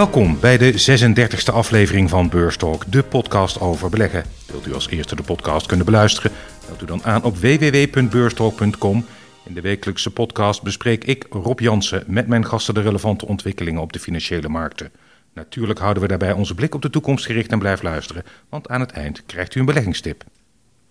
Welkom 0.00 0.40
bij 0.40 0.58
de 0.58 0.72
36e 0.72 1.54
aflevering 1.54 2.10
van 2.10 2.28
Beurstalk, 2.28 2.92
de 2.92 3.02
podcast 3.02 3.60
over 3.60 3.90
beleggen. 3.90 4.24
Wilt 4.46 4.66
u 4.66 4.74
als 4.74 4.88
eerste 4.88 5.16
de 5.16 5.22
podcast 5.22 5.66
kunnen 5.66 5.86
beluisteren? 5.86 6.30
Meld 6.66 6.82
u 6.82 6.86
dan 6.86 7.04
aan 7.04 7.22
op 7.24 7.36
www.beurstalk.com. 7.36 9.04
In 9.44 9.54
de 9.54 9.60
wekelijkse 9.60 10.10
podcast 10.10 10.62
bespreek 10.62 11.04
ik, 11.04 11.26
Rob 11.30 11.60
Jansen, 11.60 12.04
met 12.06 12.26
mijn 12.26 12.46
gasten 12.46 12.74
de 12.74 12.80
relevante 12.80 13.26
ontwikkelingen 13.26 13.80
op 13.80 13.92
de 13.92 13.98
financiële 13.98 14.48
markten. 14.48 14.90
Natuurlijk 15.34 15.78
houden 15.78 16.02
we 16.02 16.08
daarbij 16.08 16.32
onze 16.32 16.54
blik 16.54 16.74
op 16.74 16.82
de 16.82 16.90
toekomst 16.90 17.26
gericht 17.26 17.52
en 17.52 17.58
blijf 17.58 17.82
luisteren, 17.82 18.24
want 18.48 18.68
aan 18.68 18.80
het 18.80 18.90
eind 18.90 19.26
krijgt 19.26 19.54
u 19.54 19.60
een 19.60 19.66
beleggingstip. 19.66 20.24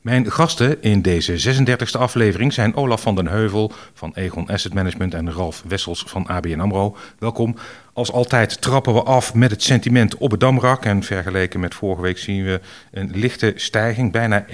Mijn 0.02 0.32
gasten 0.32 0.82
in 0.82 1.01
deze 1.01 1.64
36e 1.65 2.00
aflevering 2.00 2.54
zijn 2.54 2.75
Olaf 2.75 3.01
van 3.01 3.15
den 3.15 3.28
Heuvel 3.28 3.71
van 3.93 4.11
Egon 4.14 4.47
Asset 4.47 4.74
Management 4.74 5.14
en 5.14 5.33
Ralf 5.33 5.64
Wessels 5.68 6.04
van 6.07 6.28
ABN 6.28 6.60
AMRO. 6.60 6.96
Welkom. 7.18 7.55
Als 7.93 8.11
altijd 8.11 8.61
trappen 8.61 8.93
we 8.93 9.04
af 9.04 9.33
met 9.33 9.51
het 9.51 9.64
sentiment 9.64 10.18
op 10.18 10.32
het 10.32 10.39
Damrak. 10.39 10.86
En 10.86 11.04
vergeleken 11.04 11.60
met 11.60 11.75
vorige 11.75 12.01
week 12.01 12.18
zien 12.18 12.43
we 12.43 12.61
een 12.91 13.11
lichte 13.14 13.54
stijging, 13.55 14.11
bijna 14.11 14.46
1%. 14.46 14.50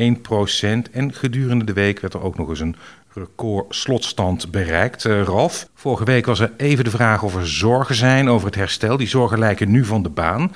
En 0.91 1.13
gedurende 1.13 1.65
de 1.65 1.73
week 1.73 1.99
werd 1.99 2.13
er 2.13 2.23
ook 2.23 2.37
nog 2.37 2.49
eens 2.49 2.59
een 2.59 2.75
record 3.13 3.75
slotstand 3.75 4.51
bereikt. 4.51 5.03
Uh, 5.03 5.21
Ralf, 5.21 5.69
vorige 5.73 6.03
week 6.03 6.25
was 6.25 6.39
er 6.39 6.51
even 6.57 6.83
de 6.83 6.89
vraag 6.89 7.23
of 7.23 7.35
er 7.35 7.47
zorgen 7.47 7.95
zijn 7.95 8.29
over 8.29 8.47
het 8.47 8.55
herstel. 8.55 8.97
Die 8.97 9.07
zorgen 9.07 9.39
lijken 9.39 9.71
nu 9.71 9.85
van 9.85 10.03
de 10.03 10.09
baan. 10.09 10.53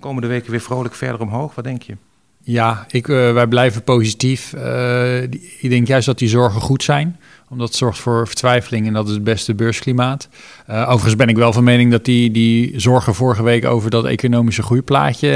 Komende 0.00 0.28
weken 0.28 0.50
weer 0.50 0.60
vrolijk 0.60 0.94
verder 0.94 1.20
omhoog. 1.20 1.54
Wat 1.54 1.64
denk 1.64 1.82
je? 1.82 1.96
Ja, 2.44 2.86
ik, 2.90 3.08
uh, 3.08 3.32
wij 3.32 3.46
blijven 3.46 3.82
positief. 3.82 4.52
Uh, 4.52 5.22
ik 5.22 5.68
denk 5.68 5.86
juist 5.86 6.06
dat 6.06 6.18
die 6.18 6.28
zorgen 6.28 6.60
goed 6.60 6.82
zijn, 6.82 7.18
omdat 7.48 7.68
het 7.68 7.76
zorgt 7.76 7.98
voor 7.98 8.26
vertwijfeling 8.26 8.86
en 8.86 8.92
dat 8.92 9.08
is 9.08 9.14
het 9.14 9.24
beste 9.24 9.54
beursklimaat. 9.54 10.28
Uh, 10.70 10.82
overigens 10.82 11.16
ben 11.16 11.28
ik 11.28 11.36
wel 11.36 11.52
van 11.52 11.64
mening 11.64 11.90
dat 11.90 12.04
die, 12.04 12.30
die 12.30 12.80
zorgen 12.80 13.14
vorige 13.14 13.42
week 13.42 13.64
over 13.64 13.90
dat 13.90 14.04
economische 14.04 14.62
groeiplaatje, 14.62 15.30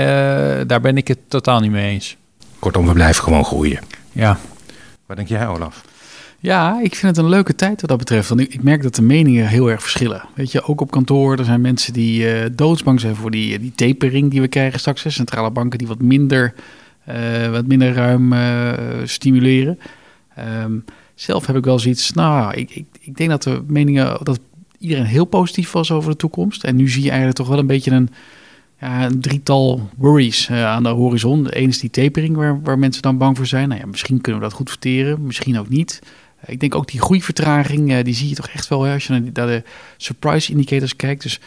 daar 0.66 0.80
ben 0.80 0.96
ik 0.96 1.08
het 1.08 1.18
totaal 1.28 1.60
niet 1.60 1.70
mee 1.70 1.90
eens. 1.90 2.16
Kortom, 2.58 2.86
we 2.86 2.92
blijven 2.92 3.24
gewoon 3.24 3.44
groeien. 3.44 3.80
Ja. 4.12 4.38
Wat 5.06 5.16
denk 5.16 5.28
jij, 5.28 5.48
Olaf? 5.48 5.84
Ja, 6.40 6.80
ik 6.82 6.94
vind 6.94 7.16
het 7.16 7.24
een 7.24 7.30
leuke 7.30 7.54
tijd 7.54 7.80
wat 7.80 7.90
dat 7.90 7.98
betreft. 7.98 8.28
Want 8.28 8.40
ik 8.40 8.62
merk 8.62 8.82
dat 8.82 8.94
de 8.94 9.02
meningen 9.02 9.46
heel 9.46 9.70
erg 9.70 9.82
verschillen. 9.82 10.22
Weet 10.34 10.52
je, 10.52 10.62
ook 10.62 10.80
op 10.80 10.90
kantoor, 10.90 11.38
er 11.38 11.44
zijn 11.44 11.60
mensen 11.60 11.92
die 11.92 12.54
doodsbang 12.54 13.00
zijn 13.00 13.16
voor 13.16 13.30
die, 13.30 13.58
die 13.58 13.72
tapering 13.74 14.30
die 14.30 14.40
we 14.40 14.48
krijgen 14.48 14.78
straks. 14.80 15.14
Centrale 15.14 15.50
banken 15.50 15.78
die 15.78 15.88
wat 15.88 16.00
minder 16.00 16.54
uh, 16.54 16.62
wat 17.50 17.66
minder 17.66 17.92
ruim 17.92 18.32
uh, 18.32 18.72
stimuleren. 19.04 19.78
Um, 20.62 20.84
zelf 21.14 21.46
heb 21.46 21.56
ik 21.56 21.64
wel 21.64 21.78
zoiets, 21.78 22.12
nou, 22.12 22.54
ik, 22.54 22.70
ik, 22.70 22.86
ik 23.00 23.16
denk 23.16 23.30
dat 23.30 23.42
de 23.42 23.62
meningen, 23.66 24.18
dat 24.22 24.40
iedereen 24.78 25.04
heel 25.04 25.24
positief 25.24 25.72
was 25.72 25.90
over 25.90 26.10
de 26.10 26.16
toekomst. 26.16 26.64
En 26.64 26.76
nu 26.76 26.88
zie 26.88 27.02
je 27.02 27.08
eigenlijk 27.08 27.38
toch 27.38 27.48
wel 27.48 27.58
een 27.58 27.66
beetje 27.66 27.90
een, 27.90 28.08
ja, 28.80 29.04
een 29.04 29.20
drietal 29.20 29.90
worries 29.96 30.48
uh, 30.48 30.64
aan 30.64 30.82
de 30.82 30.88
horizon. 30.88 31.46
Eén 31.50 31.68
is 31.68 31.78
die 31.78 31.90
tapering 31.90 32.36
waar, 32.36 32.62
waar 32.62 32.78
mensen 32.78 33.02
dan 33.02 33.18
bang 33.18 33.36
voor 33.36 33.46
zijn. 33.46 33.68
Nou 33.68 33.80
ja, 33.80 33.86
misschien 33.86 34.20
kunnen 34.20 34.40
we 34.40 34.48
dat 34.48 34.56
goed 34.56 34.68
verteren, 34.68 35.26
misschien 35.26 35.58
ook 35.58 35.68
niet. 35.68 36.02
ik 36.46 36.60
denk 36.60 36.74
ook 36.74 36.88
die 36.90 37.00
groeivertraging, 37.00 38.02
die 38.02 38.14
zie 38.14 38.28
je 38.28 38.34
toch 38.34 38.48
echt 38.48 38.68
wel 38.68 38.82
hè, 38.82 38.92
als 38.92 39.06
je 39.06 39.12
naar 39.12 39.46
de 39.46 39.62
surprise 39.96 40.50
indicators 40.50 40.96
kijkt. 40.96 41.22
Dus 41.22 41.40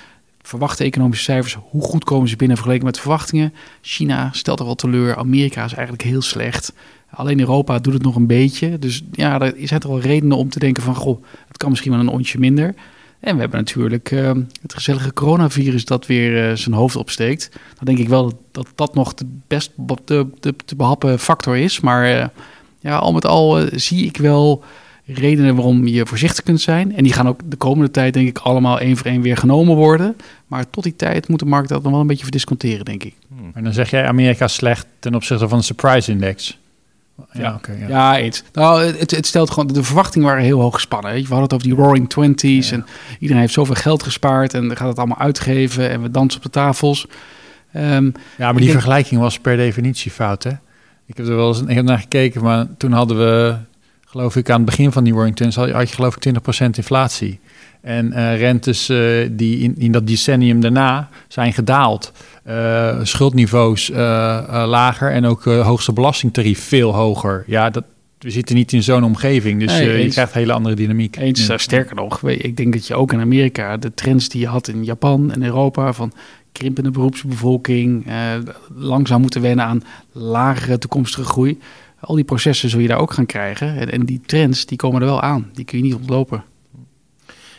verwachte 0.50 0.84
economische 0.84 1.24
cijfers, 1.24 1.58
hoe 1.70 1.82
goed 1.82 2.04
komen 2.04 2.30
ze 2.30 2.36
binnen 2.36 2.58
vergeleken 2.58 2.86
met 2.86 3.00
verwachtingen? 3.00 3.54
China 3.82 4.30
stelt 4.32 4.60
er 4.60 4.66
wel 4.66 4.76
teleur, 4.76 5.16
Amerika 5.16 5.64
is 5.66 5.74
eigenlijk 5.74 6.04
heel 6.04 6.22
slecht. 6.22 6.74
Alleen 7.10 7.40
Europa 7.40 7.80
doet 7.80 7.94
het 7.94 8.02
nog 8.02 8.16
een 8.16 8.28
beetje. 8.28 8.80
Dus 8.80 9.04
ja, 9.12 9.40
er 9.40 9.54
zijn 9.68 9.82
er 9.82 9.88
wel 9.88 10.00
redenen 10.00 10.38
om 10.38 10.50
te 10.50 10.60
denken 10.60 10.84
van, 10.84 10.96
goh, 10.96 11.24
het 11.48 11.58
kan 11.58 11.70
misschien 11.70 11.92
wel 11.92 12.00
een 12.00 12.08
ontje 12.08 12.40
minder. 12.40 12.76
En 13.20 13.34
we 13.36 13.42
hebben 13.42 13.60
natuurlijk 13.60 14.12
uh, 14.12 14.32
het 14.62 14.74
gezellige 14.74 15.14
coronavirus 15.14 15.86
dat 15.86 16.06
weer 16.06 16.50
uh, 16.50 16.56
zijn 16.56 16.76
hoofd 16.76 16.96
opsteekt. 16.96 17.50
Dan 17.52 17.86
denk 17.86 17.98
ik 17.98 18.10
wel 18.10 18.44
dat 18.52 18.68
dat, 18.76 18.94
nog 18.94 19.14
de 19.14 19.26
best 19.48 19.72
de, 20.06 20.28
de, 20.40 20.76
behappen 20.78 21.20
factor 21.20 21.58
is. 21.58 21.80
Maar 21.80 22.10
uh, 22.10 22.26
ja, 22.80 22.98
al 22.98 23.14
met 23.14 23.26
al 23.26 23.68
zie 23.72 24.06
ik 24.06 24.18
wel 24.18 24.64
redenen 25.14 25.56
waarom 25.56 25.88
je 25.88 26.06
voorzichtig 26.06 26.44
kunt 26.44 26.62
zijn. 26.62 26.96
En 26.96 27.04
die 27.04 27.14
gaan 27.14 27.28
ook 27.28 27.40
de 27.46 27.56
komende 27.56 27.92
tijd, 27.92 28.14
denk 28.14 28.28
ik, 28.28 28.38
allemaal 28.38 28.80
één 28.80 28.98
voor 28.98 29.06
één 29.06 29.22
weer 29.22 29.38
genomen 29.38 29.76
worden. 29.76 30.16
Maar 30.48 30.70
tot 30.70 30.84
die 30.84 30.96
tijd 30.96 31.28
moet 31.28 31.40
de 31.40 31.46
markt 31.46 31.70
dat 31.70 31.84
nog 31.84 31.92
wel 31.92 32.02
een 32.02 32.08
beetje 32.08 32.24
verdisconteren, 32.24 32.86
denk 32.86 33.04
ik. 33.04 33.14
Hmm. 33.28 33.52
En 33.54 33.64
dan 33.64 33.74
zeg 33.74 33.90
jij 33.90 34.06
Amerika 34.06 34.48
slecht 34.48 34.86
ten 35.00 35.16
opzichte 35.16 35.48
van 35.48 35.58
de 35.58 35.64
surprise 35.64 36.12
index. 36.12 36.58
Ja, 37.34 37.42
ja, 37.42 37.54
okay, 37.54 37.80
ja. 37.80 37.88
ja 37.88 38.22
iets. 38.22 38.44
Nou, 38.54 38.84
het, 38.84 39.12
het, 39.12 39.26
stelt 39.26 39.50
gewoon, 39.52 39.68
de 39.68 39.84
verwachtingen 39.84 40.28
waren 40.28 40.44
heel 40.44 40.60
hoog 40.60 40.74
gespannen. 40.74 41.12
Weet 41.12 41.22
je? 41.22 41.28
We 41.28 41.34
hadden 41.34 41.58
het 41.58 41.66
over 41.66 41.76
die 41.76 41.86
roaring 41.86 42.10
twenties 42.10 42.72
en 42.72 42.86
iedereen 43.20 43.42
heeft 43.42 43.54
zoveel 43.54 43.76
geld 43.76 44.04
gespaard 44.04 44.54
en 44.54 44.78
gaat 44.78 44.88
het 44.88 44.98
allemaal 44.98 45.20
uitgeven 45.20 45.90
en 45.90 46.02
we 46.02 46.12
dansen 46.12 46.40
op 46.40 46.46
de 46.46 46.52
tafels. 46.52 47.08
Um, 47.76 48.14
ja, 48.38 48.52
maar 48.52 48.62
die 48.62 48.72
vergelijking 48.72 49.22
was 49.22 49.40
per 49.40 49.58
definitie 49.58 50.12
fout, 50.12 50.44
hè? 50.44 50.52
Ik 51.06 51.18
heb 51.18 51.28
er 51.28 51.36
wel 51.36 51.48
eens 51.48 51.62
ik 51.62 51.84
naar 51.84 52.00
gekeken, 52.00 52.44
maar 52.44 52.68
toen 52.78 52.92
hadden 52.92 53.18
we 53.18 53.56
geloof 54.10 54.36
ik, 54.36 54.50
aan 54.50 54.56
het 54.56 54.66
begin 54.66 54.92
van 54.92 55.04
die 55.04 55.14
Twenties 55.14 55.56
had 55.56 55.90
je 55.90 55.96
geloof 55.96 56.16
ik 56.16 56.34
20% 56.64 56.66
inflatie. 56.72 57.40
En 57.82 58.06
uh, 58.06 58.38
rentes 58.38 58.90
uh, 58.90 59.28
die 59.32 59.60
in, 59.60 59.76
in 59.78 59.92
dat 59.92 60.08
decennium 60.08 60.62
daarna 60.62 61.10
zijn 61.28 61.54
gedaald. 61.54 62.12
Uh, 62.48 63.00
schuldniveaus 63.04 63.90
lager 64.66 65.12
en 65.12 65.26
ook 65.26 65.44
hoogste 65.44 65.94
belastingtarief 65.94 66.60
veel 66.60 66.96
hoger. 66.96 67.44
Ja, 67.48 67.70
dat, 67.70 67.84
we 68.20 68.30
zitten 68.30 68.56
niet 68.56 68.74
in 68.74 68.84
zo'n 68.84 69.04
omgeving, 69.04 69.60
dus 69.60 69.72
nee, 69.72 70.04
je 70.04 70.10
krijgt 70.10 70.34
een 70.34 70.40
hele 70.40 70.54
andere 70.54 70.76
dynamiek. 70.76 71.16
Eens, 71.16 71.46
ja. 71.46 71.58
sterker 71.58 71.96
nog, 71.96 72.24
ik 72.24 72.58
denk 72.58 72.74
dat 72.74 72.88
je 72.88 72.96
ook 72.96 73.14
in 73.14 73.20
Amerika 73.20 73.78
de 73.78 73.94
trends 73.94 74.30
die 74.30 74.42
je 74.42 74.48
had 74.48 74.68
in 74.68 74.84
Japan 74.84 75.32
en 75.32 75.44
Europa 75.44 75.94
van 75.94 76.14
krimpende 76.52 76.92
beroepsbevolking, 76.92 78.06
langzaam 78.76 79.22
moeten 79.22 79.42
wennen 79.42 79.66
aan 79.66 79.84
lagere 80.12 80.78
toekomstige 80.78 81.24
groei 81.24 81.60
al 82.00 82.16
die 82.16 82.24
processen 82.24 82.70
zul 82.70 82.80
je 82.80 82.88
daar 82.88 83.00
ook 83.00 83.14
gaan 83.14 83.26
krijgen. 83.26 83.92
En, 83.92 84.06
die 84.06 84.22
trends, 84.26 84.66
die 84.66 84.78
komen 84.78 85.02
er 85.02 85.08
wel 85.08 85.22
aan. 85.22 85.50
Die 85.54 85.66
kun 85.66 85.78
je 85.78 85.84
niet 85.84 85.96
ontlopen. 85.96 86.44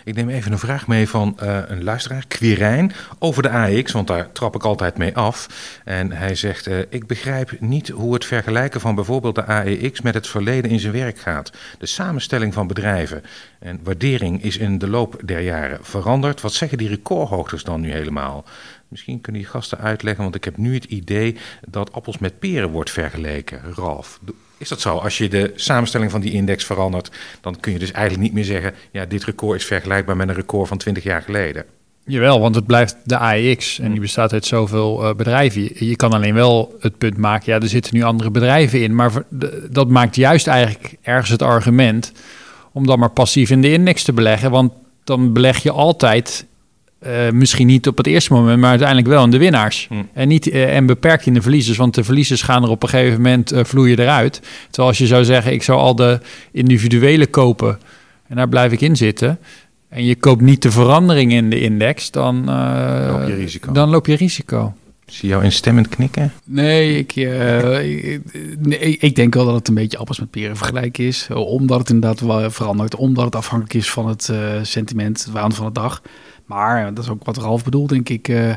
Ik 0.04 0.14
neem 0.14 0.28
even 0.28 0.52
een 0.52 0.58
vraag 0.58 0.86
mee 0.86 1.08
van 1.08 1.36
uh, 1.42 1.58
een 1.66 1.84
luisteraar, 1.84 2.24
Quirijn, 2.26 2.92
over 3.18 3.42
de 3.42 3.50
AX, 3.50 3.92
want 3.92 4.06
daar 4.06 4.32
trap 4.32 4.54
ik 4.54 4.64
altijd 4.64 4.98
mee 4.98 5.16
af. 5.16 5.48
En 5.84 6.12
hij 6.12 6.34
zegt, 6.34 6.68
uh, 6.68 6.78
ik 6.88 7.06
begrijp 7.06 7.60
niet 7.60 7.88
hoe 7.88 8.14
het 8.14 8.24
vergelijken 8.24 8.80
van 8.80 8.94
bijvoorbeeld 8.94 9.34
de 9.34 9.44
AEX 9.44 10.00
met 10.00 10.14
het 10.14 10.26
verleden 10.26 10.70
in 10.70 10.80
zijn 10.80 10.92
werk 10.92 11.18
gaat. 11.18 11.52
De 11.78 11.86
samenstelling 11.86 12.54
van 12.54 12.66
bedrijven 12.66 13.22
en 13.58 13.80
waardering 13.82 14.42
is 14.42 14.56
in 14.56 14.78
de 14.78 14.88
loop 14.88 15.20
der 15.24 15.40
jaren 15.40 15.78
veranderd. 15.82 16.40
Wat 16.40 16.52
zeggen 16.52 16.78
die 16.78 16.88
recordhoogtes 16.88 17.64
dan 17.64 17.80
nu 17.80 17.90
helemaal? 17.90 18.44
Misschien 18.90 19.20
kunnen 19.20 19.42
die 19.42 19.50
gasten 19.50 19.78
uitleggen, 19.78 20.22
want 20.22 20.34
ik 20.34 20.44
heb 20.44 20.56
nu 20.56 20.74
het 20.74 20.84
idee 20.84 21.36
dat 21.68 21.92
appels 21.92 22.18
met 22.18 22.38
peren 22.38 22.70
wordt 22.70 22.90
vergeleken. 22.90 23.60
Ralf, 23.74 24.20
is 24.58 24.68
dat 24.68 24.80
zo? 24.80 24.96
Als 24.96 25.18
je 25.18 25.28
de 25.28 25.52
samenstelling 25.54 26.10
van 26.10 26.20
die 26.20 26.32
index 26.32 26.64
verandert, 26.64 27.10
dan 27.40 27.60
kun 27.60 27.72
je 27.72 27.78
dus 27.78 27.92
eigenlijk 27.92 28.24
niet 28.24 28.32
meer 28.32 28.44
zeggen: 28.44 28.74
ja, 28.90 29.04
dit 29.04 29.24
record 29.24 29.60
is 29.60 29.66
vergelijkbaar 29.66 30.16
met 30.16 30.28
een 30.28 30.34
record 30.34 30.68
van 30.68 30.78
20 30.78 31.02
jaar 31.02 31.22
geleden. 31.22 31.64
Jawel, 32.04 32.40
want 32.40 32.54
het 32.54 32.66
blijft 32.66 32.96
de 33.04 33.16
AEX 33.18 33.78
en 33.78 33.90
die 33.90 34.00
bestaat 34.00 34.32
uit 34.32 34.46
zoveel 34.46 35.04
uh, 35.04 35.14
bedrijven. 35.14 35.86
Je 35.86 35.96
kan 35.96 36.12
alleen 36.12 36.34
wel 36.34 36.76
het 36.80 36.98
punt 36.98 37.16
maken, 37.16 37.52
ja, 37.52 37.60
er 37.60 37.68
zitten 37.68 37.94
nu 37.94 38.02
andere 38.02 38.30
bedrijven 38.30 38.82
in. 38.82 38.94
Maar 38.94 39.12
dat 39.70 39.88
maakt 39.88 40.16
juist 40.16 40.46
eigenlijk 40.46 40.96
ergens 41.02 41.30
het 41.30 41.42
argument 41.42 42.12
om 42.72 42.86
dan 42.86 42.98
maar 42.98 43.10
passief 43.10 43.50
in 43.50 43.60
de 43.60 43.72
index 43.72 44.02
te 44.02 44.12
beleggen. 44.12 44.50
Want 44.50 44.72
dan 45.04 45.32
beleg 45.32 45.62
je 45.62 45.70
altijd 45.70 46.46
uh, 47.06 47.30
misschien 47.30 47.66
niet 47.66 47.86
op 47.86 47.96
het 47.96 48.06
eerste 48.06 48.32
moment, 48.32 48.60
maar 48.60 48.70
uiteindelijk 48.70 49.08
wel 49.08 49.24
in 49.24 49.30
de 49.30 49.38
winnaars. 49.38 49.86
Hm. 49.88 49.94
En, 50.12 50.28
niet, 50.28 50.46
uh, 50.46 50.76
en 50.76 50.86
beperkt 50.86 51.26
in 51.26 51.34
de 51.34 51.42
verliezers, 51.42 51.76
want 51.76 51.94
de 51.94 52.04
verliezers 52.04 52.42
gaan 52.42 52.62
er 52.62 52.68
op 52.68 52.82
een 52.82 52.88
gegeven 52.88 53.16
moment 53.16 53.52
uh, 53.52 53.64
vloeien 53.64 53.98
eruit. 53.98 54.40
Terwijl 54.64 54.88
als 54.88 54.98
je 54.98 55.06
zou 55.06 55.24
zeggen, 55.24 55.52
ik 55.52 55.62
zou 55.62 55.78
al 55.78 55.94
de 55.94 56.20
individuele 56.52 57.26
kopen 57.26 57.78
en 58.28 58.36
daar 58.36 58.48
blijf 58.48 58.72
ik 58.72 58.80
in 58.80 58.96
zitten. 58.96 59.38
En 59.88 60.04
je 60.04 60.14
koopt 60.14 60.40
niet 60.40 60.62
de 60.62 60.70
verandering 60.70 61.32
in 61.32 61.50
de 61.50 61.60
index, 61.60 62.10
dan, 62.10 62.44
loop, 62.44 63.28
je 63.28 63.34
risico. 63.34 63.72
dan 63.72 63.88
loop 63.88 64.06
je 64.06 64.14
risico. 64.14 64.74
Zie 65.06 65.28
jou 65.28 65.44
instemmend 65.44 65.88
knikken? 65.88 66.32
Nee 66.44 66.98
ik, 66.98 67.16
ik, 67.16 68.20
nee, 68.58 68.96
ik 68.98 69.14
denk 69.14 69.34
wel 69.34 69.44
dat 69.44 69.54
het 69.54 69.68
een 69.68 69.74
beetje 69.74 69.98
appels 69.98 70.18
met 70.20 70.30
peren 70.30 70.56
vergelijken 70.56 71.04
is. 71.04 71.28
Omdat 71.32 71.78
het 71.78 71.90
inderdaad 71.90 72.20
wel 72.20 72.50
verandert. 72.50 72.94
Omdat 72.96 73.24
het 73.24 73.36
afhankelijk 73.36 73.74
is 73.74 73.90
van 73.90 74.08
het 74.08 74.32
sentiment, 74.62 75.24
het 75.24 75.32
waan 75.32 75.52
van 75.52 75.66
de 75.66 75.72
dag. 75.72 76.02
Maar 76.50 76.94
dat 76.94 77.04
is 77.04 77.10
ook 77.10 77.24
wat 77.24 77.36
Ralf 77.36 77.64
bedoelt, 77.64 77.88
denk 77.88 78.08
ik. 78.08 78.28
Uh, 78.28 78.48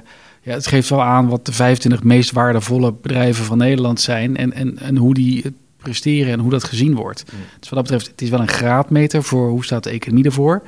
ja, 0.42 0.54
het 0.54 0.68
geeft 0.68 0.90
wel 0.90 1.01
aan 1.01 1.28
wat 1.28 1.45
de 1.45 1.54
25 1.54 2.04
meest 2.04 2.31
waardevolle 2.31 2.94
bedrijven 3.01 3.45
van 3.45 3.57
Nederland 3.57 4.01
zijn 4.01 4.38
en, 4.38 4.54
en, 4.54 4.80
en 4.80 4.98
hoe 4.98 5.13
die 5.13 5.54
presteren 5.78 6.34
en 6.34 6.40
hoe 6.40 6.51
dat 6.51 6.63
gezien 6.63 6.95
wordt. 6.95 7.24
Mm. 7.25 7.40
Dus 7.60 7.69
wat 7.69 7.80
dat 7.80 7.81
betreft, 7.81 8.12
het 8.12 8.22
is 8.22 8.30
wel 8.30 8.40
een 8.40 8.48
graadmeter 8.48 9.24
voor 9.24 9.50
hoe 9.50 9.63
staat 9.63 9.84
de 9.84 9.90
economie 9.90 10.25
ervoor. 10.25 10.63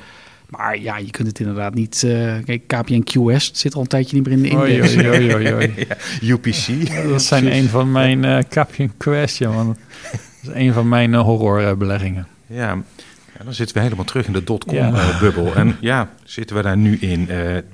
Maar 0.49 0.79
ja, 0.79 0.97
je 0.97 1.11
kunt 1.11 1.27
het 1.27 1.39
inderdaad 1.39 1.73
niet. 1.73 2.03
Uh, 2.05 2.35
kijk, 2.45 2.67
KPN 2.67 3.03
QS 3.03 3.51
zit 3.53 3.75
al 3.75 3.81
een 3.81 3.87
tijdje 3.87 4.15
niet 4.15 4.25
meer 4.25 4.35
in 4.37 4.41
de 4.41 4.49
index. 4.49 4.95
Oei, 4.95 5.09
oei, 5.09 5.33
oei, 5.33 5.53
oei. 5.53 5.73
ja, 6.21 6.33
UPC. 6.33 6.87
Ja, 6.87 7.07
dat 7.07 7.21
zijn 7.21 7.53
een 7.55 7.69
van 7.69 7.91
mijn 7.91 8.23
uh, 8.23 8.37
KPN 8.49 8.91
QS, 8.97 9.37
ja, 9.37 9.51
man. 9.51 9.67
Dat 10.41 10.55
is 10.55 10.61
een 10.61 10.73
van 10.73 10.87
mijn 10.89 11.11
uh, 11.11 11.21
horrorbeleggingen. 11.21 12.27
Ja, 12.47 12.77
ja, 13.37 13.43
dan 13.43 13.53
zitten 13.53 13.75
we 13.75 13.81
helemaal 13.81 14.05
terug 14.05 14.27
in 14.27 14.33
de 14.33 14.43
dotcom-bubbel. 14.43 15.55
en 15.55 15.77
ja, 15.79 16.09
zitten 16.23 16.55
we 16.55 16.61
daar 16.61 16.77
nu 16.77 16.97
in? 16.97 17.19
Uh, 17.19 17.27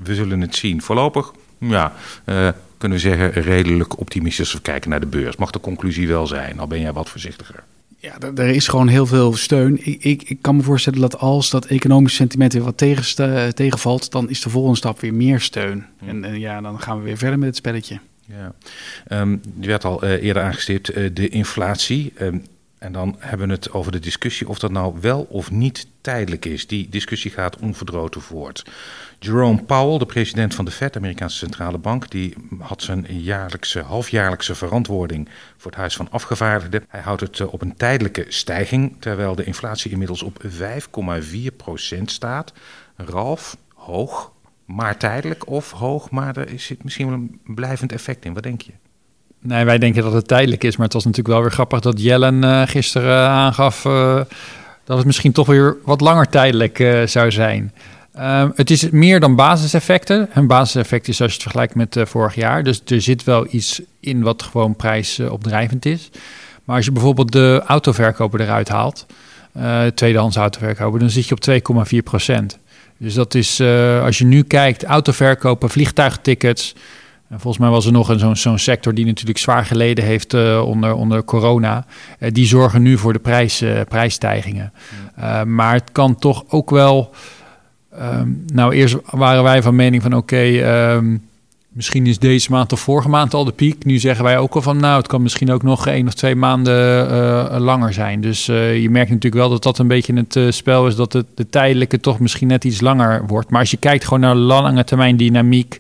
we 0.04 0.16
zullen 0.16 0.42
het 0.42 0.56
zien. 0.56 0.82
Voorlopig 0.82 1.34
Ja, 1.58 1.94
uh, 2.26 2.50
kunnen 2.78 2.98
we 2.98 3.04
zeggen 3.04 3.32
redelijk 3.32 4.00
optimistisch 4.00 4.46
als 4.46 4.54
we 4.54 4.62
kijken 4.62 4.90
naar 4.90 5.00
de 5.00 5.06
beurs. 5.06 5.36
Mag 5.36 5.52
de 5.52 5.60
conclusie 5.60 6.08
wel 6.08 6.28
zijn, 6.28 6.60
al 6.60 6.68
ben 6.68 6.80
jij 6.80 6.94
wat 6.94 7.10
voorzichtiger. 7.10 7.64
Ja, 7.98 8.18
er 8.36 8.48
is 8.48 8.68
gewoon 8.68 8.88
heel 8.88 9.06
veel 9.06 9.36
steun. 9.36 9.80
Ik, 9.88 10.04
ik, 10.04 10.24
ik, 10.24 10.42
kan 10.42 10.56
me 10.56 10.62
voorstellen 10.62 11.00
dat 11.00 11.18
als 11.18 11.50
dat 11.50 11.66
economische 11.66 12.18
sentiment 12.18 12.54
weer 12.54 12.64
wat 12.64 12.78
tegen, 12.78 13.56
tegenvalt, 13.56 14.12
dan 14.12 14.30
is 14.30 14.42
de 14.42 14.50
volgende 14.50 14.78
stap 14.78 15.00
weer 15.00 15.14
meer 15.14 15.40
steun. 15.40 15.86
En, 16.06 16.24
en, 16.24 16.40
ja, 16.40 16.62
dan 16.62 16.80
gaan 16.80 16.98
we 16.98 17.04
weer 17.04 17.18
verder 17.18 17.40
met 17.40 17.48
het 17.48 17.58
spelletje. 17.58 18.00
Ja, 18.26 18.54
um, 19.22 19.42
je 19.60 19.68
werd 19.68 19.86
al 19.86 20.04
uh, 20.04 20.24
eerder 20.24 20.44
aangestipt, 20.44 20.98
uh, 20.98 21.10
de 21.14 21.30
inflatie. 21.30 22.14
Um, 22.22 22.44
en 22.82 22.92
dan 22.92 23.16
hebben 23.20 23.48
we 23.48 23.54
het 23.54 23.72
over 23.72 23.92
de 23.92 24.00
discussie 24.00 24.50
of 24.50 24.60
dat 24.60 24.72
nou 24.72 24.96
wel 25.02 25.22
of 25.30 25.52
niet 25.52 25.88
tijdelijk 26.02 26.46
is. 26.46 26.68
Die 26.68 26.90
discussie 26.90 27.32
gaat 27.32 27.58
onverdroten 27.58 28.22
voort. 28.22 28.66
Jerome 29.20 29.64
Powell, 29.64 29.98
de 29.98 30.06
president 30.06 30.56
van 30.56 30.66
de 30.66 30.72
Fed, 30.72 30.96
Amerikaanse 30.96 31.38
centrale 31.38 31.78
bank, 31.78 32.10
die 32.10 32.36
had 32.60 32.82
zijn 32.82 33.06
jaarlijkse, 33.10 33.82
halfjaarlijkse 33.82 34.56
verantwoording 34.56 35.30
voor 35.58 35.72
het 35.72 35.80
Huis 35.80 35.96
van 35.96 36.12
Afgevaardigden. 36.12 36.86
Hij 36.88 37.02
houdt 37.02 37.22
het 37.22 37.40
eh, 37.40 37.54
op 37.54 37.62
een 37.62 37.76
tijdelijke 37.76 38.26
stijging, 38.28 38.96
terwijl 39.00 39.36
de 39.36 39.44
inflatie 39.44 39.92
inmiddels 39.92 40.22
op 40.24 40.44
5,4% 40.44 42.04
staat. 42.06 42.54
Ralf, 42.96 43.58
hoog, 43.74 44.32
maar 44.66 44.98
tijdelijk 44.98 45.48
of 45.48 45.72
hoog, 45.72 46.10
maar 46.10 46.38
er 46.38 46.60
zit 46.60 46.84
misschien 46.84 47.06
wel 47.06 47.16
een 47.16 47.40
blijvend 47.56 47.92
effect 47.92 48.26
in. 48.26 48.34
Wat 48.34 48.44
denk 48.44 48.62
je? 48.62 48.72
Nee, 49.44 49.66
wij 49.66 49.78
denken 49.78 50.04
dat 50.04 50.14
het 50.14 50.28
tijdelijk 50.28 50.64
is. 50.64 50.76
Maar 50.76 50.86
het 50.86 50.94
was 50.94 51.06
natuurlijk 51.06 51.34
wel 51.34 51.42
weer 51.42 51.52
grappig 51.52 51.80
dat 51.80 52.02
Jellen 52.02 52.44
uh, 52.44 52.62
gisteren 52.66 53.28
aangaf 53.28 53.86
uh, 53.86 54.22
dat 54.84 54.98
het 54.98 55.06
misschien 55.06 55.32
toch 55.32 55.48
weer 55.48 55.78
wat 55.86 56.02
langer 56.02 56.30
tijdelijk 56.30 57.04
zou 57.06 57.32
zijn. 57.32 57.74
Ehm, 58.14 58.50
het 58.56 58.70
is 58.70 58.90
meer 58.90 59.20
dan 59.20 59.36
basiseffecten. 59.36 60.30
Een 60.34 60.48
basiseffect 60.48 61.08
is 61.08 61.22
als 61.22 61.30
je 61.30 61.34
het 61.34 61.44
vergelijkt 61.44 61.76
met 61.76 61.98
vorig 62.10 62.36
jaar. 62.36 62.64
Dus 62.64 62.82
er 62.86 63.02
zit 63.02 63.24
wel 63.24 63.48
iets 63.50 63.82
in 64.00 64.22
wat 64.22 64.44
gewoon 64.44 64.76
prijsopdrijvend 64.76 65.86
is. 65.86 66.10
Maar 66.64 66.76
als 66.76 66.86
je 66.86 66.92
bijvoorbeeld 66.92 67.32
de 67.32 67.62
autoverkoper 67.66 68.42
eruit 68.42 68.70
haalt, 68.70 69.06
tweedehands 69.94 70.36
autoverkoper, 70.36 71.00
dan 71.00 71.10
zit 71.10 71.28
je 71.28 71.36
op 71.36 71.88
2,4 71.94 71.98
procent. 72.04 72.58
Dus 72.98 73.14
dat 73.14 73.36
is, 73.36 73.62
als 74.04 74.18
je 74.18 74.26
nu 74.26 74.44
kijkt, 74.44 74.84
autoverkopen, 74.84 75.70
vliegtuigtickets, 75.70 76.76
en 77.32 77.40
volgens 77.40 77.58
mij 77.58 77.70
was 77.70 77.86
er 77.86 77.92
nog 77.92 78.10
een, 78.10 78.38
zo'n, 78.38 78.58
sector 78.58 78.94
die 78.94 79.06
natuurlijk 79.06 79.40
zwaar 79.40 79.66
geleden 79.66 80.04
heeft 80.04 80.34
uh, 80.34 80.62
onder, 80.66 80.94
onder 80.94 81.24
corona. 81.24 81.86
Uh, 82.20 82.30
die 82.32 82.46
zorgen 82.46 82.82
nu 82.82 82.98
voor 82.98 83.14
de 83.14 83.20
prijs, 83.20 83.62
uh, 83.62 83.80
prijsstijgingen. 83.90 84.74
maar 85.46 85.74
het 85.74 85.92
kan 85.92 86.16
toch 86.16 86.44
ook 86.50 86.70
wel. 86.70 87.12
Um, 88.02 88.46
nou, 88.54 88.74
eerst 88.74 88.96
waren 89.10 89.44
wij 89.44 89.62
van 89.62 89.76
mening 89.76 90.02
van 90.02 90.16
oké, 90.16 90.36
okay, 90.36 90.94
um, 90.94 91.22
misschien 91.70 92.08
is 92.08 92.20
deze 92.20 92.52
maand 92.52 92.74
of 92.74 92.80
vorige 92.80 93.10
maand 93.10 93.34
al 93.34 93.46
de 93.46 93.52
piek. 93.52 93.86
Nu 93.86 93.98
zeggen 93.98 94.24
wij 94.24 94.38
ook 94.38 94.54
al 94.54 94.62
van 94.62 94.78
nou, 94.78 94.98
het 94.98 95.08
kan 95.08 95.22
misschien 95.22 95.52
ook 95.52 95.64
nog 95.64 95.88
één 95.88 96.08
of 96.08 96.14
twee 96.14 96.36
maanden 96.36 97.62
langer 97.62 97.94
zijn. 97.94 98.22
Dus 98.22 98.46
je 98.46 98.88
merkt 98.90 99.10
natuurlijk 99.10 99.42
wel 99.42 99.50
dat 99.50 99.64
dat 99.64 99.78
een 99.78 99.88
beetje 99.88 100.26
het 100.28 100.56
spel 100.56 100.88
is, 100.88 100.96
dat 100.96 101.14
het, 101.14 101.26
de 101.36 101.50
tijdelijke 101.50 102.00
toch 102.00 102.20
misschien 102.20 102.48
net 102.48 102.64
iets 102.64 102.82
langer 102.82 103.28
wordt. 103.28 103.50
Maar 103.50 103.60
als 103.60 103.72
je 103.72 103.78
kijkt 103.78 104.04
gewoon 104.04 104.20
naar 104.20 104.36
lange 104.36 104.84
termijn 104.84 105.18
dynamiek 105.18 105.80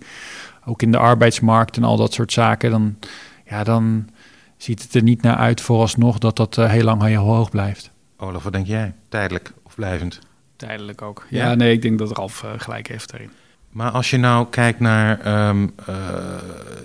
ook 0.65 0.81
in 0.81 0.91
de 0.91 0.97
arbeidsmarkt 0.97 1.77
en 1.77 1.83
al 1.83 1.97
dat 1.97 2.13
soort 2.13 2.31
zaken, 2.31 2.71
dan, 2.71 2.97
ja, 3.45 3.63
dan 3.63 4.09
ziet 4.57 4.81
het 4.81 4.93
er 4.93 5.03
niet 5.03 5.21
naar 5.21 5.35
uit 5.35 5.61
vooralsnog 5.61 6.17
dat 6.17 6.35
dat 6.35 6.57
uh, 6.57 6.69
heel 6.69 6.83
lang 6.83 7.01
heel 7.01 7.23
hoog 7.23 7.49
blijft. 7.49 7.91
Olaf, 8.17 8.43
wat 8.43 8.53
denk 8.53 8.67
jij? 8.67 8.93
Tijdelijk 9.09 9.53
of 9.63 9.75
blijvend? 9.75 10.19
Tijdelijk 10.55 11.01
ook. 11.01 11.25
Ja, 11.29 11.53
nee, 11.53 11.73
ik 11.73 11.81
denk 11.81 11.99
dat 11.99 12.17
Ralf 12.17 12.43
uh, 12.43 12.51
gelijk 12.57 12.87
heeft 12.87 13.11
daarin. 13.11 13.31
Maar 13.71 13.91
als 13.91 14.09
je 14.09 14.17
nou 14.17 14.47
kijkt 14.49 14.79
naar 14.79 15.47
um, 15.49 15.73
uh, 15.89 15.95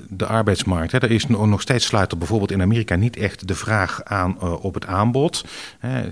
de 0.09 0.27
arbeidsmarkt, 0.27 0.93
hè, 0.93 0.99
er 0.99 1.11
is 1.11 1.27
nog 1.27 1.61
steeds 1.61 1.87
sluit 1.87 2.13
er 2.13 2.19
bijvoorbeeld 2.19 2.51
in 2.51 2.63
Amerika 2.63 2.95
niet 2.95 3.17
echt 3.17 3.49
de 3.49 3.55
vraag 3.55 4.01
aan 4.05 4.37
uh, 4.43 4.65
op 4.65 4.75
het 4.75 4.87
aanbod. 4.87 5.45
Hè. 5.79 6.03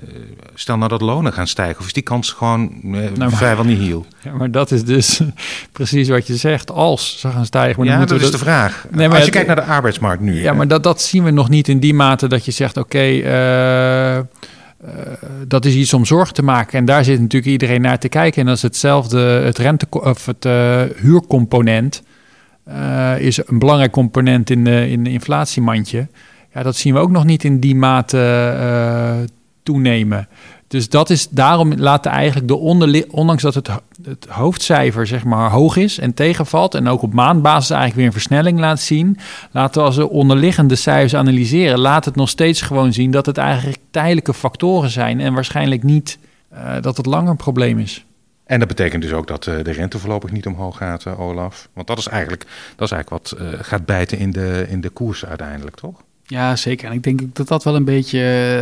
Stel 0.55 0.77
nou 0.77 0.89
dat 0.89 1.01
lonen 1.01 1.33
gaan 1.33 1.47
stijgen, 1.47 1.81
of 1.81 1.87
is 1.87 1.93
die 1.93 2.03
kans 2.03 2.33
gewoon 2.33 2.81
uh, 2.85 3.11
nou, 3.15 3.33
vrijwel 3.33 3.65
niet 3.65 3.79
heel? 3.79 4.07
Ja, 4.23 4.33
maar 4.33 4.51
dat 4.51 4.71
is 4.71 4.85
dus 4.85 5.21
precies 5.73 6.09
wat 6.09 6.27
je 6.27 6.37
zegt. 6.37 6.71
Als 6.71 7.21
ze 7.21 7.31
gaan 7.31 7.47
stijgen. 7.47 7.85
Maar 7.85 7.95
ja, 7.95 8.05
dat 8.05 8.21
is 8.21 8.31
de 8.31 8.39
vraag. 8.39 8.87
Nee, 8.91 9.09
maar 9.09 9.17
als 9.17 9.25
je 9.25 9.33
kijkt 9.33 9.47
naar 9.47 9.57
de 9.57 9.63
arbeidsmarkt 9.63 10.23
nu. 10.23 10.41
Ja, 10.41 10.51
hè. 10.51 10.57
maar 10.57 10.69
dat, 10.69 10.83
dat 10.83 11.03
zien 11.03 11.25
we 11.25 11.31
nog 11.31 11.49
niet 11.49 11.69
in 11.69 11.79
die 11.79 11.95
mate 11.95 12.27
dat 12.29 12.45
je 12.45 12.51
zegt: 12.51 12.77
oké. 12.77 12.97
Okay, 12.97 14.27
uh, 14.85 14.91
dat 15.49 15.65
is 15.65 15.75
iets 15.75 15.95
om 15.95 16.05
zorg 16.05 16.33
te 16.33 16.43
maken. 16.43 16.79
En 16.79 16.85
daar 16.85 17.05
zit 17.05 17.21
natuurlijk 17.21 17.53
iedereen 17.53 17.81
naar 17.81 17.99
te 17.99 18.09
kijken. 18.09 18.41
En 18.41 18.47
dat 18.47 18.57
is 18.57 18.63
hetzelfde, 18.63 19.19
het 19.19 19.59
rente 19.59 19.87
of 19.91 20.27
het 20.27 20.45
uh, 20.45 20.83
huurcomponent 20.97 22.03
uh, 22.69 23.19
is 23.19 23.47
een 23.47 23.59
belangrijk 23.59 23.93
component 23.93 24.51
in 24.51 24.65
de, 24.65 24.91
in 24.91 25.05
de 25.05 25.11
inflatiemandje. 25.11 26.09
Ja, 26.55 26.63
dat 26.63 26.77
zien 26.77 26.95
we 26.95 27.01
ook 27.01 27.11
nog 27.11 27.25
niet 27.25 27.45
in 27.45 27.61
die 27.61 27.75
mate 27.75 29.27
toenemen. 29.63 30.29
Dus 30.75 30.89
dat 30.89 31.11
is, 31.11 31.29
daarom 31.29 31.75
laten 31.75 32.11
eigenlijk 32.11 32.49
de 32.49 32.57
onderli 32.57 33.05
ondanks 33.11 33.43
dat 33.43 33.55
het, 33.55 33.69
het 34.03 34.27
hoofdcijfer 34.29 35.07
zeg 35.07 35.25
maar 35.25 35.51
hoog 35.51 35.77
is 35.77 35.99
en 35.99 36.15
tegenvalt 36.15 36.75
en 36.75 36.89
ook 36.89 37.03
op 37.03 37.13
maandbasis 37.13 37.71
eigenlijk 37.71 37.99
weer 37.99 38.07
een 38.07 38.21
versnelling 38.21 38.59
laat 38.59 38.81
zien, 38.81 39.19
laten 39.51 39.81
we 39.81 39.87
als 39.87 39.97
we 39.97 40.09
onderliggende 40.09 40.75
cijfers 40.75 41.15
analyseren, 41.15 41.79
laat 41.79 42.05
het 42.05 42.17
nog 42.17 42.29
steeds 42.29 42.61
gewoon 42.61 42.93
zien 42.93 43.11
dat 43.11 43.27
het 43.27 43.39
eigenlijk 43.39 43.79
tijdelijke 43.91 44.35
factoren 44.35 44.91
zijn 44.91 45.21
en 45.21 45.35
waarschijnlijk 45.35 45.83
niet 45.83 46.19
uh, 46.53 46.75
dat 46.81 46.97
het 46.97 47.07
langer 47.07 47.31
een 47.31 47.37
probleem 47.37 47.79
is. 47.79 48.05
En 48.45 48.59
dat 48.59 48.69
betekent 48.69 49.03
dus 49.03 49.13
ook 49.13 49.27
dat 49.27 49.47
uh, 49.47 49.55
de 49.63 49.73
rente 49.73 49.99
voorlopig 49.99 50.31
niet 50.31 50.47
omhoog 50.47 50.77
gaat, 50.77 51.05
uh, 51.05 51.21
Olaf. 51.21 51.69
Want 51.73 51.87
dat 51.87 51.99
is 51.99 52.09
eigenlijk, 52.09 52.47
dat 52.77 52.91
is 52.91 52.95
eigenlijk 52.97 53.29
wat 53.29 53.41
gaat 53.67 53.87
bijten 53.87 54.19
in 54.19 54.31
de, 54.31 54.67
in 54.69 54.81
de 54.81 54.91
koers 54.91 55.25
uiteindelijk, 55.25 55.77
toch? 55.77 56.03
Ja, 56.27 56.57
zeker. 56.57 56.89
En 56.89 56.95
ik 56.95 57.03
denk 57.03 57.35
dat 57.35 57.49
dat 57.49 57.65
wel 57.65 57.75
een 57.75 57.85
beetje 57.85 58.19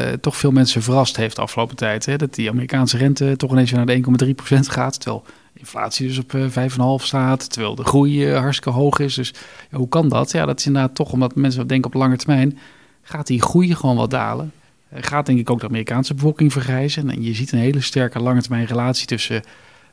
uh, 0.06 0.12
toch 0.12 0.37
veel 0.37 0.50
mensen 0.50 0.82
verrast 0.82 1.17
heeft 1.17 1.37
de 1.37 1.43
afgelopen 1.43 1.76
tijd. 1.76 2.06
Hè? 2.06 2.17
Dat 2.17 2.35
die 2.35 2.50
Amerikaanse 2.50 2.97
rente 2.97 3.37
toch 3.37 3.53
ineens 3.53 3.70
naar 3.70 3.87
de 3.87 4.03
1,3% 4.50 4.59
gaat. 4.59 5.00
Terwijl 5.00 5.25
inflatie 5.53 6.06
dus 6.06 6.19
op 6.19 6.32
uh, 6.32 6.56
eh, 6.56 6.70
5,5 6.70 7.05
staat. 7.05 7.53
Terwijl 7.53 7.75
de 7.75 7.85
groei 7.85 8.31
uh, 8.31 8.38
hartstikke 8.38 8.79
hoog 8.79 8.99
is. 8.99 9.14
Dus 9.14 9.35
ja, 9.70 9.79
hoe 9.79 9.88
kan 9.88 10.09
dat? 10.09 10.32
Ja, 10.32 10.47
dat 10.47 10.59
is 10.59 10.67
inderdaad 10.67 10.94
toch 10.94 11.12
omdat 11.12 11.35
mensen 11.35 11.67
denken 11.67 11.91
op 11.91 12.00
lange 12.00 12.17
termijn. 12.17 12.59
Gaat 13.03 13.26
die 13.26 13.43
groei 13.43 13.75
gewoon 13.75 13.97
wat 13.97 14.11
dalen? 14.11 14.53
gaat 14.94 15.26
denk 15.26 15.38
ik 15.38 15.50
ook 15.50 15.61
de 15.61 15.67
Amerikaanse 15.67 16.15
bevolking 16.15 16.53
vergrijzen. 16.53 17.10
En 17.10 17.22
je 17.22 17.34
ziet 17.34 17.53
een 17.53 17.58
hele 17.58 17.81
sterke 17.81 18.20
lange 18.20 18.41
termijn 18.41 18.67
relatie 18.67 19.06
tussen 19.06 19.43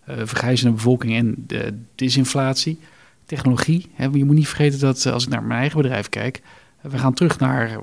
vergrijzende 0.05 0.73
bevolking 0.73 1.13
en 1.13 1.35
de 1.47 1.77
disinflatie. 1.95 2.79
Technologie. 3.25 3.89
Hè? 3.93 4.07
Je 4.13 4.25
moet 4.25 4.35
niet 4.35 4.47
vergeten 4.47 4.79
dat 4.79 5.05
als 5.05 5.23
ik 5.23 5.29
naar 5.29 5.43
mijn 5.43 5.59
eigen 5.59 5.81
bedrijf 5.81 6.09
kijk 6.09 6.41
we 6.81 6.97
gaan 6.97 7.13
terug 7.13 7.39
naar 7.39 7.79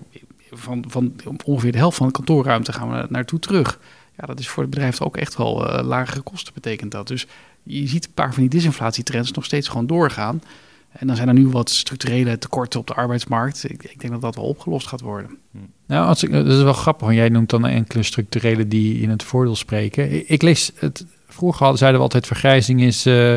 van, 0.51 0.85
van 0.89 1.13
ongeveer 1.45 1.73
de 1.73 1.79
helft 1.79 1.97
van 1.97 2.07
de 2.07 2.13
kantoorruimte 2.13 2.73
gaan 2.73 2.91
we 2.91 3.07
naartoe 3.09 3.39
terug. 3.39 3.79
Ja, 4.19 4.27
dat 4.27 4.39
is 4.39 4.49
voor 4.49 4.63
het 4.63 4.71
bedrijf 4.71 5.01
ook 5.01 5.17
echt 5.17 5.37
wel 5.37 5.79
uh, 5.79 5.85
lagere 5.85 6.21
kosten 6.21 6.55
betekent 6.55 6.91
dat. 6.91 7.09
Dus 7.09 7.27
je 7.63 7.89
ziet 7.89 8.05
een 8.05 8.13
paar 8.15 8.33
van 8.33 8.43
die 8.43 8.51
disinflatietrends 8.51 9.33
nog 9.33 9.45
steeds 9.45 9.69
gewoon 9.69 9.87
doorgaan. 9.87 10.43
En 10.91 11.07
dan 11.07 11.17
zijn 11.17 11.29
er 11.29 11.35
nu 11.35 11.49
wat 11.49 11.71
structurele 11.71 12.39
tekorten 12.39 12.81
op 12.81 12.87
de 12.87 12.95
arbeidsmarkt. 12.95 13.71
Ik, 13.71 13.85
ik 13.85 14.01
denk 14.01 14.13
dat 14.13 14.23
dat 14.23 14.35
wel 14.35 14.45
opgelost 14.45 14.87
gaat 14.87 15.01
worden. 15.01 15.39
Nou, 15.87 16.07
als 16.07 16.23
ik, 16.23 16.33
dat 16.33 16.47
is 16.47 16.63
wel 16.63 16.73
grappig, 16.73 17.07
want 17.07 17.19
jij 17.19 17.29
noemt 17.29 17.51
dan 17.51 17.67
enkele 17.67 18.03
structurele 18.03 18.69
die 18.69 19.01
in 19.01 19.11
het 19.11 19.23
voordeel 19.23 19.57
spreken. 19.57 20.31
Ik, 20.31 20.43
lees 20.43 20.73
het, 20.75 21.07
vroeger 21.29 21.79
zeiden 21.79 21.99
we 21.99 22.05
altijd 22.05 22.27
vergrijzing 22.27 22.83
is 22.83 23.07
uh, 23.07 23.37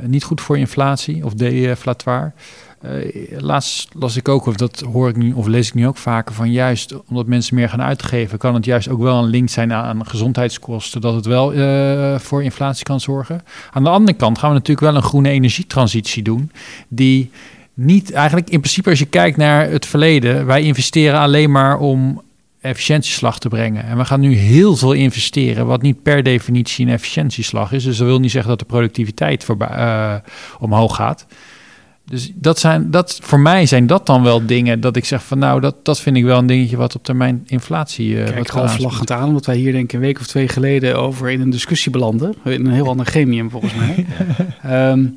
niet 0.00 0.24
goed 0.24 0.40
voor 0.40 0.58
inflatie 0.58 1.24
of 1.24 1.34
deflatoire. 1.34 2.32
Uh, 2.86 3.40
laatst 3.40 3.88
las 3.98 4.16
ik 4.16 4.28
ook, 4.28 4.46
of 4.46 4.54
dat 4.54 4.80
hoor 4.80 5.08
ik 5.08 5.16
nu, 5.16 5.32
of 5.32 5.46
lees 5.46 5.68
ik 5.68 5.74
nu 5.74 5.86
ook 5.86 5.96
vaker, 5.96 6.34
van 6.34 6.50
juist 6.50 6.94
omdat 7.08 7.26
mensen 7.26 7.54
meer 7.54 7.68
gaan 7.68 7.82
uitgeven, 7.82 8.38
kan 8.38 8.54
het 8.54 8.64
juist 8.64 8.88
ook 8.88 9.00
wel 9.00 9.18
een 9.18 9.30
link 9.30 9.48
zijn 9.48 9.72
aan 9.72 10.06
gezondheidskosten, 10.06 11.00
dat 11.00 11.14
het 11.14 11.26
wel 11.26 11.54
uh, 11.54 12.18
voor 12.18 12.42
inflatie 12.42 12.84
kan 12.84 13.00
zorgen. 13.00 13.42
Aan 13.72 13.84
de 13.84 13.90
andere 13.90 14.16
kant 14.16 14.38
gaan 14.38 14.48
we 14.48 14.54
natuurlijk 14.54 14.86
wel 14.86 14.96
een 14.96 15.08
groene 15.08 15.28
energietransitie 15.28 16.22
doen, 16.22 16.50
die 16.88 17.30
niet 17.74 18.12
eigenlijk, 18.12 18.50
in 18.50 18.60
principe 18.60 18.90
als 18.90 18.98
je 18.98 19.06
kijkt 19.06 19.36
naar 19.36 19.70
het 19.70 19.86
verleden, 19.86 20.46
wij 20.46 20.62
investeren 20.62 21.18
alleen 21.18 21.50
maar 21.50 21.78
om 21.78 22.22
efficiëntieslag 22.60 23.38
te 23.38 23.48
brengen. 23.48 23.84
En 23.84 23.96
we 23.96 24.04
gaan 24.04 24.20
nu 24.20 24.34
heel 24.34 24.76
veel 24.76 24.92
investeren, 24.92 25.66
wat 25.66 25.82
niet 25.82 26.02
per 26.02 26.22
definitie 26.22 26.86
een 26.86 26.92
efficiëntieslag 26.92 27.72
is. 27.72 27.84
Dus 27.84 27.96
dat 27.96 28.06
wil 28.06 28.18
niet 28.18 28.30
zeggen 28.30 28.50
dat 28.50 28.58
de 28.58 28.64
productiviteit 28.64 29.46
uh, 29.58 30.14
omhoog 30.58 30.96
gaat. 30.96 31.26
Dus 32.12 32.32
dat 32.34 32.58
zijn, 32.58 32.90
dat, 32.90 33.18
voor 33.22 33.40
mij 33.40 33.66
zijn 33.66 33.86
dat 33.86 34.06
dan 34.06 34.22
wel 34.22 34.46
dingen 34.46 34.80
dat 34.80 34.96
ik 34.96 35.04
zeg 35.04 35.24
van 35.24 35.38
nou, 35.38 35.60
dat, 35.60 35.84
dat 35.84 36.00
vind 36.00 36.16
ik 36.16 36.24
wel 36.24 36.38
een 36.38 36.46
dingetje 36.46 36.76
wat 36.76 36.94
op 36.94 37.04
termijn 37.04 37.42
inflatie. 37.46 38.08
Uh, 38.08 38.24
Kijk, 38.24 38.52
wat 38.52 38.78
lachend 38.78 39.10
aan, 39.10 39.28
omdat 39.28 39.46
wij 39.46 39.56
hier 39.56 39.72
denk 39.72 39.84
ik 39.84 39.92
een 39.92 40.00
week 40.00 40.20
of 40.20 40.26
twee 40.26 40.48
geleden 40.48 40.98
over 40.98 41.30
in 41.30 41.40
een 41.40 41.50
discussie 41.50 41.92
belanden. 41.92 42.34
In 42.44 42.66
een 42.66 42.72
heel 42.72 42.88
ander 42.88 43.06
gremium 43.06 43.50
volgens 43.50 43.74
mij. 43.74 44.06
um, 44.90 45.16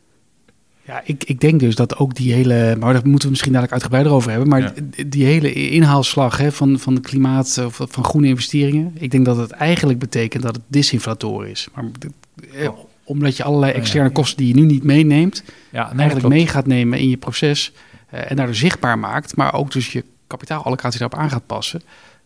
ja, 0.86 1.00
ik, 1.04 1.24
ik 1.24 1.40
denk 1.40 1.60
dus 1.60 1.74
dat 1.74 1.96
ook 1.96 2.14
die 2.14 2.32
hele, 2.32 2.76
maar 2.78 2.92
daar 2.92 3.02
moeten 3.04 3.24
we 3.24 3.30
misschien 3.30 3.52
dadelijk 3.52 3.72
uitgebreider 3.72 4.12
over 4.12 4.30
hebben, 4.30 4.48
maar 4.48 4.72
die 5.06 5.24
hele 5.24 5.52
inhaalslag 5.52 6.38
hè, 6.38 6.52
van, 6.52 6.78
van 6.78 7.00
klimaat, 7.00 7.62
of 7.66 7.80
van 7.88 8.04
groene 8.04 8.26
investeringen, 8.26 8.92
ik 8.98 9.10
denk 9.10 9.24
dat 9.24 9.36
het 9.36 9.50
eigenlijk 9.50 9.98
betekent 9.98 10.42
dat 10.42 10.54
het 10.54 10.64
disinflator 10.68 11.48
is. 11.48 11.68
Maar 11.74 11.84
omdat 13.06 13.36
je 13.36 13.44
allerlei 13.44 13.72
externe 13.72 14.10
kosten 14.10 14.36
die 14.36 14.48
je 14.48 14.54
nu 14.60 14.66
niet 14.66 14.82
meeneemt, 14.82 15.42
Ja, 15.70 15.82
nee, 15.82 15.88
eigenlijk 15.88 16.18
klopt. 16.18 16.34
mee 16.34 16.46
gaat 16.46 16.66
nemen 16.66 16.98
in 16.98 17.08
je 17.08 17.16
proces 17.16 17.72
eh, 18.10 18.30
en 18.30 18.36
daardoor 18.36 18.54
zichtbaar 18.54 18.98
maakt, 18.98 19.36
maar 19.36 19.54
ook 19.54 19.72
dus 19.72 19.92
je 19.92 20.04
kapitaalallocatie 20.26 20.98
daarop 20.98 21.18
aan 21.18 21.30
gaat 21.30 21.46
passen. 21.46 21.82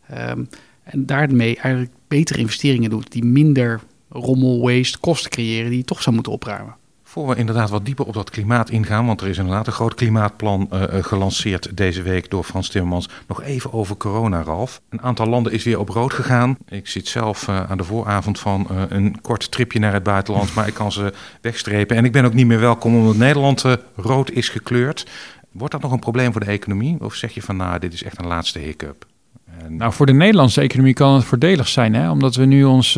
Ehm, 0.09 0.43
en 0.83 1.07
daarmee 1.07 1.57
eigenlijk 1.57 1.93
betere 2.09 2.39
investeringen 2.39 2.91
doet 2.91 3.13
die 3.13 3.25
minder 3.25 3.81
rommel, 4.09 4.61
waste, 4.61 4.99
kosten 4.99 5.31
creëren 5.31 5.69
die 5.69 5.79
je 5.79 5.85
toch 5.85 6.03
zou 6.03 6.15
moeten 6.15 6.33
opruimen. 6.33 6.77
Voor 7.11 7.29
we 7.29 7.37
inderdaad 7.37 7.71
wat 7.71 7.85
dieper 7.85 8.07
op 8.07 8.15
dat 8.15 8.31
klimaat 8.31 8.71
ingaan, 8.71 9.07
want 9.07 9.21
er 9.21 9.29
is 9.29 9.39
inderdaad 9.39 9.67
een 9.67 9.73
groot 9.73 9.95
klimaatplan 9.95 10.67
eh, 10.71 10.83
eh, 10.83 11.05
gelanceerd 11.05 11.77
deze 11.77 12.03
week 12.03 12.31
door 12.31 12.45
Frans 12.45 12.69
Timmermans. 12.69 13.09
Nog 13.29 13.43
even 13.43 13.73
over 13.73 13.97
corona, 13.97 14.43
Ralf. 14.43 14.81
Een 14.89 15.03
aantal 15.03 15.27
landen 15.27 15.53
is 15.53 15.65
weer 15.65 15.79
op 15.79 15.89
rood 15.89 16.13
gegaan. 16.13 16.57
Ik 16.69 16.89
zit 16.89 17.09
zelf 17.09 17.49
eh, 17.49 17.71
aan 17.71 17.77
de 17.77 17.85
vooravond 17.85 18.39
van 18.39 18.67
een 18.89 19.21
kort 19.21 19.51
tripje 19.51 19.79
naar 19.79 19.93
het 19.93 20.03
buitenland, 20.03 20.55
maar 20.55 20.67
ik 20.67 20.75
kan 20.75 20.93
ze 20.93 21.13
wegstrepen. 21.41 21.97
En 21.97 22.05
ik 22.05 22.13
ben 22.13 22.25
ook 22.25 22.35
niet 22.35 22.47
meer 22.47 22.61
welkom 22.61 22.97
omdat 22.97 23.17
Nederland 23.17 23.65
rood 23.97 24.31
is 24.31 24.49
gekleurd. 24.49 25.07
Wordt 25.53 25.73
dat 25.73 25.83
nog 25.83 25.93
een 25.93 25.99
probleem 25.99 26.33
voor 26.33 26.41
de 26.41 26.51
economie? 26.51 26.97
Of 27.01 27.15
zeg 27.15 27.35
je 27.35 27.43
van, 27.43 27.57
nou, 27.57 27.79
dit 27.79 27.93
is 27.93 28.03
echt 28.03 28.19
een 28.19 28.27
laatste 28.27 28.59
hiccup? 28.59 29.07
Nou, 29.69 29.93
voor 29.93 30.07
de 30.07 30.13
Nederlandse 30.13 30.61
economie 30.61 30.95
kan 30.95 31.15
het 31.15 31.25
voordelig 31.25 31.69
zijn, 31.69 31.95
hè? 31.95 32.11
omdat 32.11 32.35
we 32.35 32.45
nu 32.45 32.65
ons 32.65 32.93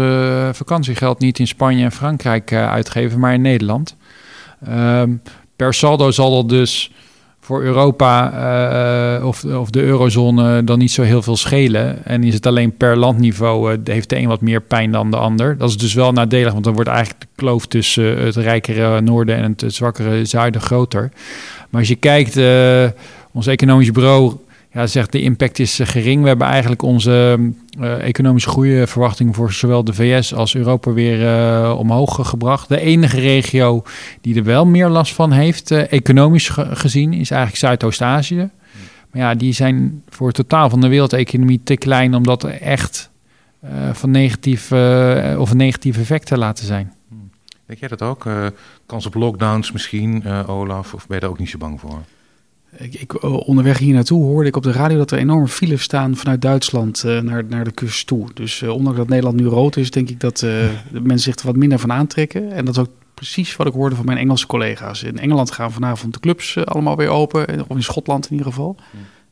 vakantiegeld 0.52 1.18
niet 1.18 1.38
in 1.38 1.46
Spanje 1.46 1.84
en 1.84 1.92
Frankrijk 1.92 2.52
uitgeven, 2.52 3.20
maar 3.20 3.34
in 3.34 3.40
Nederland. 3.40 3.96
Ehm, 4.66 5.10
per 5.56 5.74
saldo 5.74 6.10
zal 6.10 6.30
dat 6.30 6.48
dus 6.48 6.90
voor 7.40 7.62
Europa 7.62 8.32
eh, 9.18 9.26
of, 9.26 9.44
of 9.44 9.70
de 9.70 9.82
eurozone 9.82 10.64
dan 10.64 10.78
niet 10.78 10.90
zo 10.90 11.02
heel 11.02 11.22
veel 11.22 11.36
schelen. 11.36 12.04
En 12.04 12.24
is 12.24 12.34
het 12.34 12.46
alleen 12.46 12.76
per 12.76 12.96
landniveau, 12.96 13.72
eh, 13.72 13.78
heeft 13.84 14.08
de 14.08 14.16
een 14.16 14.28
wat 14.28 14.40
meer 14.40 14.60
pijn 14.60 14.92
dan 14.92 15.10
de 15.10 15.16
ander. 15.16 15.58
Dat 15.58 15.68
is 15.68 15.76
dus 15.76 15.94
wel 15.94 16.12
nadelig, 16.12 16.52
want 16.52 16.64
dan 16.64 16.74
wordt 16.74 16.88
eigenlijk 16.88 17.20
de 17.20 17.26
kloof 17.34 17.66
tussen 17.66 18.24
het 18.24 18.36
rijkere 18.36 19.00
noorden 19.00 19.36
en 19.36 19.54
het 19.56 19.74
zwakkere 19.74 20.24
zuiden 20.24 20.60
groter. 20.60 21.10
Maar 21.70 21.80
als 21.80 21.88
je 21.88 21.96
kijkt, 21.96 22.36
eh, 22.36 22.84
ons 23.32 23.46
economisch 23.46 23.92
bureau 23.92 24.36
ja, 24.72 24.86
zegt 24.86 25.12
de 25.12 25.20
impact 25.22 25.58
is 25.58 25.78
eh, 25.78 25.86
gering. 25.86 26.22
We 26.22 26.28
hebben 26.28 26.46
eigenlijk 26.46 26.82
onze 26.82 27.38
eh, 27.80 28.06
economische 28.08 28.48
groeiverwachting 28.48 29.34
voor 29.34 29.52
zowel 29.52 29.84
de 29.84 29.92
VS 29.92 30.34
als 30.34 30.54
Europa 30.54 30.92
weer 30.92 31.26
eh, 31.28 31.78
omhoog 31.78 32.28
gebracht. 32.28 32.68
De 32.68 32.80
enige 32.80 33.20
regio 33.20 33.82
die 34.20 34.36
er 34.36 34.44
wel 34.44 34.66
meer 34.66 34.88
last 34.88 35.14
van 35.14 35.32
heeft, 35.32 35.70
economisch 35.70 36.48
ge- 36.48 36.76
gezien, 36.76 37.12
is 37.12 37.30
eigenlijk 37.30 37.60
Zuidoost-Azië. 37.60 38.50
Maar 39.10 39.22
ja, 39.22 39.34
die 39.34 39.52
zijn 39.52 40.02
voor 40.08 40.26
het 40.26 40.36
totaal 40.36 40.70
van 40.70 40.80
de 40.80 40.88
wereldeconomie 40.88 41.60
te 41.64 41.76
klein 41.76 42.14
om 42.14 42.22
dat 42.22 42.44
echt 42.44 43.10
van 43.92 44.10
negatief 44.10 44.72
of 45.38 45.50
een 45.50 45.60
effect 45.60 46.26
te 46.26 46.38
laten 46.38 46.66
zijn. 46.66 46.92
Denk 47.66 47.78
jij 47.80 47.88
dat 47.88 48.02
ook? 48.02 48.26
Kans 48.86 49.06
op 49.06 49.14
lockdowns 49.14 49.72
misschien, 49.72 50.24
Olaf? 50.46 50.94
Of 50.94 51.06
ben 51.06 51.14
je 51.16 51.20
daar 51.22 51.30
ook 51.30 51.38
niet 51.38 51.50
zo 51.50 51.58
bang 51.58 51.80
voor? 51.80 51.98
Ik, 52.76 52.94
ik, 52.94 53.14
eh, 53.14 53.48
onderweg 53.48 53.78
hier 53.78 53.94
naartoe 53.94 54.22
hoorde 54.22 54.48
ik 54.48 54.56
op 54.56 54.62
de 54.62 54.72
radio 54.72 54.98
dat 54.98 55.10
er 55.10 55.18
enorme 55.18 55.48
files 55.48 55.82
staan 55.82 56.16
vanuit 56.16 56.42
Duitsland 56.42 57.04
eh, 57.04 57.18
naar, 57.18 57.44
naar 57.44 57.64
de 57.64 57.70
kust 57.70 58.06
toe. 58.06 58.28
Dus 58.34 58.62
eh, 58.62 58.68
ondanks 58.68 58.98
dat 58.98 59.08
Nederland 59.08 59.36
nu 59.36 59.46
rood 59.46 59.76
is, 59.76 59.90
denk 59.90 60.08
ik 60.08 60.20
dat 60.20 60.38
de 60.38 60.70
mensen 60.90 61.32
zich 61.32 61.36
er 61.36 61.46
wat 61.46 61.56
minder 61.56 61.78
van 61.78 61.92
aantrekken. 61.92 62.52
En 62.52 62.64
dat 62.64 62.76
is 62.76 62.80
ook 62.80 62.90
precies 63.14 63.56
wat 63.56 63.66
ik 63.66 63.72
hoorde 63.72 63.96
van 63.96 64.04
mijn 64.04 64.18
Engelse 64.18 64.46
collega's. 64.46 65.02
In 65.02 65.18
Engeland 65.18 65.50
gaan 65.50 65.72
vanavond 65.72 66.14
de 66.14 66.20
clubs 66.20 66.64
allemaal 66.64 66.96
weer 66.96 67.08
open, 67.08 67.68
of 67.68 67.76
in 67.76 67.82
Schotland 67.82 68.24
in 68.24 68.30
ieder 68.32 68.46
geval. 68.46 68.76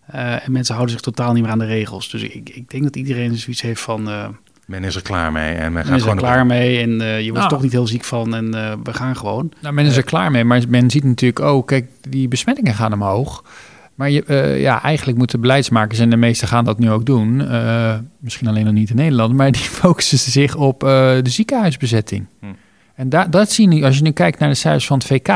En 0.07 0.53
mensen 0.53 0.75
houden 0.75 0.95
zich 0.95 1.05
totaal 1.05 1.33
niet 1.33 1.43
meer 1.43 1.53
aan 1.53 1.59
de 1.59 1.65
regels. 1.65 2.11
Dus 2.11 2.23
ik, 2.23 2.49
ik 2.49 2.71
denk 2.71 2.83
dat 2.83 2.97
iedereen 2.97 3.37
zoiets 3.37 3.63
heeft 3.63 3.81
van, 3.81 4.09
Men 4.71 4.85
is 4.85 4.97
er 4.97 5.03
klaar 5.03 5.33
mee 5.33 5.55
en 5.55 5.63
men 5.63 5.73
men 5.73 5.85
gaat 5.85 5.97
is 5.97 6.03
er 6.03 6.09
gewoon... 6.09 6.17
klaar 6.17 6.47
mee 6.47 6.81
en 6.81 7.01
eh, 7.01 7.21
je 7.21 7.25
wordt 7.25 7.39
Nou. 7.39 7.49
toch 7.49 7.63
niet 7.63 7.73
heel 7.73 7.87
ziek 7.87 8.05
van 8.05 8.35
en 8.35 8.55
eh, 8.55 8.73
we 8.83 8.93
gaan 8.93 9.17
gewoon. 9.17 9.53
Nou, 9.61 9.75
men 9.75 9.85
is 9.85 9.97
er 9.97 10.03
klaar 10.03 10.31
mee, 10.31 10.45
maar 10.45 10.63
men 10.69 10.91
ziet 10.91 11.05
natuurlijk 11.05 11.41
ook, 11.41 11.67
kijk, 11.67 11.87
die 12.09 12.29
besmettingen 12.29 12.75
gaan 12.75 12.93
omhoog. 12.93 13.43
Maar 14.01 14.11
je, 14.11 14.25
eh, 14.25 14.61
ja, 14.61 14.83
eigenlijk 14.83 15.19
moeten 15.19 15.41
beleidsmakers, 15.41 15.99
en 15.99 16.11
de 16.11 16.17
meesten 16.17 16.49
gaan 16.49 16.65
dat 16.65 16.79
nu 16.79 16.91
ook 16.91 17.07
doen, 17.07 17.49
eh, 17.49 17.95
misschien 18.19 18.49
alleen 18.49 18.65
nog 18.65 18.75
niet 18.75 18.91
in 18.91 18.97
Nederland, 18.97 19.35
maar 19.35 19.53
die 19.53 19.63
focussen 19.83 20.19
zich 20.19 20.55
op 20.55 20.85
eh, 20.85 20.89
de 21.23 21.31
ziekenhuisbezetting. 21.31 22.27
Hm. 22.41 22.47
En 22.95 23.09
da 23.09 23.25
dat 23.27 23.51
zie 23.51 23.69
je 23.69 23.75
nu, 23.75 23.85
als 23.85 23.97
je 23.97 24.03
nu 24.03 24.11
kijkt 24.11 24.39
naar 24.39 24.49
de 24.49 24.55
cijfers 24.55 24.87
van 24.87 24.99
het 24.99 25.07
VK, 25.07 25.27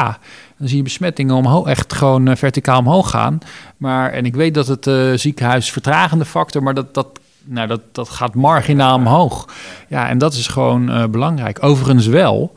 dan 0.59 0.69
zie 0.69 0.77
je 0.77 0.83
besmettingen 0.83 1.35
omhoog, 1.35 1.67
echt 1.67 1.93
gewoon 1.93 2.37
verticaal 2.37 2.79
omhoog 2.79 3.11
gaan. 3.11 3.39
Maar, 3.77 4.13
en 4.13 4.25
ik 4.25 4.35
weet 4.35 4.55
dat 4.55 4.67
het 4.67 4.87
eh 4.87 5.13
ziekenhuis 5.15 5.73
vertragende 5.73 6.25
factor, 6.25 6.63
maar 6.63 6.75
dat, 6.75 6.95
dat, 6.95 7.21
nou, 7.45 7.67
dat, 7.69 7.81
dat 7.93 8.09
gaat 8.09 8.35
marginaal 8.35 8.97
omhoog. 8.97 9.49
Ja, 9.89 10.09
en 10.09 10.19
dat 10.19 10.33
is 10.35 10.47
gewoon 10.47 10.91
eh, 10.91 11.05
belangrijk. 11.07 11.59
Overigens 11.63 12.07
wel, 12.07 12.53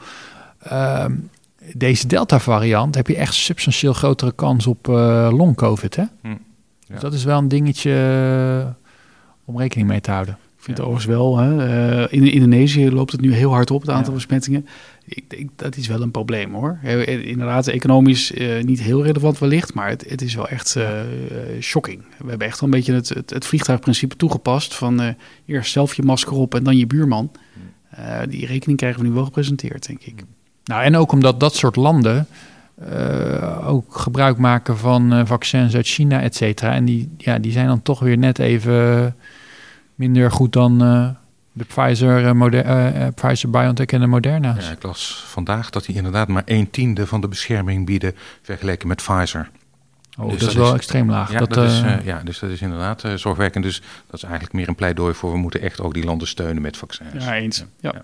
ehm, 0.60 1.12
deze 1.74 2.08
Delta-variant 2.08 2.96
heb 2.96 3.08
je 3.08 3.16
echt 3.16 3.34
substantieel 3.34 3.94
grotere 3.94 4.32
kans 4.32 4.68
op 4.68 4.90
eh 4.90 5.28
long-covid. 5.32 5.96
Hè? 5.96 6.04
Hm, 6.22 6.28
ja. 6.30 6.36
Dus 6.88 7.00
dat 7.00 7.14
is 7.14 7.24
wel 7.24 7.38
een 7.38 7.48
dingetje 7.48 7.92
eh, 8.62 8.68
om 9.46 9.58
rekening 9.60 9.88
mee 9.88 10.02
te 10.02 10.12
houden. 10.12 10.38
Ik 10.58 10.64
vind 10.64 10.78
het 10.78 10.88
overigens 10.88 11.16
wel. 11.18 11.38
Hè. 11.38 11.66
eh, 12.06 12.14
in 12.20 12.32
Indonesië 12.32 12.92
loopt 12.92 13.12
het 13.12 13.22
nu 13.22 13.34
heel 13.34 13.52
hard 13.52 13.72
op, 13.72 13.82
het 13.82 13.90
aantal 13.90 14.10
Ja. 14.12 14.16
besmettingen. 14.18 14.68
Ik 15.10 15.30
denk 15.30 15.50
dat 15.56 15.76
is 15.76 15.88
wel 15.88 16.02
een 16.02 16.12
probleem 16.12 16.54
hoor. 16.54 16.80
Eh, 16.84 17.26
Inderdaad, 17.26 17.68
economisch 17.68 18.34
eh, 18.34 18.64
niet 18.64 18.82
heel 18.82 19.04
relevant 19.04 19.40
wellicht, 19.40 19.74
maar 19.74 19.90
het, 19.90 20.10
het 20.10 20.22
is 20.22 20.36
wel 20.36 20.48
echt 20.48 20.76
eh, 20.76 21.02
shocking. 21.60 22.02
We 22.18 22.30
hebben 22.30 22.48
echt 22.48 22.60
wel 22.60 22.70
een 22.70 22.76
beetje 22.76 22.94
het, 22.94 23.10
het, 23.10 23.30
het 23.30 23.46
vliegtuigprincipe 23.46 24.16
toegepast 24.16 24.76
van 24.76 25.16
eerst 25.46 25.72
zelf 25.72 25.94
je 25.94 26.04
masker 26.04 26.34
op 26.34 26.56
en 26.56 26.64
dan 26.64 26.78
je 26.78 26.88
buurman. 26.88 27.32
Eh, 27.90 28.20
die 28.30 28.46
rekening 28.46 28.78
krijgen 28.78 29.02
we 29.02 29.08
nu 29.08 29.14
wel 29.14 29.24
gepresenteerd, 29.24 29.88
denk 29.88 30.04
ik. 30.04 30.24
Nou, 30.64 30.84
en 30.84 30.96
ook 30.96 31.12
omdat 31.12 31.40
dat 31.40 31.56
soort 31.56 31.76
landen 31.76 32.28
ook 33.66 33.96
gebruik 33.96 34.38
maken 34.38 34.78
van 34.78 35.28
vaccins 35.28 35.76
uit 35.76 35.88
China, 35.88 36.22
et 36.22 36.36
cetera. 36.36 36.74
En 36.74 36.86
die, 36.86 37.10
ja, 37.18 37.40
die 37.40 37.52
zijn 37.52 37.68
dan 37.68 37.82
toch 37.82 38.00
weer 38.00 38.18
net 38.18 38.40
even 38.40 39.16
minder 39.96 40.32
goed 40.32 40.54
dan 40.54 40.78
de 41.58 41.66
Pfizer, 41.66 42.26
eh, 42.26 42.32
Moder- 42.32 42.66
eh, 42.66 43.06
eh, 43.08 43.14
Pfizer, 43.14 43.50
BioNTech 43.50 43.86
en 43.86 44.00
de 44.00 44.08
Moderna's. 44.08 44.66
Ja, 44.66 44.72
ik 44.72 44.84
las 44.84 45.24
vandaag 45.28 45.70
dat 45.70 45.86
die 45.86 45.96
inderdaad 45.96 46.28
maar 46.28 46.44
een 46.46 46.70
tiende 46.70 47.08
van 47.08 47.22
de 47.22 47.28
bescherming 47.28 47.86
bieden 47.86 48.16
vergeleken 48.42 48.88
met 48.88 48.98
Pfizer. 49.04 49.50
oh, 50.20 50.24
dus 50.24 50.32
dat, 50.32 50.40
dat 50.40 50.50
is 50.50 50.56
wel 50.56 50.68
is- 50.68 50.74
extreem 50.74 51.10
laag. 51.10 51.32
Ja, 51.32 51.40
dat, 51.40 51.54
dat 51.54 51.66
is, 51.72 51.82
ja, 52.04 52.22
dus 52.24 52.40
dat 52.40 52.50
is 52.50 52.62
inderdaad 52.62 53.04
eh, 53.04 53.14
zorgwekkend. 53.14 53.64
Dus 53.64 53.82
dat 54.06 54.14
is 54.16 54.24
eigenlijk 54.24 54.54
meer 54.54 54.68
een 54.68 54.76
pleidooi 54.76 55.14
voor 55.14 55.32
we 55.32 55.38
moeten 55.38 55.62
echt 55.62 55.82
ook 55.82 55.94
die 55.94 56.04
landen 56.06 56.28
steunen 56.28 56.62
met 56.62 56.78
vaccins. 56.78 57.26
Ja, 57.26 57.36
eens. 57.36 57.66
Ja. 57.80 57.92
Ja. 57.94 58.02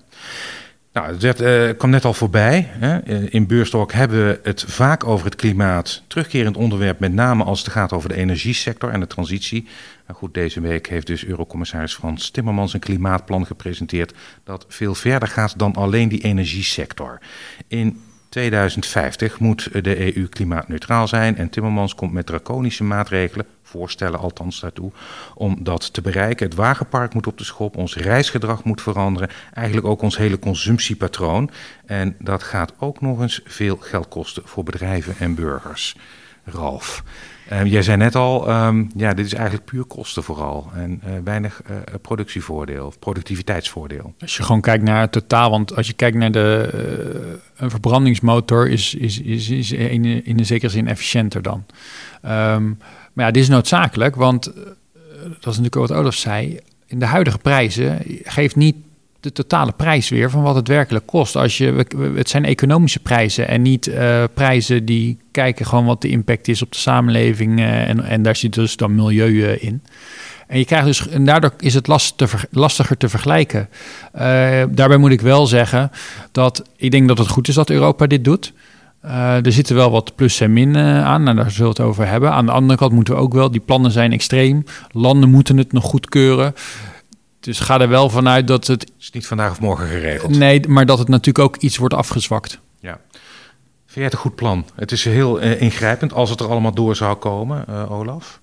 Nou, 0.93 1.17
het 1.19 1.41
eh, 1.41 1.69
kwam 1.77 1.89
net 1.89 2.05
al 2.05 2.13
voorbij. 2.13 2.67
Hè. 2.69 2.97
Eh, 2.97 3.33
In 3.33 3.47
Beurstalk 3.47 3.91
hebben 3.91 4.27
we 4.27 4.39
het 4.43 4.63
vaak 4.67 5.03
over 5.03 5.25
het 5.25 5.35
klimaat. 5.35 6.03
Terugkerend 6.07 6.57
onderwerp, 6.57 6.99
met 6.99 7.13
name 7.13 7.43
als 7.43 7.59
het 7.59 7.71
gaat 7.71 7.93
over 7.93 8.09
de 8.09 8.15
energiesector 8.15 8.89
en 8.89 8.99
de 8.99 9.07
transitie. 9.07 9.67
Nou 10.07 10.19
goed, 10.19 10.33
deze 10.33 10.61
week 10.61 10.87
heeft 10.87 11.07
dus 11.07 11.25
Eurocommissaris 11.25 11.93
Frans 11.93 12.29
Timmermans 12.29 12.73
een 12.73 12.79
klimaatplan 12.79 13.45
gepresenteerd 13.45 14.13
dat 14.43 14.65
veel 14.67 14.95
verder 14.95 15.27
gaat 15.27 15.59
dan 15.59 15.75
alleen 15.75 16.09
die 16.09 16.23
energiesector. 16.23 17.19
In 17.67 18.01
2050 18.33 19.39
moet 19.39 19.83
de 19.83 20.15
EU 20.15 20.27
klimaatneutraal 20.27 21.07
zijn 21.07 21.37
en 21.37 21.49
Timmermans 21.49 21.95
komt 21.95 22.11
met 22.13 22.25
draconische 22.25 22.83
maatregelen, 22.83 23.45
voorstellen 23.63 24.19
althans 24.19 24.59
daartoe, 24.59 24.91
om 25.35 25.63
dat 25.63 25.93
te 25.93 26.01
bereiken. 26.01 26.45
Het 26.45 26.55
wagenpark 26.55 27.13
moet 27.13 27.27
op 27.27 27.37
de 27.37 27.43
schop, 27.43 27.77
ons 27.77 27.95
reisgedrag 27.95 28.63
moet 28.63 28.81
veranderen, 28.81 29.29
eigenlijk 29.53 29.87
ook 29.87 30.01
ons 30.01 30.17
hele 30.17 30.39
consumptiepatroon. 30.39 31.49
En 31.85 32.15
dat 32.19 32.43
gaat 32.43 32.73
ook 32.79 33.01
nog 33.01 33.21
eens 33.21 33.41
veel 33.45 33.77
geld 33.77 34.07
kosten 34.07 34.43
voor 34.45 34.63
bedrijven 34.63 35.15
en 35.19 35.35
burgers. 35.35 35.95
Ralf, 36.43 37.03
eh, 37.47 37.65
jij 37.65 37.81
zei 37.81 37.97
net 37.97 38.15
al, 38.15 38.47
ehm, 38.47 38.85
ja, 38.95 39.13
dit 39.13 39.25
is 39.25 39.33
eigenlijk 39.33 39.65
puur 39.65 39.83
kosten 39.83 40.23
vooral 40.23 40.71
en 40.75 41.01
eh, 41.03 41.11
weinig 41.23 41.61
eh, 41.61 41.75
productievoordeel, 42.01 42.85
of 42.85 42.99
productiviteitsvoordeel. 42.99 44.13
Als 44.19 44.37
je 44.37 44.43
gewoon 44.43 44.61
kijkt 44.61 44.83
naar 44.83 45.01
het 45.01 45.11
totaal, 45.11 45.49
want 45.49 45.75
als 45.75 45.87
je 45.87 45.93
kijkt 45.93 46.17
naar 46.17 46.31
de 46.31 46.69
eh, 46.73 47.63
een 47.63 47.69
verbrandingsmotor 47.69 48.69
is, 48.69 48.95
is, 48.95 49.19
is, 49.19 49.49
is 49.49 49.71
in, 49.71 50.25
in 50.25 50.39
een 50.39 50.45
zekere 50.45 50.71
zin 50.71 50.87
efficiënter 50.87 51.41
dan. 51.41 51.65
Ehm, 52.21 52.65
maar 53.13 53.25
ja, 53.25 53.31
dit 53.31 53.43
is 53.43 53.49
noodzakelijk, 53.49 54.15
want 54.15 54.43
dat 55.39 55.53
is 55.53 55.59
natuurlijk 55.59 55.75
wat 55.75 55.91
Olaf 55.91 56.15
zei. 56.15 56.59
In 56.85 56.99
de 56.99 57.05
huidige 57.05 57.37
prijzen 57.37 57.99
geeft 58.23 58.55
niet 58.55 58.75
de 59.23 59.31
totale 59.31 59.71
prijs 59.71 60.09
weer 60.09 60.29
van 60.29 60.41
wat 60.41 60.55
het 60.55 60.67
werkelijk 60.67 61.05
kost. 61.05 61.35
Als 61.35 61.57
je, 61.57 61.85
het 62.15 62.29
zijn 62.29 62.45
economische 62.45 62.99
prijzen 62.99 63.47
en 63.47 63.61
niet 63.61 63.87
eh, 63.87 64.23
prijzen 64.33 64.85
die 64.85 65.17
kijken 65.31 65.65
gewoon 65.65 65.85
wat 65.85 66.01
de 66.01 66.07
impact 66.07 66.47
is 66.47 66.61
op 66.61 66.71
de 66.71 66.77
samenleving. 66.77 67.59
eh, 67.59 67.89
en, 67.89 68.03
en 68.03 68.21
daar 68.21 68.35
zit 68.35 68.53
dus 68.53 68.75
dan 68.75 68.95
milieu 68.95 69.43
in. 69.43 69.83
En, 70.47 70.57
je 70.57 70.65
krijgt 70.65 70.85
dus, 70.85 71.07
en 71.07 71.25
daardoor 71.25 71.53
is 71.59 71.73
het 71.73 71.83
te 72.15 72.27
lastiger 72.51 72.97
te 72.97 73.09
vergelijken. 73.09 73.69
Eh, 74.11 74.63
daarbij 74.69 74.97
moet 74.97 75.11
ik 75.11 75.21
wel 75.21 75.47
zeggen 75.47 75.91
dat 76.31 76.63
ik 76.75 76.91
denk 76.91 77.07
dat 77.07 77.17
het 77.17 77.27
goed 77.27 77.47
is 77.47 77.55
dat 77.55 77.69
Europa 77.69 78.07
dit 78.07 78.23
doet. 78.23 78.53
Er 79.43 79.51
zitten 79.51 79.75
wel 79.75 79.91
wat 79.91 80.15
plus 80.15 80.39
en 80.39 80.53
min 80.53 80.77
aan, 80.77 81.27
en 81.27 81.35
daar 81.35 81.51
zullen 81.51 81.73
we 81.73 81.81
het 81.81 81.89
over 81.89 82.07
hebben. 82.07 82.31
Aan 82.31 82.45
de 82.45 82.51
andere 82.51 82.79
kant 82.79 82.91
moeten 82.91 83.13
we 83.13 83.19
ook 83.19 83.33
wel, 83.33 83.51
die 83.51 83.61
plannen 83.61 83.91
zijn 83.91 84.11
extreem. 84.11 84.63
Landen 84.91 85.29
moeten 85.29 85.57
het 85.57 85.71
nog 85.71 85.83
goedkeuren. 85.83 86.53
Dus 87.43 87.59
ga 87.59 87.79
er 87.79 87.89
wel 87.89 88.09
vanuit 88.09 88.47
dat 88.47 88.67
het... 88.67 88.91
is 88.99 89.11
niet 89.11 89.27
vandaag 89.27 89.51
of 89.51 89.59
morgen 89.59 89.87
geregeld. 89.87 90.37
Nee, 90.37 90.67
maar 90.67 90.85
dat 90.85 90.99
het 90.99 91.07
natuurlijk 91.07 91.45
ook 91.45 91.57
iets 91.57 91.77
wordt 91.77 91.93
afgezwakt. 91.93 92.59
Ja. 92.79 92.99
Vind 93.85 93.93
jij 93.93 94.03
het 94.03 94.13
een 94.13 94.19
goed 94.19 94.35
plan? 94.35 94.65
Het 94.75 94.91
is 94.91 95.03
heel 95.03 95.43
uh, 95.43 95.61
ingrijpend 95.61 96.13
als 96.13 96.29
het 96.29 96.39
er 96.39 96.47
allemaal 96.47 96.73
door 96.73 96.95
zou 96.95 97.15
komen, 97.15 97.65
uh, 97.69 97.91
Olaf. 97.91 98.41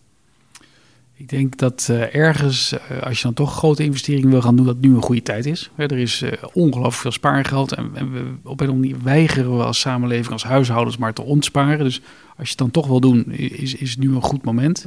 Ik 1.14 1.28
denk 1.28 1.56
dat 1.56 1.88
uh, 1.90 2.14
ergens, 2.14 2.74
als 3.02 3.16
je 3.16 3.22
dan 3.22 3.34
toch 3.34 3.56
grote 3.56 3.84
investeringen 3.84 4.30
wil 4.30 4.42
gaan 4.42 4.56
doen, 4.56 4.66
dat 4.66 4.80
nu 4.80 4.94
een 4.94 5.02
goede 5.02 5.22
tijd 5.22 5.46
is. 5.46 5.70
er 5.76 5.98
is 5.98 6.24
ongelooflijk 6.52 7.00
veel 7.00 7.12
spaargeld 7.12 7.72
en, 7.72 7.90
en, 7.94 8.12
we, 8.12 8.18
op 8.18 8.60
een 8.60 8.68
of 8.68 8.74
andere 8.74 8.76
manier 8.76 8.96
weigeren 9.02 9.56
we 9.56 9.64
als 9.64 9.80
samenleving, 9.80 10.32
als 10.32 10.44
huishoudens, 10.44 10.96
maar 10.96 11.12
te 11.12 11.22
ontsparen. 11.22 11.84
Dus 11.84 12.00
als 12.28 12.48
je 12.48 12.48
het 12.48 12.58
dan 12.58 12.70
toch 12.70 12.86
wil 12.86 13.00
doen, 13.00 13.32
is, 13.32 13.74
is 13.74 13.96
nu 13.96 14.14
een 14.14 14.22
goed 14.22 14.44
moment. 14.44 14.86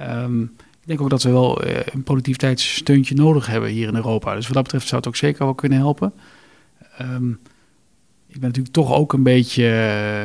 Um, 0.00 0.52
ik 0.84 0.90
denk 0.90 1.00
ook 1.00 1.10
dat 1.10 1.22
we 1.22 1.30
wel 1.30 1.64
een 1.64 2.02
productiviteitssteuntje 2.02 3.14
nodig 3.14 3.46
hebben 3.46 3.70
hier 3.70 3.88
in 3.88 3.94
Europa. 3.94 4.34
Dus 4.34 4.44
wat 4.44 4.54
dat 4.54 4.62
betreft 4.62 4.86
zou 4.86 4.96
het 4.96 5.08
ook 5.08 5.16
zeker 5.16 5.44
wel 5.44 5.54
kunnen 5.54 5.78
helpen. 5.78 6.12
Um, 7.00 7.40
ik 8.26 8.40
ben 8.40 8.48
natuurlijk 8.48 8.74
toch 8.74 8.92
ook 8.92 9.12
een 9.12 9.22
beetje, 9.22 9.64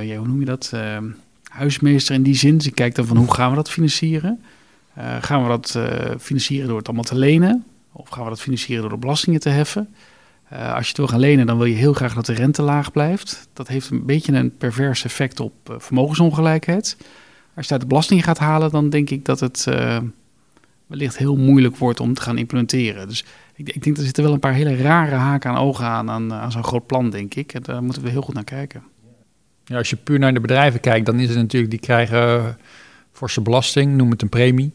ja, 0.03 0.15
hoe 0.17 0.27
noem 0.27 0.39
je 0.39 0.45
dat, 0.45 0.71
uh, 0.73 0.97
huismeester 1.43 2.15
in 2.15 2.23
die 2.23 2.35
zin. 2.35 2.57
Dus 2.57 2.67
ik 2.67 2.75
kijk 2.75 2.95
dan 2.95 3.05
van 3.05 3.17
hoe 3.17 3.33
gaan 3.33 3.49
we 3.49 3.55
dat 3.55 3.69
financieren? 3.69 4.41
Uh, 4.97 5.15
gaan 5.21 5.43
we 5.43 5.47
dat 5.47 5.79
financieren 6.21 6.67
door 6.67 6.77
het 6.77 6.87
allemaal 6.87 7.03
te 7.03 7.17
lenen? 7.17 7.65
Of 7.91 8.09
gaan 8.09 8.23
we 8.23 8.29
dat 8.29 8.41
financieren 8.41 8.81
door 8.81 8.91
de 8.91 8.97
belastingen 8.97 9.39
te 9.39 9.49
heffen? 9.49 9.93
als 10.49 10.81
je 10.81 10.87
het 10.87 10.97
wil 10.97 11.07
gaan 11.07 11.19
lenen, 11.19 11.45
dan 11.45 11.57
wil 11.57 11.65
je 11.65 11.75
heel 11.75 11.93
graag 11.93 12.13
dat 12.13 12.25
de 12.25 12.33
rente 12.33 12.61
laag 12.61 12.91
blijft. 12.91 13.47
Dat 13.53 13.67
heeft 13.67 13.89
een 13.89 14.05
beetje 14.05 14.33
een 14.33 14.57
pervers 14.57 15.03
effect 15.03 15.39
op 15.39 15.53
vermogensongelijkheid. 15.77 16.97
Als 17.55 17.65
je 17.65 17.71
uit 17.71 17.81
de 17.81 17.87
belasting 17.87 18.23
gaat 18.23 18.37
halen, 18.37 18.71
dan 18.71 18.89
denk 18.89 19.09
ik 19.09 19.25
dat 19.25 19.39
het 19.39 19.67
wellicht 20.89 21.17
heel 21.17 21.35
moeilijk 21.35 21.77
wordt 21.77 21.99
om 21.99 22.13
te 22.13 22.21
gaan 22.21 22.37
implementeren. 22.37 23.07
Dus 23.07 23.25
ik, 23.55 23.69
ik 23.69 23.83
denk, 23.83 23.97
er 23.97 24.03
zitten 24.03 24.23
wel 24.23 24.33
een 24.33 24.39
paar 24.39 24.53
hele 24.53 24.75
rare 24.75 25.15
haken 25.15 25.49
aan 25.49 25.57
ogen 25.57 25.85
aan, 25.85 26.09
aan, 26.09 26.33
aan 26.33 26.51
zo'n 26.51 26.63
groot 26.63 26.85
plan, 26.85 27.09
denk 27.09 27.33
ik. 27.33 27.65
Daar 27.65 27.83
moeten 27.83 28.03
we 28.03 28.09
heel 28.09 28.21
goed 28.21 28.33
naar 28.33 28.43
kijken. 28.43 28.83
Ja, 29.65 29.77
als 29.77 29.89
je 29.89 29.95
puur 29.95 30.19
naar 30.19 30.33
de 30.33 30.39
bedrijven 30.39 30.79
kijkt, 30.79 31.05
dan 31.05 31.19
is 31.19 31.29
het 31.29 31.37
natuurlijk, 31.37 31.71
die 31.71 31.79
krijgen 31.79 32.57
forse 33.11 33.41
belasting, 33.41 33.95
noem 33.95 34.09
het 34.09 34.21
een 34.21 34.29
premie. 34.29 34.73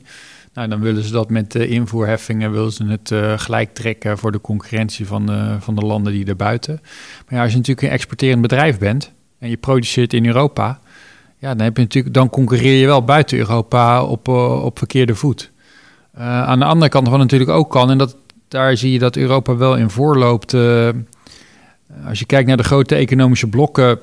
Nou, 0.52 0.68
dan 0.68 0.80
willen 0.80 1.02
ze 1.02 1.12
dat 1.12 1.30
met 1.30 1.52
de 1.52 1.68
invoerheffingen, 1.68 2.52
willen 2.52 2.72
ze 2.72 2.84
het 2.84 3.10
uh, 3.10 3.38
gelijk 3.38 3.74
trekken 3.74 4.18
voor 4.18 4.32
de 4.32 4.40
concurrentie 4.40 5.06
van 5.06 5.30
van 5.60 5.74
de 5.74 5.80
landen 5.80 6.12
die 6.12 6.26
erbuiten. 6.26 6.80
Maar 6.82 7.34
ja, 7.34 7.42
als 7.42 7.50
je 7.50 7.56
natuurlijk 7.56 7.86
een 7.86 7.92
exporterend 7.92 8.42
bedrijf 8.42 8.78
bent 8.78 9.12
en 9.38 9.50
je 9.50 9.56
produceert 9.56 10.12
in 10.12 10.26
Europa, 10.26 10.80
ja, 11.38 11.54
dan, 11.54 11.64
heb 11.64 11.76
je 11.76 11.82
natuurlijk, 11.82 12.14
dan 12.14 12.30
concurreer 12.30 12.80
je 12.80 12.86
wel 12.86 13.04
buiten 13.04 13.38
Europa 13.38 14.04
op, 14.04 14.28
uh, 14.28 14.64
op 14.64 14.78
verkeerde 14.78 15.14
voet. 15.14 15.52
Uh, 16.18 16.42
aan 16.42 16.58
de 16.58 16.64
andere 16.64 16.90
kant, 16.90 17.08
wat 17.08 17.18
natuurlijk 17.18 17.50
ook 17.50 17.70
kan, 17.70 17.90
en 17.90 17.98
dat 17.98 18.16
daar 18.48 18.76
zie 18.76 18.92
je 18.92 18.98
dat 18.98 19.16
Europa 19.16 19.56
wel 19.56 19.76
in 19.76 19.90
voorloopt. 19.90 20.52
Uh, 20.52 20.88
als 22.08 22.18
je 22.18 22.26
kijkt 22.26 22.48
naar 22.48 22.56
de 22.56 22.62
grote 22.62 22.94
economische 22.94 23.46
blokken, 23.46 23.98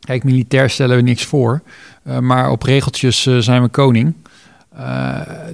kijk, 0.00 0.24
militair 0.24 0.70
stellen 0.70 0.96
we 0.96 1.02
niks 1.02 1.24
voor, 1.24 1.62
uh, 2.06 2.18
maar 2.18 2.50
op 2.50 2.62
regeltjes 2.62 3.22
zijn 3.38 3.62
we 3.62 3.68
koning. 3.68 4.14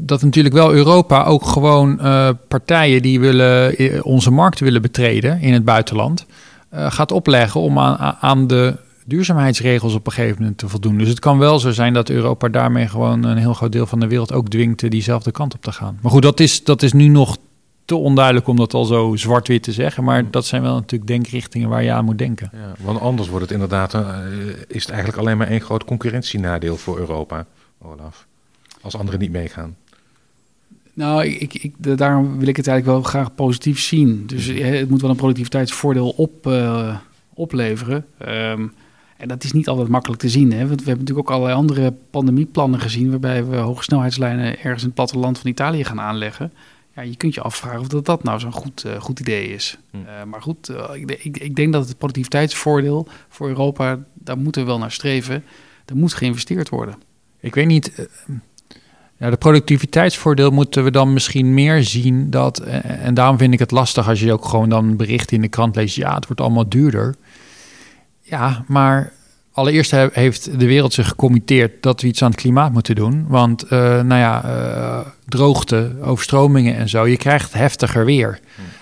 dat 0.00 0.23
natuurlijk 0.23 0.54
wel 0.54 0.73
Europa 0.73 1.25
ook 1.25 1.47
gewoon 1.47 2.00
partijen 2.49 3.02
die 3.02 3.20
willen, 3.20 3.75
onze 4.04 4.30
markt 4.30 4.61
willen 4.61 4.82
betreden 4.82 5.40
in 5.40 5.52
het 5.52 5.64
buitenland, 5.64 6.26
gaat 6.73 7.12
opleggen 7.12 7.61
om 7.61 7.78
aan, 7.78 8.16
aan 8.20 8.47
de 8.47 8.76
duurzaamheidsregels 9.10 9.94
op 9.94 10.06
een 10.06 10.12
gegeven 10.12 10.36
moment 10.38 10.58
te 10.58 10.68
voldoen. 10.68 10.98
Dus 10.98 11.08
het 11.08 11.18
kan 11.18 11.38
wel 11.38 11.58
zo 11.58 11.70
zijn 11.70 11.92
dat 11.92 12.08
Europa 12.08 12.48
daarmee 12.48 12.88
gewoon 12.88 13.24
een 13.24 13.36
heel 13.36 13.54
groot 13.54 13.72
deel 13.72 13.86
van 13.86 14.00
de 14.00 14.08
wereld 14.08 14.32
ook 14.32 14.48
dwingt 14.48 14.90
diezelfde 14.90 15.30
kant 15.30 15.54
op 15.54 15.62
te 15.62 15.72
gaan. 15.72 15.98
Maar 16.02 16.10
goed, 16.12 16.22
dat 16.22 16.40
is, 16.40 16.64
dat 16.64 16.82
is 16.82 16.92
nu 16.92 17.08
nog 17.08 17.36
te 17.84 17.96
onduidelijk 17.96 18.46
om 18.46 18.56
dat 18.56 18.74
al 18.74 18.84
zo 18.84 19.16
zwart-wit 19.16 19.62
te 19.62 19.72
zeggen. 19.72 20.04
Maar 20.04 20.30
dat 20.30 20.46
zijn 20.46 20.62
wel 20.62 20.75
natuurlijk 20.75 21.10
denkrichtingen 21.10 21.68
waar 21.68 21.82
je 21.82 21.92
aan 21.92 22.04
moet 22.04 22.18
denken. 22.18 22.50
Ja, 22.52 22.73
want 22.84 23.00
anders 23.00 23.28
wordt 23.28 23.44
het 23.44 23.52
inderdaad, 23.52 23.94
uh, 23.94 24.18
is 24.68 24.82
het 24.82 24.90
eigenlijk 24.90 25.20
alleen 25.20 25.36
maar 25.36 25.49
één 25.49 25.60
groot 25.60 25.84
concurrentienadeel 25.84 26.76
voor 26.76 26.99
Europa, 26.99 27.46
Olaf. 27.82 28.26
Als 28.80 28.96
anderen 28.96 29.20
niet 29.20 29.30
meegaan. 29.30 29.76
Nou, 30.92 31.25
ik, 31.25 31.54
ik, 31.54 31.99
daarom 31.99 32.38
wil 32.38 32.49
ik 32.49 32.56
het 32.56 32.66
eigenlijk 32.66 32.99
wel 32.99 33.10
graag 33.10 33.34
positief 33.34 33.80
zien. 33.80 34.26
Dus 34.26 34.46
het 34.46 34.90
moet 34.90 35.00
wel 35.00 35.10
een 35.10 35.16
productiviteitsvoordeel 35.16 36.08
op, 36.08 36.46
uh, 36.46 36.96
opleveren. 37.34 38.06
Um, 38.28 38.73
en 39.21 39.28
dat 39.28 39.45
is 39.45 39.52
niet 39.52 39.69
altijd 39.69 39.89
makkelijk 39.89 40.21
te 40.21 40.28
zien. 40.28 40.52
Hè? 40.52 40.67
Want 40.67 40.83
we 40.83 40.89
hebben 40.89 40.99
natuurlijk 40.99 41.28
ook 41.28 41.35
allerlei 41.35 41.59
andere 41.59 41.95
pandemieplannen 42.11 42.80
gezien... 42.80 43.11
waarbij 43.11 43.45
we 43.45 43.56
hoge 43.56 43.83
snelheidslijnen 43.83 44.59
ergens 44.59 44.80
in 44.80 44.87
het 44.87 44.95
platteland 44.95 45.39
van 45.39 45.50
Italië 45.50 45.85
gaan 45.85 46.00
aanleggen 46.00 46.52
ja, 46.95 47.02
je 47.02 47.17
kunt 47.17 47.35
je 47.35 47.41
afvragen 47.41 47.80
of 47.80 47.89
dat, 47.89 48.04
dat 48.04 48.23
nou 48.23 48.41
zo'n 48.41 48.52
goed, 48.52 48.85
uh, 48.87 49.00
goed 49.00 49.21
idee 49.21 49.49
is. 49.49 49.78
Hm. 49.91 49.97
Uh, 49.97 50.25
maar 50.25 50.43
goed, 50.43 50.71
uh, 50.71 50.85
ik, 50.95 51.11
ik, 51.11 51.39
ik, 51.39 51.56
denk 51.56 51.73
dat 51.73 51.89
het 51.89 51.99
productiviteitsvoordeel 51.99 53.09
voor 53.28 53.49
Europa, 53.49 53.99
daar 54.15 54.39
moeten 54.39 54.63
we 54.63 54.69
wel 54.69 54.78
naar 54.78 54.93
streven. 54.93 55.45
Er 55.85 55.97
moet 55.97 56.15
geïnvesteerd 56.15 56.69
worden. 56.69 56.95
Ik 57.41 57.54
weet 57.54 57.67
niet. 57.67 58.09
Ja, 59.17 59.30
de 59.30 59.37
productiviteitsvoordeel 59.37 60.50
moeten 60.50 60.85
we 60.85 60.91
dan 60.91 61.13
misschien 61.13 61.54
meer 61.54 61.85
zien 61.85 62.30
dat. 62.30 62.59
En 62.59 63.15
daarom 63.15 63.39
vind 63.39 63.52
ik 63.52 63.59
het 63.59 63.71
lastig 63.71 64.09
als 64.09 64.21
je 64.21 64.33
ook 64.33 64.45
gewoon 64.45 64.69
dan 64.69 64.97
berichten 64.97 65.37
in 65.37 65.43
de 65.43 65.49
krant 65.49 65.76
leest. 65.76 65.97
Ja, 65.97 66.15
het 66.15 66.26
wordt 66.26 66.41
allemaal 66.41 66.69
duurder. 66.69 67.15
Ja, 68.30 68.64
maar 68.66 69.12
allereerst 69.52 69.90
heeft 69.90 70.58
de 70.60 70.66
wereld 70.66 70.93
zich 70.93 71.08
gecommitteerd 71.08 71.82
dat 71.82 72.00
we 72.00 72.06
iets 72.06 72.23
aan 72.23 72.30
het 72.30 72.40
klimaat 72.40 72.73
moeten 72.73 72.95
doen. 72.95 73.25
Want, 73.28 73.64
uh, 73.64 73.71
nou 73.80 74.21
ja, 74.21 74.45
uh, 74.45 75.06
droogte, 75.28 75.97
overstromingen 76.02 76.76
en 76.76 76.88
zo, 76.88 77.06
je 77.06 77.16
krijgt 77.16 77.52
heftiger 77.52 78.04
weer. 78.04 78.40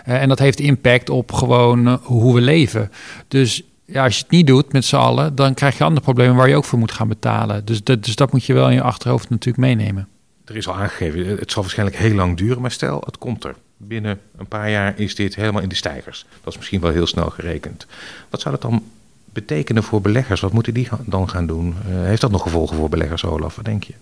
Uh, 0.08 0.22
en 0.22 0.28
dat 0.28 0.38
heeft 0.38 0.60
impact 0.60 1.10
op 1.10 1.32
gewoon 1.32 2.00
hoe 2.02 2.34
we 2.34 2.40
leven. 2.40 2.90
Dus 3.28 3.62
ja, 3.84 4.04
als 4.04 4.16
je 4.16 4.22
het 4.22 4.30
niet 4.30 4.46
doet 4.46 4.72
met 4.72 4.84
z'n 4.84 4.96
allen, 4.96 5.34
dan 5.34 5.54
krijg 5.54 5.78
je 5.78 5.84
andere 5.84 6.04
problemen 6.04 6.36
waar 6.36 6.48
je 6.48 6.56
ook 6.56 6.64
voor 6.64 6.78
moet 6.78 6.92
gaan 6.92 7.08
betalen. 7.08 7.64
Dus 7.64 7.84
dat, 7.84 8.04
dus 8.04 8.16
dat 8.16 8.32
moet 8.32 8.44
je 8.44 8.54
wel 8.54 8.68
in 8.68 8.74
je 8.74 8.82
achterhoofd 8.82 9.30
natuurlijk 9.30 9.64
meenemen. 9.66 10.08
Er 10.44 10.56
is 10.56 10.68
al 10.68 10.74
aangegeven, 10.74 11.26
het 11.26 11.50
zal 11.50 11.62
waarschijnlijk 11.62 11.98
heel 11.98 12.14
lang 12.14 12.36
duren, 12.36 12.60
maar 12.60 12.70
stel, 12.70 13.02
het 13.04 13.18
komt 13.18 13.44
er. 13.44 13.54
Binnen 13.76 14.20
een 14.36 14.46
paar 14.46 14.70
jaar 14.70 14.98
is 14.98 15.14
dit 15.14 15.34
helemaal 15.34 15.62
in 15.62 15.68
de 15.68 15.74
stijgers. 15.74 16.26
Dat 16.44 16.52
is 16.52 16.56
misschien 16.56 16.80
wel 16.80 16.90
heel 16.90 17.06
snel 17.06 17.30
gerekend. 17.30 17.86
Wat 18.30 18.40
zou 18.40 18.54
dat 18.54 18.70
dan 18.70 18.82
betekenen 19.38 19.82
voor 19.82 20.00
beleggers? 20.00 20.40
Wat 20.40 20.52
moeten 20.52 20.74
die 20.74 20.88
dan 21.04 21.28
gaan 21.28 21.46
doen? 21.46 21.74
Uh, 21.88 22.02
heeft 22.02 22.20
dat 22.20 22.30
nog 22.30 22.42
gevolgen 22.42 22.76
voor 22.76 22.88
beleggers, 22.88 23.24
Olaf? 23.24 23.56
Wat 23.56 23.64
denk 23.64 23.84
je? 23.84 23.94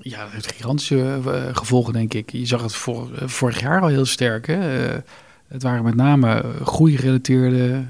Ja, 0.00 0.22
dat 0.22 0.32
heeft 0.32 0.52
gigantische 0.52 1.20
uh, 1.26 1.56
gevolgen, 1.56 1.92
denk 1.92 2.14
ik. 2.14 2.30
Je 2.32 2.46
zag 2.46 2.62
het 2.62 2.86
uh, 2.88 3.28
vorig 3.28 3.60
jaar 3.60 3.80
al 3.80 3.88
heel 3.88 4.04
sterk. 4.04 4.46
Hè? 4.46 4.58
het 5.48 5.62
waren 5.62 5.84
met 5.84 5.94
name 5.94 6.44
groeigerelateerde, 6.64 7.84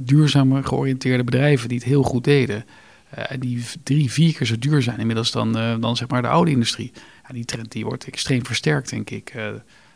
duurzame 0.00 0.62
georiënteerde 0.62 1.24
bedrijven 1.24 1.68
die 1.68 1.78
het 1.78 1.86
heel 1.86 2.02
goed 2.02 2.24
deden. 2.24 2.64
en 3.10 3.40
die 3.40 3.64
drie, 3.82 4.12
vier 4.12 4.34
keer 4.34 4.46
zo 4.46 4.58
duur 4.58 4.82
zijn 4.82 4.98
inmiddels 4.98 5.30
dan, 5.30 5.52
dan 5.80 5.96
zeg 5.96 6.08
maar 6.08 6.22
de 6.22 6.28
oude 6.28 6.50
industrie. 6.50 6.92
Ja, 7.28 7.34
die 7.34 7.44
trend 7.44 7.72
die 7.72 7.84
wordt 7.84 8.04
extreem 8.04 8.46
versterkt, 8.46 8.90
denk 8.90 9.10
ik. 9.10 9.32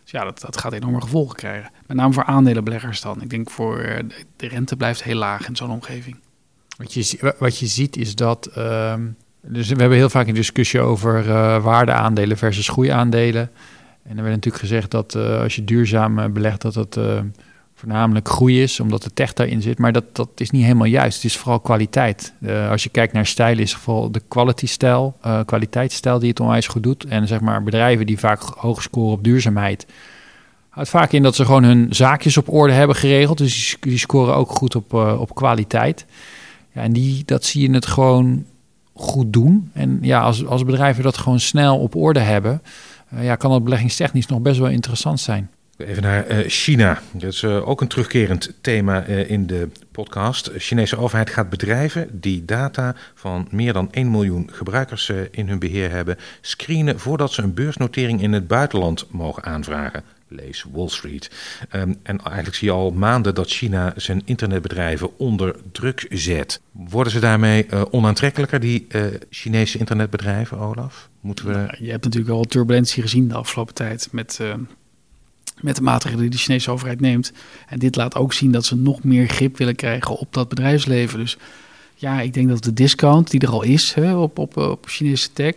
Dus 0.02 0.10
ja, 0.10 0.24
dat, 0.24 0.40
dat 0.40 0.58
gaat 0.58 0.72
enorme 0.72 1.00
gevolgen 1.00 1.36
krijgen. 1.36 1.70
Met 1.86 1.96
name 1.96 2.12
voor 2.12 2.24
aandelenbeleggers 2.24 3.00
dan. 3.00 3.22
Ik 3.22 3.30
denk 3.30 3.50
voor 3.50 4.02
de 4.36 4.48
rente 4.48 4.76
blijft 4.76 5.02
heel 5.02 5.18
laag 5.18 5.48
in 5.48 5.56
zo'n 5.56 5.70
omgeving. 5.70 6.16
Wat 6.78 6.94
je, 6.94 7.34
wat 7.38 7.58
je 7.58 7.66
ziet 7.66 7.96
is 7.96 8.14
dat. 8.14 8.50
Uh, 8.58 8.94
dus 9.42 9.68
we 9.68 9.76
hebben 9.76 9.98
heel 9.98 10.10
vaak 10.10 10.26
een 10.26 10.34
discussie 10.34 10.80
over 10.80 11.26
uh, 11.26 11.62
waardeaandelen 11.62 12.36
versus 12.36 12.68
groeiaandelen. 12.68 13.50
En 14.02 14.16
er 14.16 14.22
werd 14.22 14.34
natuurlijk 14.34 14.62
gezegd 14.62 14.90
dat 14.90 15.14
uh, 15.14 15.40
als 15.40 15.56
je 15.56 15.64
duurzaam 15.64 16.18
uh, 16.18 16.24
belegt, 16.26 16.62
dat 16.62 16.74
dat 16.74 17.00
voornamelijk 17.74 18.28
groei 18.28 18.62
is, 18.62 18.80
omdat 18.80 19.02
de 19.02 19.10
tech 19.14 19.32
daarin 19.32 19.62
zit. 19.62 19.78
Maar 19.78 19.92
dat, 19.92 20.04
dat 20.12 20.28
is 20.34 20.50
niet 20.50 20.62
helemaal 20.62 20.86
juist. 20.86 21.16
Het 21.16 21.24
is 21.24 21.36
vooral 21.36 21.60
kwaliteit. 21.60 22.32
als 22.70 22.82
je 22.82 22.88
kijkt 22.88 23.12
naar 23.12 23.26
stijl, 23.26 23.58
is 23.58 23.74
vooral 23.74 24.10
de 24.10 24.22
quality 24.28 24.66
stijl, 24.66 25.16
kwaliteitsstijl 25.44 26.18
die 26.18 26.28
het 26.28 26.40
onwijs 26.40 26.66
goed 26.66 26.82
doet. 26.82 27.04
En 27.04 27.26
zeg 27.26 27.40
maar 27.40 27.62
bedrijven 27.62 28.06
die 28.06 28.18
vaak 28.18 28.42
hoog 28.42 28.82
scoren 28.82 29.12
op 29.12 29.24
duurzaamheid. 29.24 29.86
Houdt 30.68 30.88
vaak 30.88 31.12
in 31.12 31.22
dat 31.22 31.34
ze 31.34 31.44
gewoon 31.44 31.64
hun 31.64 31.86
zaakjes 31.90 32.36
op 32.36 32.52
orde 32.52 32.72
hebben 32.72 32.96
geregeld. 32.96 33.38
Dus 33.38 33.76
die, 33.80 33.90
die 33.90 33.98
scoren 33.98 34.34
ook 34.34 34.50
goed 34.50 34.74
op, 34.74 34.92
op 34.94 35.34
kwaliteit. 35.34 36.06
En 36.78 36.92
die, 36.92 37.22
dat 37.24 37.44
zie 37.44 37.68
je 37.68 37.74
het 37.74 37.86
gewoon 37.86 38.44
goed 38.98 39.32
doen. 39.32 39.70
En 39.72 39.98
ja, 40.02 40.20
als, 40.20 40.46
als 40.46 40.64
bedrijven 40.64 41.02
dat 41.02 41.18
gewoon 41.18 41.40
snel 41.40 41.78
op 41.78 41.94
orde 41.94 42.20
hebben, 42.20 42.62
uh, 43.14 43.24
ja, 43.24 43.36
kan 43.36 43.50
dat 43.50 43.64
beleggingstechnisch 43.64 44.26
nog 44.26 44.40
best 44.40 44.58
wel 44.58 44.68
interessant 44.68 45.20
zijn. 45.20 45.50
Even 45.76 46.02
naar 46.02 46.30
uh, 46.30 46.48
China. 46.48 47.00
Dat 47.12 47.32
is 47.32 47.42
uh, 47.42 47.68
ook 47.68 47.80
een 47.80 47.88
terugkerend 47.88 48.54
thema 48.60 49.02
in 49.04 49.46
de 49.46 49.68
podcast. 49.92 50.50
Chinese 50.56 50.96
overheid 50.96 51.30
gaat 51.30 51.50
bedrijven 51.50 52.08
die 52.12 52.44
data 52.44 52.94
van 53.14 53.48
meer 53.50 53.72
dan 53.72 53.92
1 53.92 54.10
miljoen 54.10 54.50
gebruikers 54.52 55.12
in 55.30 55.48
hun 55.48 55.58
beheer 55.58 55.90
hebben, 55.90 56.16
screenen 56.40 56.98
voordat 56.98 57.32
ze 57.32 57.42
een 57.42 57.54
beursnotering 57.54 58.22
in 58.22 58.32
het 58.32 58.46
buitenland 58.46 59.06
mogen 59.10 59.42
aanvragen 59.44 60.02
lees 60.28 60.64
Wall 60.72 60.88
Street. 60.88 61.30
Um, 61.72 61.96
en 62.02 62.18
eigenlijk 62.24 62.56
zie 62.56 62.68
je 62.68 62.74
al 62.74 62.90
maanden 62.90 63.34
dat 63.34 63.50
China 63.50 63.92
zijn 63.96 64.22
internetbedrijven 64.24 65.18
onder 65.18 65.56
druk 65.72 66.06
zet. 66.10 66.60
Worden 66.72 67.12
ze 67.12 67.20
daarmee 67.20 67.66
uh, 67.70 67.82
onaantrekkelijker, 67.90 68.60
die 68.60 68.86
uh, 68.88 69.04
Chinese 69.30 69.78
internetbedrijven, 69.78 70.58
Olaf? 70.58 71.08
Moeten 71.20 71.46
we... 71.46 71.52
Ja, 71.52 71.74
je 71.78 71.90
hebt 71.90 72.04
natuurlijk 72.04 72.32
al 72.32 72.44
turbulentie 72.44 73.02
gezien 73.02 73.28
de 73.28 73.34
afgelopen 73.34 73.74
tijd 73.74 74.08
met 74.12 74.38
uh, 74.40 74.54
met 75.60 75.76
de 75.76 75.82
maatregelen 75.82 76.22
die 76.22 76.32
de 76.32 76.42
Chinese 76.42 76.70
overheid 76.70 77.00
neemt. 77.00 77.32
En 77.68 77.78
dit 77.78 77.96
laat 77.96 78.14
ook 78.14 78.32
zien 78.32 78.52
dat 78.52 78.64
ze 78.64 78.76
nog 78.76 79.04
meer 79.04 79.28
grip 79.28 79.56
willen 79.56 79.76
krijgen 79.76 80.16
op 80.16 80.32
dat 80.32 80.48
bedrijfsleven. 80.48 81.18
Dus 81.18 81.36
ja, 81.94 82.20
ik 82.20 82.34
denk 82.34 82.48
dat 82.48 82.64
de 82.64 82.72
discount 82.72 83.30
die 83.30 83.40
er 83.40 83.48
al 83.48 83.62
is 83.62 83.94
hè, 83.94 84.14
op, 84.14 84.38
op, 84.38 84.56
op 84.56 84.86
Chinese 84.88 85.32
tech, 85.32 85.54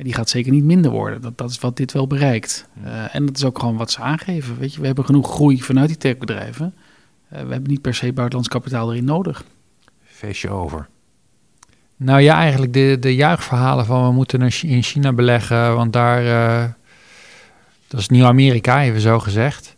ja, 0.00 0.06
die 0.06 0.14
gaat 0.14 0.28
zeker 0.28 0.52
niet 0.52 0.64
minder 0.64 0.90
worden. 0.90 1.20
Dat, 1.20 1.38
dat 1.38 1.50
is 1.50 1.58
wat 1.58 1.76
dit 1.76 1.92
wel 1.92 2.06
bereikt. 2.06 2.68
Uh, 2.84 3.14
en 3.14 3.26
dat 3.26 3.36
is 3.36 3.44
ook 3.44 3.58
gewoon 3.58 3.76
wat 3.76 3.90
ze 3.90 4.00
aangeven. 4.00 4.58
Weet 4.58 4.74
je, 4.74 4.80
we 4.80 4.86
hebben 4.86 5.04
genoeg 5.04 5.30
groei 5.30 5.62
vanuit 5.62 5.88
die 5.88 5.96
techbedrijven. 5.96 6.74
Uh, 7.32 7.40
we 7.40 7.52
hebben 7.52 7.70
niet 7.70 7.80
per 7.80 7.94
se 7.94 8.12
buitenlands 8.12 8.48
kapitaal 8.48 8.90
erin 8.90 9.04
nodig. 9.04 9.44
Feestje 10.04 10.50
over. 10.50 10.88
Nou 11.96 12.20
ja, 12.20 12.34
eigenlijk 12.34 12.72
de, 12.72 12.96
de 13.00 13.14
juichverhalen 13.14 13.86
van 13.86 14.06
we 14.06 14.12
moeten 14.12 14.50
in 14.62 14.82
China 14.82 15.12
beleggen, 15.12 15.74
want 15.74 15.92
daar, 15.92 16.24
uh, 16.24 16.64
dat 17.88 18.00
is 18.00 18.08
Nieuw-Amerika, 18.08 18.82
even 18.82 19.00
zo 19.00 19.18
gezegd. 19.18 19.76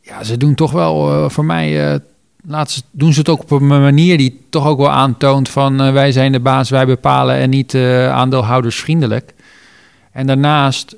Ja, 0.00 0.24
ze 0.24 0.36
doen 0.36 0.54
toch 0.54 0.70
wel 0.70 1.12
uh, 1.12 1.28
voor 1.28 1.44
mij, 1.44 1.92
uh, 1.92 1.98
laat 2.46 2.84
doen 2.90 3.12
ze 3.12 3.18
het 3.18 3.28
ook 3.28 3.42
op 3.42 3.50
een 3.50 3.66
manier 3.66 4.18
die 4.18 4.46
toch 4.48 4.66
ook 4.66 4.78
wel 4.78 4.90
aantoont 4.90 5.48
van 5.48 5.92
wij 5.92 6.12
zijn 6.12 6.32
de 6.32 6.40
baas, 6.40 6.70
wij 6.70 6.86
bepalen 6.86 7.36
en 7.36 7.50
niet 7.50 7.74
aandeelhoudersvriendelijk. 8.10 9.34
En 10.12 10.26
daarnaast 10.26 10.96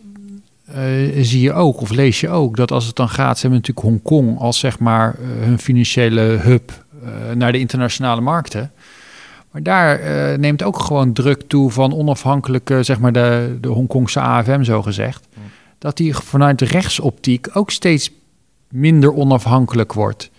zie 1.20 1.40
je 1.40 1.53
ook, 1.53 1.81
of 1.81 1.90
lees 1.90 2.20
je 2.20 2.29
ook, 2.29 2.57
dat 2.57 2.70
als 2.70 2.87
het 2.87 2.96
dan 2.96 3.09
gaat, 3.09 3.38
ze 3.38 3.46
hebben 3.46 3.61
natuurlijk 3.61 3.87
Hongkong 3.87 4.38
als 4.38 4.59
zeg 4.59 4.79
maar 4.79 5.16
hun 5.18 5.59
financiële 5.59 6.20
hub 6.20 6.85
naar 7.35 7.53
de 7.53 7.59
internationale 7.59 8.20
markten. 8.20 8.72
Maar 9.51 9.62
daar 9.62 10.01
neemt 10.38 10.62
ook 10.62 10.79
gewoon 10.79 11.12
druk 11.12 11.42
toe 11.46 11.70
van 11.70 11.94
onafhankelijke, 11.94 12.83
zeg 12.83 12.98
maar 12.98 13.12
de, 13.12 13.59
de 13.61 13.68
Hongkongse 13.68 14.20
AFM 14.20 14.62
zo 14.62 14.83
gezegd. 14.83 15.27
Ja. 15.35 15.40
Dat 15.79 15.96
die 15.96 16.14
vanuit 16.14 16.59
de 16.59 16.64
rechtsoptiek 16.64 17.48
ook 17.53 17.70
steeds 17.70 18.11
minder 18.68 19.14
onafhankelijk 19.14 19.92
wordt. 19.92 20.31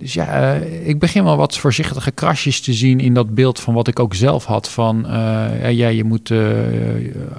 Dus 0.00 0.12
ja, 0.12 0.56
uh, 0.56 0.88
ik 0.88 0.98
begin 0.98 1.24
wel 1.24 1.36
wat 1.36 1.58
voorzichtige 1.58 2.10
krasjes 2.10 2.60
te 2.60 2.72
zien 2.72 3.00
in 3.00 3.14
dat 3.14 3.34
beeld 3.34 3.60
van 3.60 3.74
wat 3.74 3.88
ik 3.88 3.98
ook 3.98 4.14
zelf 4.14 4.44
had. 4.44 4.68
Van 4.68 5.06
uh, 5.06 5.70
ja, 5.70 5.88
je 5.88 6.04
moet 6.04 6.32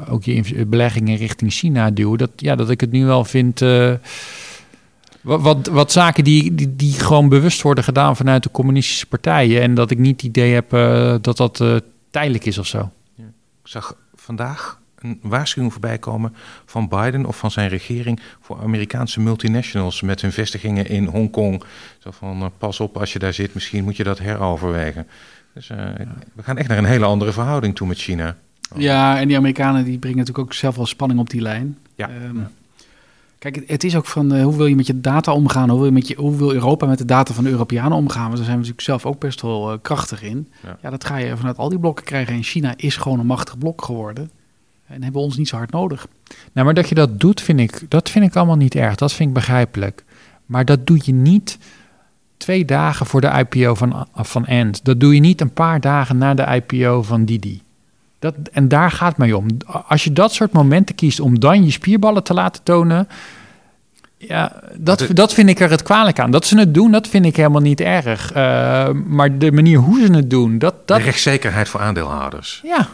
ook 0.10 0.24
je 0.24 0.66
beleggingen 0.66 1.18
richting 1.18 1.52
China 1.52 1.92
duwen. 1.92 2.18
Dat, 2.18 2.32
ja, 2.36 2.56
dat 2.56 2.70
ik 2.70 2.82
het 2.82 2.92
nu 2.92 3.06
wel 3.06 3.26
vind 3.26 3.60
wat, 5.22 5.68
wat, 5.68 5.92
zaken 5.92 6.24
die, 6.24 6.76
die, 6.76 6.94
gewoon 6.94 7.30
bewust 7.30 7.62
worden 7.62 7.84
gedaan 7.84 8.16
vanuit 8.16 8.44
de 8.44 8.52
communistische 8.52 9.06
partijen. 9.06 9.62
En 9.62 9.74
dat 9.74 9.92
ik 9.92 9.98
niet 9.98 10.22
het 10.22 10.24
idee 10.24 10.54
heb 10.54 10.70
dat 11.24 11.38
dat 11.38 11.64
tijdelijk 12.10 12.46
is 12.46 12.58
of 12.58 12.68
zo. 12.68 12.90
Ja. 13.16 13.26
Ik 13.64 13.70
zag 13.70 13.96
vandaag 14.16 14.81
een 15.02 15.20
waarschuwing 15.22 15.72
voorbij 15.72 15.98
komen 15.98 16.36
van 16.66 16.88
Biden 16.88 17.26
of 17.26 17.38
van 17.38 17.52
zijn 17.52 17.70
regering 17.70 18.20
voor 18.40 18.62
Amerikaanse 18.62 19.20
multinationals 19.20 20.02
met 20.02 20.22
hun 20.22 20.32
vestigingen 20.32 20.88
in 20.88 21.06
Hongkong. 21.06 21.64
Zo 22.00 22.12
van 22.12 22.42
uh, 22.42 22.46
pas 22.58 22.80
op 22.80 22.98
als 22.98 23.14
je 23.14 23.20
daar 23.20 23.34
zit, 23.34 23.54
misschien 23.54 23.84
moet 23.84 23.98
je 23.98 24.04
dat 24.04 24.20
heroverwegen. 24.20 25.08
Dus 25.54 25.68
ja. 25.68 25.94
we 26.34 26.44
gaan 26.44 26.58
echt 26.58 26.68
naar 26.68 26.78
een 26.78 26.86
hele 26.86 27.06
andere 27.06 27.32
verhouding 27.32 27.76
toe 27.76 27.88
met 27.88 27.98
China. 27.98 28.38
Ja, 28.76 29.20
en 29.20 29.28
die 29.28 29.38
Amerikanen 29.38 29.84
die 29.84 29.98
brengen 29.98 30.18
natuurlijk 30.18 30.48
ook 30.48 30.54
zelf 30.54 30.76
wel 30.76 30.86
spanning 30.86 31.20
op 31.20 31.30
die 31.30 31.42
lijn. 31.42 31.78
Ja. 31.96 32.10
Um, 32.10 32.38
ja. 32.40 32.52
Kijk, 33.42 33.64
het 33.68 33.84
is 33.84 33.96
ook 33.96 34.06
van 34.06 34.36
uh, 34.36 34.44
hoe 34.44 34.58
wil 34.58 34.66
je 34.66 34.76
met 34.76 34.88
je 34.88 35.02
data 35.02 35.34
omgaan? 35.34 35.70
Hoe 35.70 35.78
wil, 35.78 35.88
je 35.88 35.94
met 35.94 36.08
je, 36.08 36.16
hoe 36.16 36.36
wil 36.36 36.54
Europa 36.54 36.86
met 36.86 36.98
de 36.98 37.06
data 37.06 37.34
van 37.34 37.44
de 37.44 37.50
Europeanen 37.50 37.98
omgaan? 37.98 38.24
Want 38.24 38.36
daar 38.36 38.46
zijn 38.46 38.60
we 38.60 38.68
natuurlijk 38.68 38.82
zelf 38.82 39.06
ook 39.06 39.20
best 39.20 39.42
wel 39.42 39.72
uh, 39.72 39.78
krachtig 39.82 40.24
in. 40.24 40.50
Ja. 40.64 40.78
ja. 40.82 40.90
dat 40.90 41.06
ga 41.06 41.18
je 41.18 41.38
vanuit 41.38 41.58
al 41.58 41.70
die 41.70 41.80
blokken 41.80 42.06
krijgen. 42.06 42.34
En 42.34 42.44
China 42.44 42.74
is 42.78 42.98
gewoon 42.98 43.20
een 43.20 43.26
machtig 43.26 43.58
blok 43.58 43.84
geworden. 43.84 44.32
En 44.92 45.04
hebben 45.04 45.22
we 45.22 45.28
ons 45.28 45.38
niet 45.38 45.48
zo 45.48 45.56
hard 45.56 45.72
nodig. 45.72 46.08
Nou, 46.52 46.66
maar 46.66 46.76
dat 46.76 46.90
je 46.90 46.96
dat 46.96 47.20
doet, 47.20 47.42
vind 47.42 47.60
ik, 47.60 47.86
dat 47.88 48.10
vind 48.10 48.26
ik 48.26 48.36
allemaal 48.36 48.56
niet 48.56 48.76
erg. 48.76 48.96
Dat 48.96 49.14
vind 49.14 49.30
ik 49.30 49.36
begrijpelijk. 49.36 50.04
Maar 50.46 50.66
dat 50.66 50.88
doe 50.88 51.00
je 51.04 51.14
niet 51.14 51.58
twee 52.38 52.66
dagen 52.66 53.06
voor 53.06 53.22
de 53.22 53.46
IPO 53.50 53.76
van, 53.76 54.08
van 54.14 54.46
Ant. 54.46 54.86
Dat 54.86 55.00
doe 55.00 55.16
je 55.16 55.20
niet 55.20 55.42
een 55.42 55.54
paar 55.54 55.80
dagen 55.80 56.18
na 56.18 56.34
de 56.34 56.62
IPO 56.68 57.02
van 57.02 57.26
Didi. 57.26 57.62
Dat, 58.20 58.36
en 58.52 58.68
daar 58.68 58.92
gaat 58.92 59.10
het 59.10 59.18
mij 59.18 59.34
om. 59.34 59.48
Als 59.88 60.04
je 60.04 60.14
dat 60.14 60.34
soort 60.34 60.52
momenten 60.52 60.96
kiest 60.96 61.20
om 61.20 61.40
dan 61.40 61.64
je 61.64 61.72
spierballen 61.72 62.24
te 62.24 62.34
laten 62.34 62.64
tonen. 62.64 63.08
Ja, 64.18 64.62
dat, 64.78 65.08
dat 65.14 65.34
vind 65.34 65.50
ik 65.50 65.60
er 65.60 65.70
het 65.70 65.84
kwalijk 65.84 66.20
aan. 66.20 66.32
Dat 66.32 66.46
ze 66.46 66.58
het 66.58 66.74
doen, 66.74 66.92
dat 66.92 67.08
vind 67.08 67.26
ik 67.26 67.36
helemaal 67.36 67.62
niet 67.62 67.82
erg. 67.82 68.36
Uh, 68.36 68.90
maar 68.90 69.38
de 69.38 69.52
manier 69.52 69.78
hoe 69.78 70.06
ze 70.06 70.14
het 70.14 70.30
doen, 70.30 70.58
dat... 70.58 70.88
dat... 70.88 70.98
De 70.98 71.04
rechtszekerheid 71.04 71.70
voor 71.70 71.80
aandeelhouders. 71.80 72.62
Ja. 72.64 72.88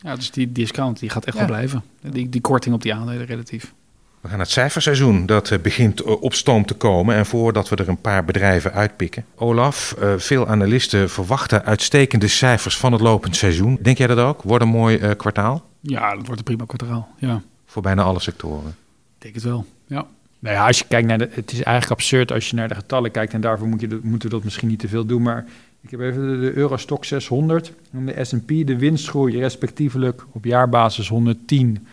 Ja, 0.00 0.14
dus 0.14 0.30
die 0.30 0.52
discount, 0.52 0.98
die 0.98 1.10
gaat 1.10 1.24
echt 1.24 1.36
ja. 1.36 1.46
wel 1.46 1.56
blijven. 1.56 1.82
Die, 2.00 2.28
die 2.28 2.40
korting 2.40 2.74
op 2.74 2.82
die 2.82 2.94
aandelen 2.94 3.26
relatief. 3.26 3.72
We 4.20 4.28
gaan 4.28 4.38
het 4.38 4.50
cijferseizoen, 4.50 5.26
dat 5.26 5.50
eh, 5.50 5.58
begint 5.58 6.02
op 6.02 6.34
stoom 6.34 6.66
te 6.66 6.74
komen. 6.74 7.14
En 7.14 7.26
voordat 7.26 7.68
we 7.68 7.76
er 7.76 7.88
een 7.88 8.00
paar 8.00 8.24
bedrijven 8.24 8.72
uitpikken. 8.72 9.24
Olaf, 9.34 9.96
uh, 10.02 10.12
veel 10.16 10.46
analisten 10.46 11.10
verwachten 11.10 11.64
uitstekende 11.64 12.28
cijfers 12.28 12.76
van 12.76 12.92
het 12.92 13.00
lopend 13.00 13.36
seizoen. 13.36 13.78
Denk 13.82 13.98
jij 13.98 14.06
dat 14.06 14.18
ook? 14.18 14.42
Wordt 14.42 14.64
een 14.64 14.70
mooi 14.70 15.14
kwartaal? 15.14 15.64
Ja, 15.80 16.14
dat 16.14 16.26
wordt 16.26 16.38
een 16.38 16.44
prima 16.44 16.64
kwartaal, 16.64 17.08
ja. 17.18 17.42
Voor 17.66 17.82
bijna 17.82 18.02
alle 18.02 18.20
sectoren? 18.20 18.68
Ik 18.68 19.22
denk 19.22 19.34
het 19.34 19.44
wel, 19.44 19.66
ja. 19.86 20.06
Nou 20.38 20.54
ja, 20.54 20.66
als 20.66 20.78
je 20.78 20.84
kijkt 20.88 21.08
naar 21.08 21.18
de... 21.18 21.28
Het 21.30 21.52
is 21.52 21.62
eigenlijk 21.62 22.00
absurd 22.00 22.32
als 22.32 22.50
je 22.50 22.56
naar 22.56 22.68
de 22.68 22.74
getallen 22.74 23.10
kijkt... 23.10 23.32
en 23.32 23.40
daarvoor 23.40 23.68
moet 23.68 23.80
je 23.80 24.00
moeten 24.02 24.28
we 24.28 24.34
dat 24.34 24.44
misschien 24.44 24.68
niet 24.68 24.78
te 24.78 24.88
veel 24.88 25.06
doen, 25.06 25.22
maar... 25.22 25.44
Ik 25.80 25.90
heb 25.90 26.00
even 26.00 26.30
de, 26.30 26.40
de 26.40 26.52
Eurostok 26.56 27.04
600 27.04 27.72
en 27.92 28.06
de 28.06 28.24
S&P, 28.24 28.48
de 28.48 28.78
winstgroei 28.78 29.38
respectievelijk 29.38 30.26
op 30.32 30.44
jaarbasis 30.44 31.08
110 31.08 31.86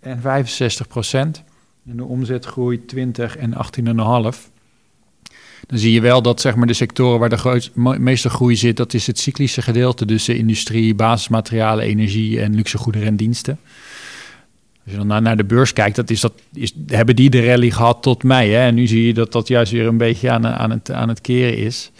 en 0.00 0.20
65 0.20 0.88
procent. 0.88 1.44
En 1.86 1.96
de 1.96 2.04
omzetgroei 2.04 2.84
20 2.84 3.36
en 3.36 3.52
18,5. 3.52 3.58
Dan 5.66 5.78
zie 5.78 5.92
je 5.92 6.00
wel 6.00 6.22
dat 6.22 6.40
zeg 6.40 6.54
maar, 6.54 6.66
de 6.66 6.72
sectoren 6.72 7.18
waar 7.18 7.28
de 7.28 7.60
meeste 7.98 8.30
groei 8.30 8.56
zit, 8.56 8.76
dat 8.76 8.94
is 8.94 9.06
het 9.06 9.18
cyclische 9.18 9.62
gedeelte. 9.62 10.06
Dus 10.06 10.24
de 10.24 10.36
industrie, 10.36 10.94
basismaterialen, 10.94 11.84
energie 11.84 12.40
en 12.40 12.54
luxe 12.54 12.78
goederen 12.78 13.08
en 13.08 13.16
diensten. 13.16 13.58
Als 14.84 14.92
je 14.92 14.96
dan 14.96 15.06
naar, 15.06 15.22
naar 15.22 15.36
de 15.36 15.44
beurs 15.44 15.72
kijkt, 15.72 15.96
dat 15.96 16.10
is 16.10 16.20
dat, 16.20 16.32
is, 16.54 16.74
hebben 16.86 17.16
die 17.16 17.30
de 17.30 17.44
rally 17.44 17.70
gehad 17.70 18.02
tot 18.02 18.22
mei. 18.22 18.50
Hè? 18.50 18.66
En 18.66 18.74
nu 18.74 18.86
zie 18.86 19.06
je 19.06 19.14
dat 19.14 19.32
dat 19.32 19.48
juist 19.48 19.72
weer 19.72 19.86
een 19.86 19.96
beetje 19.96 20.30
aan, 20.30 20.46
aan, 20.46 20.70
het, 20.70 20.90
aan 20.90 21.08
het 21.08 21.20
keren 21.20 21.56
is. 21.56 21.90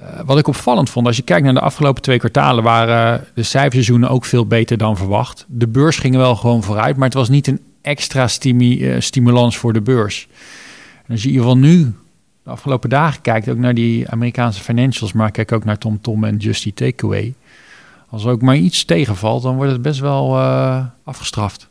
Uh, 0.00 0.20
wat 0.24 0.38
ik 0.38 0.46
opvallend 0.46 0.90
vond, 0.90 1.06
als 1.06 1.16
je 1.16 1.22
kijkt 1.22 1.44
naar 1.44 1.54
de 1.54 1.60
afgelopen 1.60 2.02
twee 2.02 2.18
kwartalen, 2.18 2.64
waren 2.64 3.24
de 3.34 3.42
cijferseizoenen 3.42 4.08
ook 4.08 4.24
veel 4.24 4.46
beter 4.46 4.76
dan 4.76 4.96
verwacht. 4.96 5.44
De 5.48 5.68
beurs 5.68 5.96
ging 5.96 6.16
wel 6.16 6.36
gewoon 6.36 6.62
vooruit, 6.62 6.96
maar 6.96 7.04
het 7.04 7.16
was 7.16 7.28
niet 7.28 7.46
een 7.46 7.60
extra 7.82 8.28
uh, 8.44 9.00
stimulans 9.00 9.56
voor 9.56 9.72
de 9.72 9.80
beurs. 9.80 10.28
En 11.06 11.12
als 11.12 11.22
je 11.22 11.28
in 11.28 11.34
ieder 11.34 11.48
geval 11.48 11.62
nu, 11.62 11.94
de 12.44 12.50
afgelopen 12.50 12.90
dagen, 12.90 13.20
kijkt 13.20 13.48
ook 13.48 13.56
naar 13.56 13.74
die 13.74 14.10
Amerikaanse 14.10 14.62
financials, 14.62 15.12
maar 15.12 15.30
kijk 15.30 15.52
ook 15.52 15.64
naar 15.64 15.78
TomTom 15.78 16.24
en 16.24 16.36
Justy 16.36 16.72
Takeaway. 16.74 17.34
Als 18.08 18.24
er 18.24 18.30
ook 18.30 18.42
maar 18.42 18.56
iets 18.56 18.84
tegenvalt, 18.84 19.42
dan 19.42 19.56
wordt 19.56 19.72
het 19.72 19.82
best 19.82 20.00
wel 20.00 20.36
uh, 20.36 20.84
afgestraft. 21.04 21.68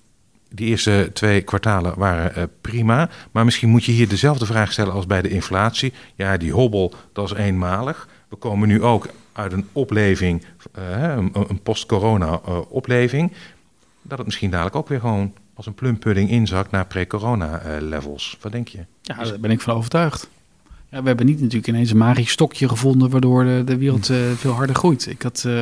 Die 0.53 0.67
eerste 0.67 1.09
twee 1.13 1.41
kwartalen 1.41 1.93
waren 1.97 2.49
prima. 2.61 3.09
Maar 3.31 3.45
misschien 3.45 3.69
moet 3.69 3.83
je 3.83 3.91
hier 3.91 4.07
dezelfde 4.07 4.45
vraag 4.45 4.71
stellen 4.71 4.93
als 4.93 5.05
bij 5.05 5.21
de 5.21 5.29
inflatie. 5.29 5.93
Ja, 6.15 6.37
die 6.37 6.51
hobbel, 6.51 6.93
dat 7.13 7.31
is 7.31 7.37
eenmalig. 7.37 8.07
We 8.29 8.35
komen 8.35 8.67
nu 8.67 8.83
ook 8.83 9.07
uit 9.31 9.53
een 9.53 9.67
opleving, 9.71 10.43
uh, 10.79 11.01
een, 11.01 11.31
een 11.47 11.61
post-corona 11.61 12.41
uh, 12.47 12.59
opleving. 12.69 13.31
Dat 14.01 14.17
het 14.17 14.27
misschien 14.27 14.51
dadelijk 14.51 14.75
ook 14.75 14.87
weer 14.87 14.99
gewoon 14.99 15.33
als 15.53 15.65
een 15.65 15.73
plumpudding 15.73 16.29
inzakt 16.29 16.71
naar 16.71 16.85
pre-corona 16.85 17.61
levels. 17.79 18.37
Wat 18.41 18.51
denk 18.51 18.67
je? 18.67 18.85
Ja, 19.01 19.23
daar 19.23 19.39
ben 19.39 19.51
ik 19.51 19.61
van 19.61 19.73
overtuigd. 19.73 20.29
Ja, 20.89 21.01
we 21.01 21.07
hebben 21.07 21.25
niet 21.25 21.39
natuurlijk 21.39 21.67
ineens 21.67 21.91
een 21.91 21.97
magisch 21.97 22.31
stokje 22.31 22.69
gevonden 22.69 23.09
waardoor 23.09 23.43
de, 23.43 23.61
de 23.65 23.77
wereld 23.77 24.05
veel 24.35 24.51
harder 24.51 24.75
groeit. 24.75 25.07
Ik 25.07 25.21
had... 25.21 25.43
Uh, 25.47 25.61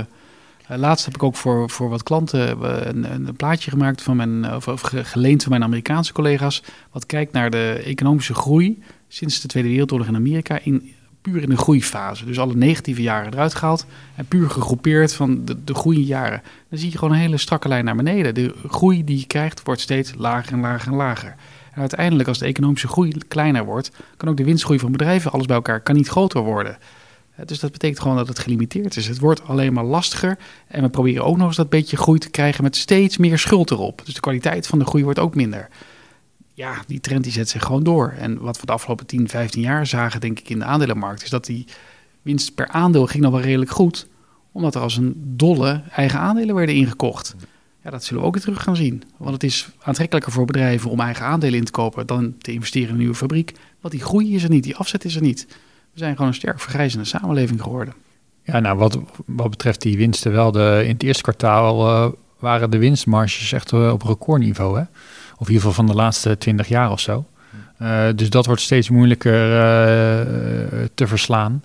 laatst 0.67 1.06
heb 1.06 1.15
ik 1.15 1.23
ook 1.23 1.36
voor, 1.36 1.69
voor 1.69 1.89
wat 1.89 2.03
klanten 2.03 2.63
een, 2.88 3.27
een 3.27 3.36
plaatje 3.36 3.71
gemaakt 3.71 4.01
van 4.01 4.15
mijn, 4.15 4.56
of, 4.56 4.67
of, 4.67 4.82
geleend 4.82 5.41
van 5.41 5.51
mijn 5.51 5.63
Amerikaanse 5.63 6.13
collega's. 6.13 6.63
Wat 6.91 7.06
kijkt 7.06 7.32
naar 7.32 7.49
de 7.49 7.82
economische 7.86 8.34
groei 8.34 8.84
sinds 9.08 9.41
de 9.41 9.47
Tweede 9.47 9.69
Wereldoorlog 9.69 10.08
in 10.08 10.15
Amerika. 10.15 10.60
In, 10.63 10.93
puur 11.31 11.41
in 11.41 11.49
de 11.49 11.57
groeifase. 11.57 12.25
Dus 12.25 12.39
alle 12.39 12.55
negatieve 12.55 13.01
jaren 13.01 13.33
eruit 13.33 13.55
gehaald 13.55 13.85
en 14.15 14.25
puur 14.25 14.49
gegroepeerd 14.49 15.13
van 15.13 15.45
de, 15.45 15.63
de 15.63 15.73
goede 15.73 16.05
jaren. 16.05 16.41
Dan 16.69 16.79
zie 16.79 16.91
je 16.91 16.97
gewoon 16.97 17.13
een 17.13 17.19
hele 17.19 17.37
strakke 17.37 17.67
lijn 17.67 17.85
naar 17.85 17.95
beneden. 17.95 18.33
De 18.33 18.53
groei 18.67 19.03
die 19.03 19.19
je 19.19 19.25
krijgt 19.25 19.63
wordt 19.63 19.81
steeds 19.81 20.13
lager 20.17 20.53
en 20.53 20.59
lager 20.59 20.91
en 20.91 20.97
lager. 20.97 21.35
En 21.73 21.79
uiteindelijk, 21.79 22.27
als 22.27 22.37
de 22.37 22.45
economische 22.45 22.87
groei 22.87 23.13
kleiner 23.27 23.65
wordt, 23.65 23.91
kan 24.17 24.29
ook 24.29 24.37
de 24.37 24.43
winstgroei 24.43 24.79
van 24.79 24.91
bedrijven, 24.91 25.31
alles 25.31 25.45
bij 25.45 25.55
elkaar, 25.55 25.81
kan 25.81 25.95
niet 25.95 26.07
groter 26.07 26.41
worden. 26.41 26.77
Dus 27.45 27.59
dat 27.59 27.71
betekent 27.71 27.99
gewoon 27.99 28.17
dat 28.17 28.27
het 28.27 28.39
gelimiteerd 28.39 28.97
is. 28.97 29.07
Het 29.07 29.19
wordt 29.19 29.43
alleen 29.43 29.73
maar 29.73 29.83
lastiger. 29.83 30.37
En 30.67 30.81
we 30.81 30.89
proberen 30.89 31.25
ook 31.25 31.37
nog 31.37 31.47
eens 31.47 31.55
dat 31.55 31.69
beetje 31.69 31.97
groei 31.97 32.19
te 32.19 32.29
krijgen 32.29 32.63
met 32.63 32.75
steeds 32.75 33.17
meer 33.17 33.39
schuld 33.39 33.71
erop. 33.71 34.01
Dus 34.05 34.13
de 34.13 34.19
kwaliteit 34.19 34.67
van 34.67 34.79
de 34.79 34.85
groei 34.85 35.03
wordt 35.03 35.19
ook 35.19 35.35
minder. 35.35 35.69
Ja, 36.57 36.83
die 36.87 36.99
trend 36.99 37.23
die 37.23 37.31
zet 37.31 37.49
zich 37.49 37.63
gewoon 37.63 37.83
door. 37.83 38.13
En 38.19 38.39
wat 38.39 38.59
we 38.59 38.65
de 38.65 38.71
afgelopen 38.71 39.05
10, 39.05 39.29
15 39.29 39.61
jaar 39.61 39.87
zagen, 39.87 40.19
denk 40.19 40.39
ik, 40.39 40.49
in 40.49 40.59
de 40.59 40.65
aandelenmarkt, 40.65 41.23
is 41.23 41.29
dat 41.29 41.45
die 41.45 41.65
winst 42.21 42.55
per 42.55 42.67
aandeel 42.67 43.05
ging 43.05 43.23
nog 43.23 43.31
wel 43.31 43.41
redelijk 43.41 43.71
goed. 43.71 44.07
Omdat 44.51 44.75
er 44.75 44.81
als 44.81 44.97
een 44.97 45.13
dolle 45.17 45.81
eigen 45.91 46.19
aandelen 46.19 46.55
werden 46.55 46.75
ingekocht. 46.75 47.35
Ja, 47.83 47.89
dat 47.89 48.03
zullen 48.03 48.21
we 48.21 48.27
ook 48.27 48.33
weer 48.33 48.43
terug 48.43 48.63
gaan 48.63 48.75
zien. 48.75 49.03
Want 49.17 49.33
het 49.33 49.43
is 49.43 49.69
aantrekkelijker 49.79 50.31
voor 50.31 50.45
bedrijven 50.45 50.89
om 50.89 50.99
eigen 50.99 51.25
aandelen 51.25 51.59
in 51.59 51.65
te 51.65 51.71
kopen 51.71 52.07
dan 52.07 52.35
te 52.37 52.51
investeren 52.51 52.87
in 52.87 52.93
een 52.93 52.99
nieuwe 52.99 53.15
fabriek. 53.15 53.53
Want 53.81 53.93
die 53.93 54.03
groei 54.03 54.35
is 54.35 54.43
er 54.43 54.49
niet, 54.49 54.63
die 54.63 54.75
afzet 54.75 55.05
is 55.05 55.15
er 55.15 55.21
niet. 55.21 55.45
We 55.93 55.99
zijn 55.99 56.15
gewoon 56.15 56.27
een 56.27 56.33
sterk 56.33 56.59
vergrijzende 56.59 57.05
samenleving 57.05 57.61
geworden. 57.61 57.93
Ja, 58.43 58.59
nou, 58.59 58.77
wat, 58.77 58.99
wat 59.25 59.49
betreft 59.49 59.81
die 59.81 59.97
winsten 59.97 60.31
wel, 60.31 60.51
de, 60.51 60.81
in 60.83 60.93
het 60.93 61.03
eerste 61.03 61.23
kwartaal 61.23 61.87
uh, 61.87 62.11
waren 62.39 62.71
de 62.71 62.77
winstmarges 62.77 63.51
echt 63.51 63.71
uh, 63.71 63.91
op 63.91 64.03
recordniveau. 64.03 64.79
Hè? 64.79 64.83
Of 65.38 65.47
in 65.47 65.54
ieder 65.54 65.67
geval 65.67 65.86
van 65.86 65.86
de 65.86 66.02
laatste 66.02 66.38
twintig 66.38 66.67
jaar 66.67 66.91
of 66.91 67.00
zo. 67.00 67.26
Uh, 67.82 68.08
dus 68.15 68.30
dat 68.30 68.45
wordt 68.45 68.62
steeds 68.62 68.89
moeilijker 68.89 69.50
te 70.93 71.08
verslaan. 71.08 71.63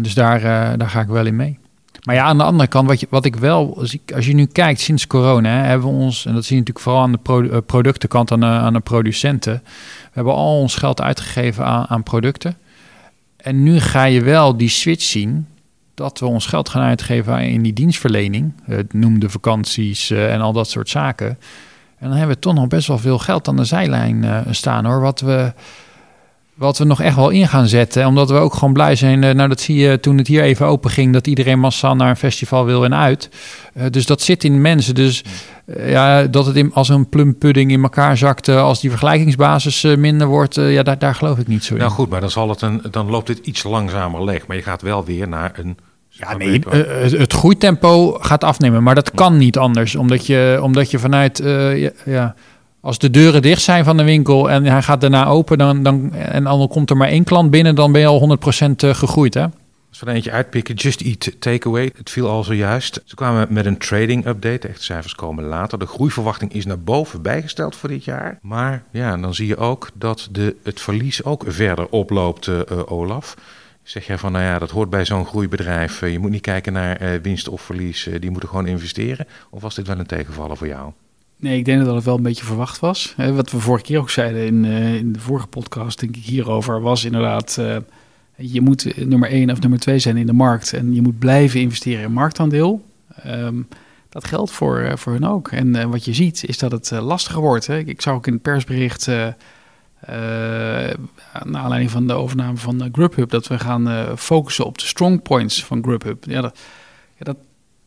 dus 0.00 0.14
daar, 0.14 0.40
daar 0.78 0.90
ga 0.90 1.00
ik 1.00 1.08
wel 1.08 1.26
in 1.26 1.36
mee. 1.36 1.58
Maar 2.06 2.14
ja, 2.14 2.24
aan 2.24 2.38
de 2.38 2.44
andere 2.44 2.68
kant, 2.68 2.88
wat, 2.88 3.00
je, 3.00 3.06
wat 3.10 3.24
ik 3.24 3.36
wel, 3.36 3.78
als, 3.78 3.94
ik, 3.94 4.12
als 4.12 4.26
je 4.26 4.34
nu 4.34 4.46
kijkt 4.46 4.80
sinds 4.80 5.06
corona, 5.06 5.48
hè, 5.48 5.66
hebben 5.66 5.88
we 5.88 5.94
ons, 5.94 6.26
en 6.26 6.34
dat 6.34 6.44
zie 6.44 6.54
je 6.54 6.60
natuurlijk 6.60 6.84
vooral 6.84 7.02
aan 7.02 7.12
de 7.12 7.18
pro, 7.18 7.60
productenkant, 7.60 8.32
aan 8.32 8.40
de, 8.40 8.46
aan 8.46 8.72
de 8.72 8.80
producenten, 8.80 9.62
we 9.62 10.10
hebben 10.12 10.32
al 10.32 10.60
ons 10.60 10.74
geld 10.74 11.00
uitgegeven 11.00 11.64
aan, 11.64 11.86
aan 11.88 12.02
producten. 12.02 12.56
En 13.36 13.62
nu 13.62 13.80
ga 13.80 14.04
je 14.04 14.22
wel 14.22 14.56
die 14.56 14.68
switch 14.68 15.02
zien 15.02 15.46
dat 15.94 16.18
we 16.18 16.26
ons 16.26 16.46
geld 16.46 16.68
gaan 16.68 16.82
uitgeven 16.82 17.40
in 17.40 17.62
die 17.62 17.72
dienstverlening. 17.72 18.52
Het 18.62 18.92
noemde 18.92 19.30
vakanties 19.30 20.10
en 20.10 20.40
al 20.40 20.52
dat 20.52 20.70
soort 20.70 20.88
zaken. 20.88 21.38
En 21.98 22.08
dan 22.08 22.16
hebben 22.16 22.36
we 22.36 22.42
toch 22.42 22.54
nog 22.54 22.66
best 22.68 22.88
wel 22.88 22.98
veel 22.98 23.18
geld 23.18 23.48
aan 23.48 23.56
de 23.56 23.64
zijlijn 23.64 24.22
uh, 24.22 24.38
staan 24.50 24.84
hoor. 24.84 25.00
Wat 25.00 25.20
we, 25.20 25.52
wat 26.54 26.78
we 26.78 26.84
nog 26.84 27.00
echt 27.00 27.16
wel 27.16 27.30
in 27.30 27.48
gaan 27.48 27.66
zetten. 27.66 28.06
Omdat 28.06 28.30
we 28.30 28.36
ook 28.36 28.54
gewoon 28.54 28.72
blij 28.72 28.96
zijn. 28.96 29.22
Uh, 29.22 29.34
nou, 29.34 29.48
dat 29.48 29.60
zie 29.60 29.76
je 29.76 30.00
toen 30.00 30.18
het 30.18 30.26
hier 30.26 30.42
even 30.42 30.66
open 30.66 30.90
ging. 30.90 31.12
Dat 31.12 31.26
iedereen 31.26 31.58
massaal 31.58 31.96
naar 31.96 32.10
een 32.10 32.16
festival 32.16 32.64
wil 32.64 32.84
en 32.84 32.94
uit. 32.94 33.30
dus 33.90 34.06
dat 34.06 34.22
zit 34.22 34.44
in 34.44 34.60
mensen. 34.60 34.94
Dus 34.94 35.24
ja, 35.76 36.22
dat 36.22 36.46
het 36.46 36.66
als 36.72 36.88
een 36.88 37.08
plumpudding 37.08 37.70
in 37.70 37.82
elkaar 37.82 38.16
zakt. 38.16 38.48
als 38.48 38.80
die 38.80 38.90
vergelijkingsbasis 38.90 39.82
minder 39.82 40.26
wordt. 40.26 40.54
ja, 40.54 40.82
daar, 40.82 40.98
daar 40.98 41.14
geloof 41.14 41.38
ik 41.38 41.46
niet 41.46 41.64
zo 41.64 41.74
in. 41.74 41.80
Nou 41.80 41.92
goed, 41.92 42.08
maar 42.08 42.20
dan, 42.20 42.30
zal 42.30 42.48
het 42.48 42.60
een, 42.62 42.82
dan 42.90 43.10
loopt 43.10 43.28
het 43.28 43.38
iets 43.38 43.62
langzamer 43.62 44.24
leeg. 44.24 44.46
Maar 44.46 44.56
je 44.56 44.62
gaat 44.62 44.82
wel 44.82 45.04
weer 45.04 45.28
naar 45.28 45.52
een 45.54 45.76
ja, 46.18 46.36
nee, 46.36 46.62
uh, 46.72 47.18
het 47.18 47.32
groeitempo 47.32 48.12
gaat 48.12 48.44
afnemen, 48.44 48.82
maar 48.82 48.94
dat 48.94 49.10
kan 49.10 49.36
niet 49.36 49.58
anders. 49.58 49.96
Omdat 49.96 50.26
je, 50.26 50.58
omdat 50.62 50.90
je 50.90 50.98
vanuit, 50.98 51.40
uh, 51.40 51.90
ja, 52.04 52.34
als 52.80 52.98
de 52.98 53.10
deuren 53.10 53.42
dicht 53.42 53.62
zijn 53.62 53.84
van 53.84 53.96
de 53.96 54.04
winkel 54.04 54.50
en 54.50 54.64
hij 54.64 54.82
gaat 54.82 55.00
daarna 55.00 55.26
open, 55.26 55.58
dan, 55.58 55.82
dan, 55.82 56.14
en 56.14 56.44
dan 56.44 56.68
komt 56.68 56.90
er 56.90 56.96
maar 56.96 57.08
één 57.08 57.24
klant 57.24 57.50
binnen, 57.50 57.74
dan 57.74 57.92
ben 57.92 58.00
je 58.00 58.06
al 58.06 58.38
100% 58.38 58.70
gegroeid, 58.76 59.34
hè? 59.34 59.46
Als 59.96 60.04
we 60.04 60.10
er 60.10 60.16
eentje 60.16 60.30
uitpikken, 60.30 60.74
Just 60.74 61.00
Eat 61.00 61.40
Takeaway. 61.40 61.92
Het 61.96 62.10
viel 62.10 62.28
al 62.28 62.44
zojuist. 62.44 63.02
Ze 63.04 63.14
kwamen 63.14 63.46
met 63.50 63.66
een 63.66 63.78
trading 63.78 64.26
update. 64.26 64.58
De 64.58 64.68
echte 64.68 64.84
cijfers 64.84 65.14
komen 65.14 65.44
later. 65.44 65.78
De 65.78 65.86
groeiverwachting 65.86 66.52
is 66.52 66.66
naar 66.66 66.80
boven 66.80 67.22
bijgesteld 67.22 67.76
voor 67.76 67.88
dit 67.88 68.04
jaar. 68.04 68.38
Maar 68.42 68.82
ja, 68.90 69.16
dan 69.16 69.34
zie 69.34 69.46
je 69.46 69.56
ook 69.56 69.90
dat 69.94 70.28
de, 70.30 70.56
het 70.62 70.80
verlies 70.80 71.24
ook 71.24 71.44
verder 71.46 71.86
oploopt, 71.88 72.46
uh, 72.46 72.60
Olaf. 72.86 73.34
Zeg 73.86 74.06
jij 74.06 74.18
van, 74.18 74.32
nou 74.32 74.44
ja, 74.44 74.58
dat 74.58 74.70
hoort 74.70 74.90
bij 74.90 75.04
zo'n 75.04 75.26
groeibedrijf. 75.26 76.02
Eh, 76.02 76.12
je 76.12 76.18
moet 76.18 76.30
niet 76.30 76.40
kijken 76.40 76.72
naar 76.72 77.02
uh, 77.02 77.20
winst 77.22 77.48
of 77.48 77.60
verlies. 77.60 78.06
Uh, 78.06 78.20
die 78.20 78.30
moeten 78.30 78.48
gewoon 78.48 78.66
investeren. 78.66 79.26
Of 79.50 79.62
was 79.62 79.74
dit 79.74 79.86
wel 79.86 79.98
een 79.98 80.06
tegenvaller 80.06 80.56
voor 80.56 80.66
jou? 80.66 80.92
Nee, 81.36 81.58
ik 81.58 81.64
denk 81.64 81.84
dat 81.84 81.94
het 81.94 82.04
wel 82.04 82.16
een 82.16 82.22
beetje 82.22 82.44
verwacht 82.44 82.80
was. 82.80 83.14
wat 83.16 83.50
we 83.50 83.60
vorige 83.60 83.84
keer 83.84 83.98
ook 83.98 84.10
zeiden 84.10 84.46
in, 84.46 84.64
in 84.64 85.12
de 85.12 85.20
vorige 85.20 85.46
podcast, 85.46 86.00
denk 86.00 86.16
ik 86.16 86.24
hierover, 86.24 86.80
was 86.80 87.04
inderdaad... 87.04 87.60
je 88.36 88.60
moet 88.60 89.06
nummer 89.06 89.30
1 89.30 89.50
of 89.50 89.60
nummer 89.60 89.78
2 89.78 89.98
zijn 89.98 90.16
in 90.16 90.26
de 90.26 90.32
markt. 90.32 90.72
En 90.72 90.94
je 90.94 91.02
moet 91.02 91.18
blijven 91.18 91.60
investeren 91.60 92.04
in 92.04 92.12
marktaandeel. 92.12 92.84
Um, 93.26 93.68
dat 94.08 94.24
geldt 94.24 94.50
voor, 94.50 94.98
voor 94.98 95.12
hun 95.12 95.26
ook. 95.26 95.48
En 95.48 95.90
wat 95.90 96.04
je 96.04 96.14
ziet 96.14 96.44
is 96.44 96.58
dat 96.58 96.72
het 96.72 96.90
lastiger 96.90 97.40
wordt. 97.40 97.68
Ik 97.68 98.02
zag 98.02 98.14
ook 98.14 98.26
in 98.26 98.32
het 98.32 98.42
persbericht... 98.42 99.08
Uh, 100.02 100.10
naar 101.44 101.62
aanleiding 101.62 101.90
van 101.90 102.06
de 102.06 102.12
overname 102.12 102.56
van 102.56 102.82
uh, 102.82 102.88
Grubhub, 102.92 103.30
dat 103.30 103.46
we 103.46 103.58
gaan 103.58 103.88
uh, 103.88 104.16
focussen 104.16 104.64
op 104.66 104.78
de 104.78 104.86
strong 104.86 105.22
points 105.22 105.64
van 105.64 105.82
Grubhub. 105.82 106.24
Ja, 106.24 106.40
dat, 106.40 106.58
ja, 107.16 107.24
dat, 107.24 107.36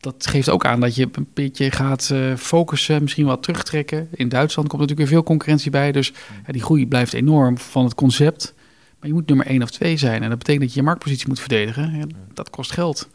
dat 0.00 0.26
geeft 0.26 0.48
ook 0.48 0.64
aan 0.64 0.80
dat 0.80 0.94
je 0.94 1.08
een 1.12 1.28
beetje 1.34 1.70
gaat 1.70 2.12
focussen, 2.36 3.02
misschien 3.02 3.26
wat 3.26 3.42
terugtrekken. 3.42 4.08
In 4.10 4.28
Duitsland 4.28 4.68
komt 4.68 4.80
natuurlijk 4.80 5.08
weer 5.08 5.18
veel 5.18 5.26
concurrentie 5.26 5.70
bij, 5.70 5.92
dus 5.92 6.12
ja, 6.46 6.52
die 6.52 6.62
groei 6.62 6.86
blijft 6.86 7.12
enorm 7.12 7.58
van 7.58 7.84
het 7.84 7.94
concept. 7.94 8.54
Maar 8.98 9.08
je 9.08 9.14
moet 9.14 9.26
nummer 9.28 9.46
1 9.46 9.62
of 9.62 9.70
2 9.70 9.96
zijn 9.96 10.22
en 10.22 10.28
dat 10.28 10.38
betekent 10.38 10.64
dat 10.64 10.72
je 10.72 10.80
je 10.80 10.86
marktpositie 10.86 11.28
moet 11.28 11.40
verdedigen. 11.40 11.96
Ja, 11.96 12.04
dat 12.34 12.50
kost 12.50 12.72
geld. 12.72 13.08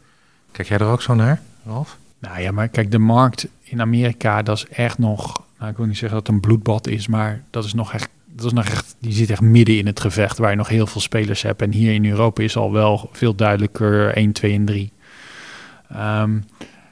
Kijk 0.52 0.68
jij 0.68 0.78
er 0.78 0.86
ook 0.86 1.02
zo 1.02 1.14
naar, 1.14 1.42
Ralf? 1.64 1.98
Nou 2.18 2.40
ja, 2.40 2.50
maar 2.50 2.68
kijk, 2.68 2.90
de 2.90 2.98
markt 2.98 3.46
in 3.62 3.80
Amerika, 3.80 4.42
dat 4.42 4.56
is 4.56 4.66
echt 4.66 4.98
nog, 4.98 5.42
nou, 5.58 5.70
ik 5.70 5.76
wil 5.76 5.86
niet 5.86 5.96
zeggen 5.96 6.18
dat 6.18 6.26
het 6.26 6.34
een 6.34 6.40
bloedbad 6.40 6.86
is, 6.86 7.06
maar 7.06 7.42
dat 7.50 7.64
is 7.64 7.74
nog 7.74 7.92
echt 7.92 8.08
dat 8.36 8.44
is 8.44 8.52
nog 8.52 8.64
echt, 8.64 8.96
die 9.00 9.12
zit 9.12 9.30
echt 9.30 9.40
midden 9.40 9.78
in 9.78 9.86
het 9.86 10.00
gevecht 10.00 10.38
waar 10.38 10.50
je 10.50 10.56
nog 10.56 10.68
heel 10.68 10.86
veel 10.86 11.00
spelers 11.00 11.42
hebt. 11.42 11.62
En 11.62 11.72
hier 11.72 11.92
in 11.92 12.06
Europa 12.06 12.42
is 12.42 12.56
al 12.56 12.72
wel 12.72 13.08
veel 13.12 13.34
duidelijker 13.34 14.14
1, 14.14 14.32
2 14.32 14.52
en 14.52 14.64
3. 14.64 14.92
Um, 15.92 16.44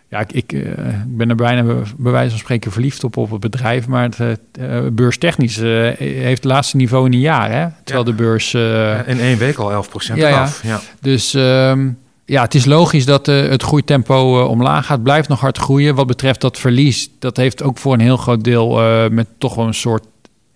ja, 0.08 0.20
ik, 0.20 0.32
ik, 0.32 0.52
uh, 0.52 0.72
ben 1.06 1.28
er 1.28 1.36
bijna 1.36 1.62
bij 1.96 2.12
wijze 2.12 2.30
van 2.30 2.38
spreken 2.38 2.72
verliefd 2.72 3.04
op, 3.04 3.16
op 3.16 3.30
het 3.30 3.40
bedrijf. 3.40 3.86
Maar 3.86 4.02
het 4.02 4.38
uh, 4.60 4.86
beurstechnisch 4.92 5.58
uh, 5.58 5.90
heeft 5.98 6.42
het 6.42 6.52
laatste 6.52 6.76
niveau 6.76 7.06
in 7.06 7.12
een 7.12 7.20
jaar. 7.20 7.50
Hè? 7.50 7.66
Terwijl 7.84 8.06
ja. 8.06 8.12
de 8.12 8.22
beurs... 8.22 8.50
Ja, 8.50 9.04
in 9.04 9.20
één 9.20 9.38
week 9.38 9.56
al 9.56 9.84
11% 9.84 10.14
ja, 10.14 10.40
af. 10.40 10.62
Ja. 10.62 10.80
Dus 11.00 11.34
um, 11.34 11.98
ja, 12.24 12.42
het 12.42 12.54
is 12.54 12.64
logisch 12.64 13.04
dat 13.04 13.26
het 13.26 13.62
groeitempo 13.62 14.40
omlaag 14.44 14.86
gaat. 14.86 15.02
Blijft 15.02 15.28
nog 15.28 15.40
hard 15.40 15.58
groeien. 15.58 15.94
Wat 15.94 16.06
betreft 16.06 16.40
dat 16.40 16.58
verlies, 16.58 17.10
dat 17.18 17.36
heeft 17.36 17.62
ook 17.62 17.78
voor 17.78 17.92
een 17.92 18.00
heel 18.00 18.16
groot 18.16 18.44
deel 18.44 18.80
met 19.10 19.26
toch 19.38 19.54
wel 19.54 19.66
een 19.66 19.74
soort 19.74 20.04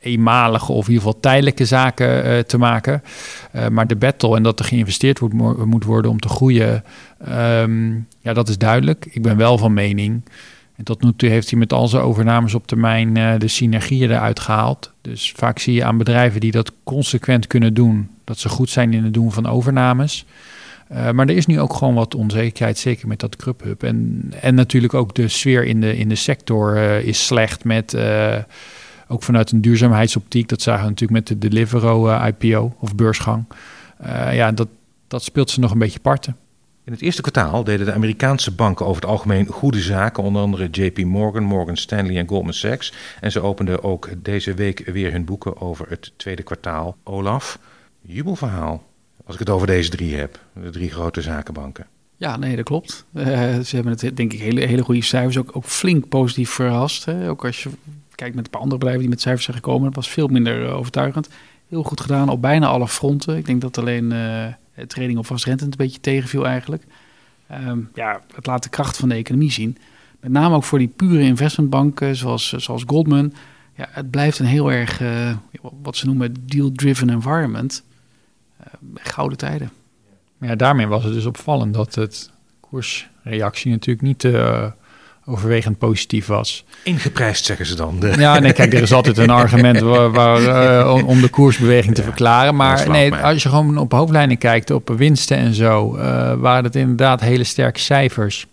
eenmalige 0.00 0.72
of 0.72 0.86
in 0.86 0.92
ieder 0.92 1.06
geval 1.06 1.20
tijdelijke 1.20 1.64
zaken 1.64 2.26
uh, 2.26 2.38
te 2.38 2.58
maken. 2.58 3.02
Uh, 3.54 3.68
maar 3.68 3.86
de 3.86 3.96
battle 3.96 4.36
en 4.36 4.42
dat 4.42 4.58
er 4.58 4.64
geïnvesteerd 4.64 5.18
wordt, 5.18 5.34
moet 5.64 5.84
worden 5.84 6.10
om 6.10 6.20
te 6.20 6.28
groeien, 6.28 6.84
um, 7.28 8.06
ja, 8.20 8.32
dat 8.32 8.48
is 8.48 8.58
duidelijk. 8.58 9.06
Ik 9.10 9.22
ben 9.22 9.36
wel 9.36 9.58
van 9.58 9.72
mening. 9.72 10.22
En 10.76 10.84
tot 10.84 11.02
nu 11.02 11.12
toe 11.16 11.28
heeft 11.28 11.50
hij 11.50 11.58
met 11.58 11.72
al 11.72 11.88
zijn 11.88 12.02
overnames 12.02 12.54
op 12.54 12.66
termijn 12.66 13.16
uh, 13.16 13.32
de 13.38 13.48
synergieën 13.48 14.10
eruit 14.10 14.40
gehaald. 14.40 14.92
Dus 15.00 15.32
vaak 15.36 15.58
zie 15.58 15.74
je 15.74 15.84
aan 15.84 15.98
bedrijven 15.98 16.40
die 16.40 16.52
dat 16.52 16.72
consequent 16.84 17.46
kunnen 17.46 17.74
doen, 17.74 18.10
dat 18.24 18.38
ze 18.38 18.48
goed 18.48 18.70
zijn 18.70 18.92
in 18.92 19.04
het 19.04 19.14
doen 19.14 19.32
van 19.32 19.46
overnames. 19.46 20.24
maar 20.88 21.26
er 21.26 21.36
is 21.36 21.46
nu 21.46 21.60
ook 21.60 21.74
gewoon 21.74 21.94
wat 21.94 22.14
onzekerheid, 22.14 22.78
zeker 22.78 23.08
met 23.08 23.20
dat 23.20 23.36
Grubhub. 23.38 23.82
En, 23.82 24.22
en 24.40 24.54
natuurlijk 24.54 24.94
ook 24.94 25.14
de 25.14 25.28
sfeer 25.28 25.64
in 25.64 25.80
de, 25.80 25.96
in 25.96 26.08
de 26.08 26.14
sector 26.14 26.76
is 27.04 27.26
slecht 27.26 27.64
met 27.64 27.96
ook 29.08 29.22
vanuit 29.22 29.50
een 29.50 29.60
duurzaamheidsoptiek. 29.60 30.48
Dat 30.48 30.62
zagen 30.62 30.82
we 30.82 30.88
natuurlijk 30.88 31.28
met 31.28 31.40
de 31.40 31.48
Deliveroo 31.48 32.08
uh, 32.08 32.26
IPO 32.26 32.74
of 32.78 32.94
beursgang. 32.94 33.44
Uh, 34.06 34.34
ja, 34.34 34.52
dat, 34.52 34.68
dat 35.08 35.22
speelt 35.22 35.50
ze 35.50 35.60
nog 35.60 35.70
een 35.70 35.78
beetje 35.78 36.00
parten. 36.00 36.36
In 36.84 36.92
het 36.92 37.02
eerste 37.02 37.22
kwartaal 37.22 37.64
deden 37.64 37.86
de 37.86 37.92
Amerikaanse 37.92 38.50
banken 38.50 38.86
over 38.86 39.02
het 39.02 39.10
algemeen 39.10 39.46
goede 39.46 39.80
zaken, 39.80 40.22
onder 40.22 40.42
andere 40.42 40.68
JP 40.70 40.98
Morgan, 40.98 41.42
Morgan 41.42 41.76
Stanley 41.76 42.16
en 42.16 42.28
Goldman 42.28 42.52
Sachs. 42.52 42.92
En 43.20 43.32
ze 43.32 43.40
openden 43.40 43.82
ook 43.82 44.08
deze 44.18 44.54
week 44.54 44.82
weer 44.86 45.12
hun 45.12 45.24
boeken 45.24 45.60
over 45.60 45.86
het 45.88 46.12
tweede 46.16 46.42
kwartaal. 46.42 46.96
Olaf, 47.04 47.58
jubelverhaal 48.00 48.86
als 49.24 49.34
ik 49.34 49.40
het 49.46 49.50
over 49.50 49.66
deze 49.66 49.90
drie 49.90 50.14
heb, 50.14 50.40
de 50.52 50.70
drie 50.70 50.90
grote 50.90 51.22
zakenbanken. 51.22 51.86
Ja, 52.16 52.36
nee, 52.36 52.56
dat 52.56 52.64
klopt. 52.64 53.04
Uh, 53.12 53.24
ze 53.58 53.74
hebben 53.74 53.92
het 53.92 54.16
denk 54.16 54.32
ik 54.32 54.40
hele, 54.40 54.60
hele 54.60 54.82
goede 54.82 55.02
cijfers, 55.02 55.38
ook, 55.38 55.56
ook 55.56 55.64
flink 55.64 56.08
positief 56.08 56.50
verrast. 56.50 57.04
Hè? 57.04 57.28
Ook 57.28 57.44
als 57.44 57.62
je 57.62 57.70
Kijk, 58.18 58.34
met 58.34 58.44
een 58.44 58.50
paar 58.50 58.60
andere 58.60 58.78
bedrijven 58.78 59.02
die 59.02 59.10
met 59.10 59.20
cijfers 59.20 59.44
zijn 59.44 59.56
gekomen, 59.56 59.84
dat 59.84 59.94
was 59.94 60.08
veel 60.08 60.28
minder 60.28 60.62
uh, 60.62 60.76
overtuigend. 60.76 61.28
Heel 61.68 61.82
goed 61.82 62.00
gedaan 62.00 62.28
op 62.28 62.40
bijna 62.40 62.66
alle 62.66 62.88
fronten. 62.88 63.36
Ik 63.36 63.46
denk 63.46 63.60
dat 63.60 63.78
alleen 63.78 64.12
uh, 64.12 64.46
het 64.72 64.88
trading 64.88 65.18
op 65.18 65.26
vastrentend 65.26 65.70
een 65.70 65.76
beetje 65.86 66.00
tegenviel 66.00 66.46
eigenlijk. 66.46 66.84
Um, 67.66 67.90
ja, 67.94 68.20
het 68.34 68.46
laat 68.46 68.62
de 68.62 68.68
kracht 68.68 68.96
van 68.96 69.08
de 69.08 69.14
economie 69.14 69.52
zien. 69.52 69.78
Met 70.20 70.32
name 70.32 70.54
ook 70.54 70.64
voor 70.64 70.78
die 70.78 70.88
pure 70.88 71.22
investmentbanken 71.22 72.16
zoals, 72.16 72.52
zoals 72.52 72.82
Goldman. 72.86 73.32
Ja, 73.74 73.88
het 73.90 74.10
blijft 74.10 74.38
een 74.38 74.46
heel 74.46 74.72
erg, 74.72 75.00
uh, 75.00 75.36
wat 75.82 75.96
ze 75.96 76.06
noemen, 76.06 76.34
deal-driven 76.40 77.10
environment. 77.10 77.84
gouden 78.94 79.38
tijden. 79.38 79.70
Ja, 80.40 80.54
daarmee 80.54 80.86
was 80.86 81.04
het 81.04 81.12
dus 81.12 81.26
opvallend 81.26 81.74
dat 81.74 81.94
het 81.94 82.30
koersreactie 82.60 83.70
natuurlijk 83.70 84.06
niet 84.06 84.24
overwegend 85.28 85.78
positief 85.78 86.26
was. 86.26 86.64
Ingeprijsd, 86.84 87.44
zeggen 87.44 87.66
ze 87.66 87.74
dan. 87.74 87.98
Ja, 88.18 88.38
nee, 88.38 88.52
kijk, 88.52 88.72
er 88.72 88.82
is 88.82 88.92
altijd 88.92 89.18
een 89.18 89.30
argument 89.44 89.80
waar, 89.80 90.10
waar 90.10 90.40
uh, 90.42 91.06
om 91.06 91.20
de 91.20 91.28
koersbeweging 91.28 91.94
te 91.94 92.02
verklaren. 92.02 92.56
Maar 92.56 92.90
nee, 92.90 93.14
als 93.14 93.42
je 93.42 93.48
gewoon 93.48 93.78
op 93.78 93.92
hoofdlijnen 93.92 94.38
kijkt, 94.38 94.70
op 94.70 94.88
winsten 94.88 95.36
en 95.36 95.54
zo, 95.54 95.96
uh, 95.96 96.02
waren 96.34 96.64
het 96.64 96.76
inderdaad 96.76 97.20
hele 97.20 97.44
sterke 97.44 97.80
cijfers. 97.80 98.46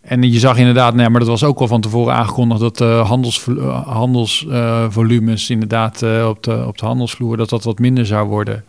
En 0.00 0.32
je 0.32 0.38
zag 0.38 0.56
inderdaad, 0.56 0.94
nee, 0.94 1.08
maar 1.08 1.20
dat 1.20 1.28
was 1.28 1.44
ook 1.44 1.58
al 1.58 1.66
van 1.66 1.80
tevoren 1.80 2.14
aangekondigd 2.14 2.60
dat 2.60 2.80
uh, 2.80 3.08
handels, 3.08 3.46
handelsvolumes 3.84 5.50
inderdaad 5.50 6.02
op, 6.26 6.42
de, 6.42 6.64
op 6.66 6.78
de 6.78 6.86
handelsvloer, 6.86 7.36
dat 7.36 7.48
dat 7.48 7.64
wat 7.64 7.78
minder 7.78 8.06
zou 8.06 8.28
worden. 8.28 8.64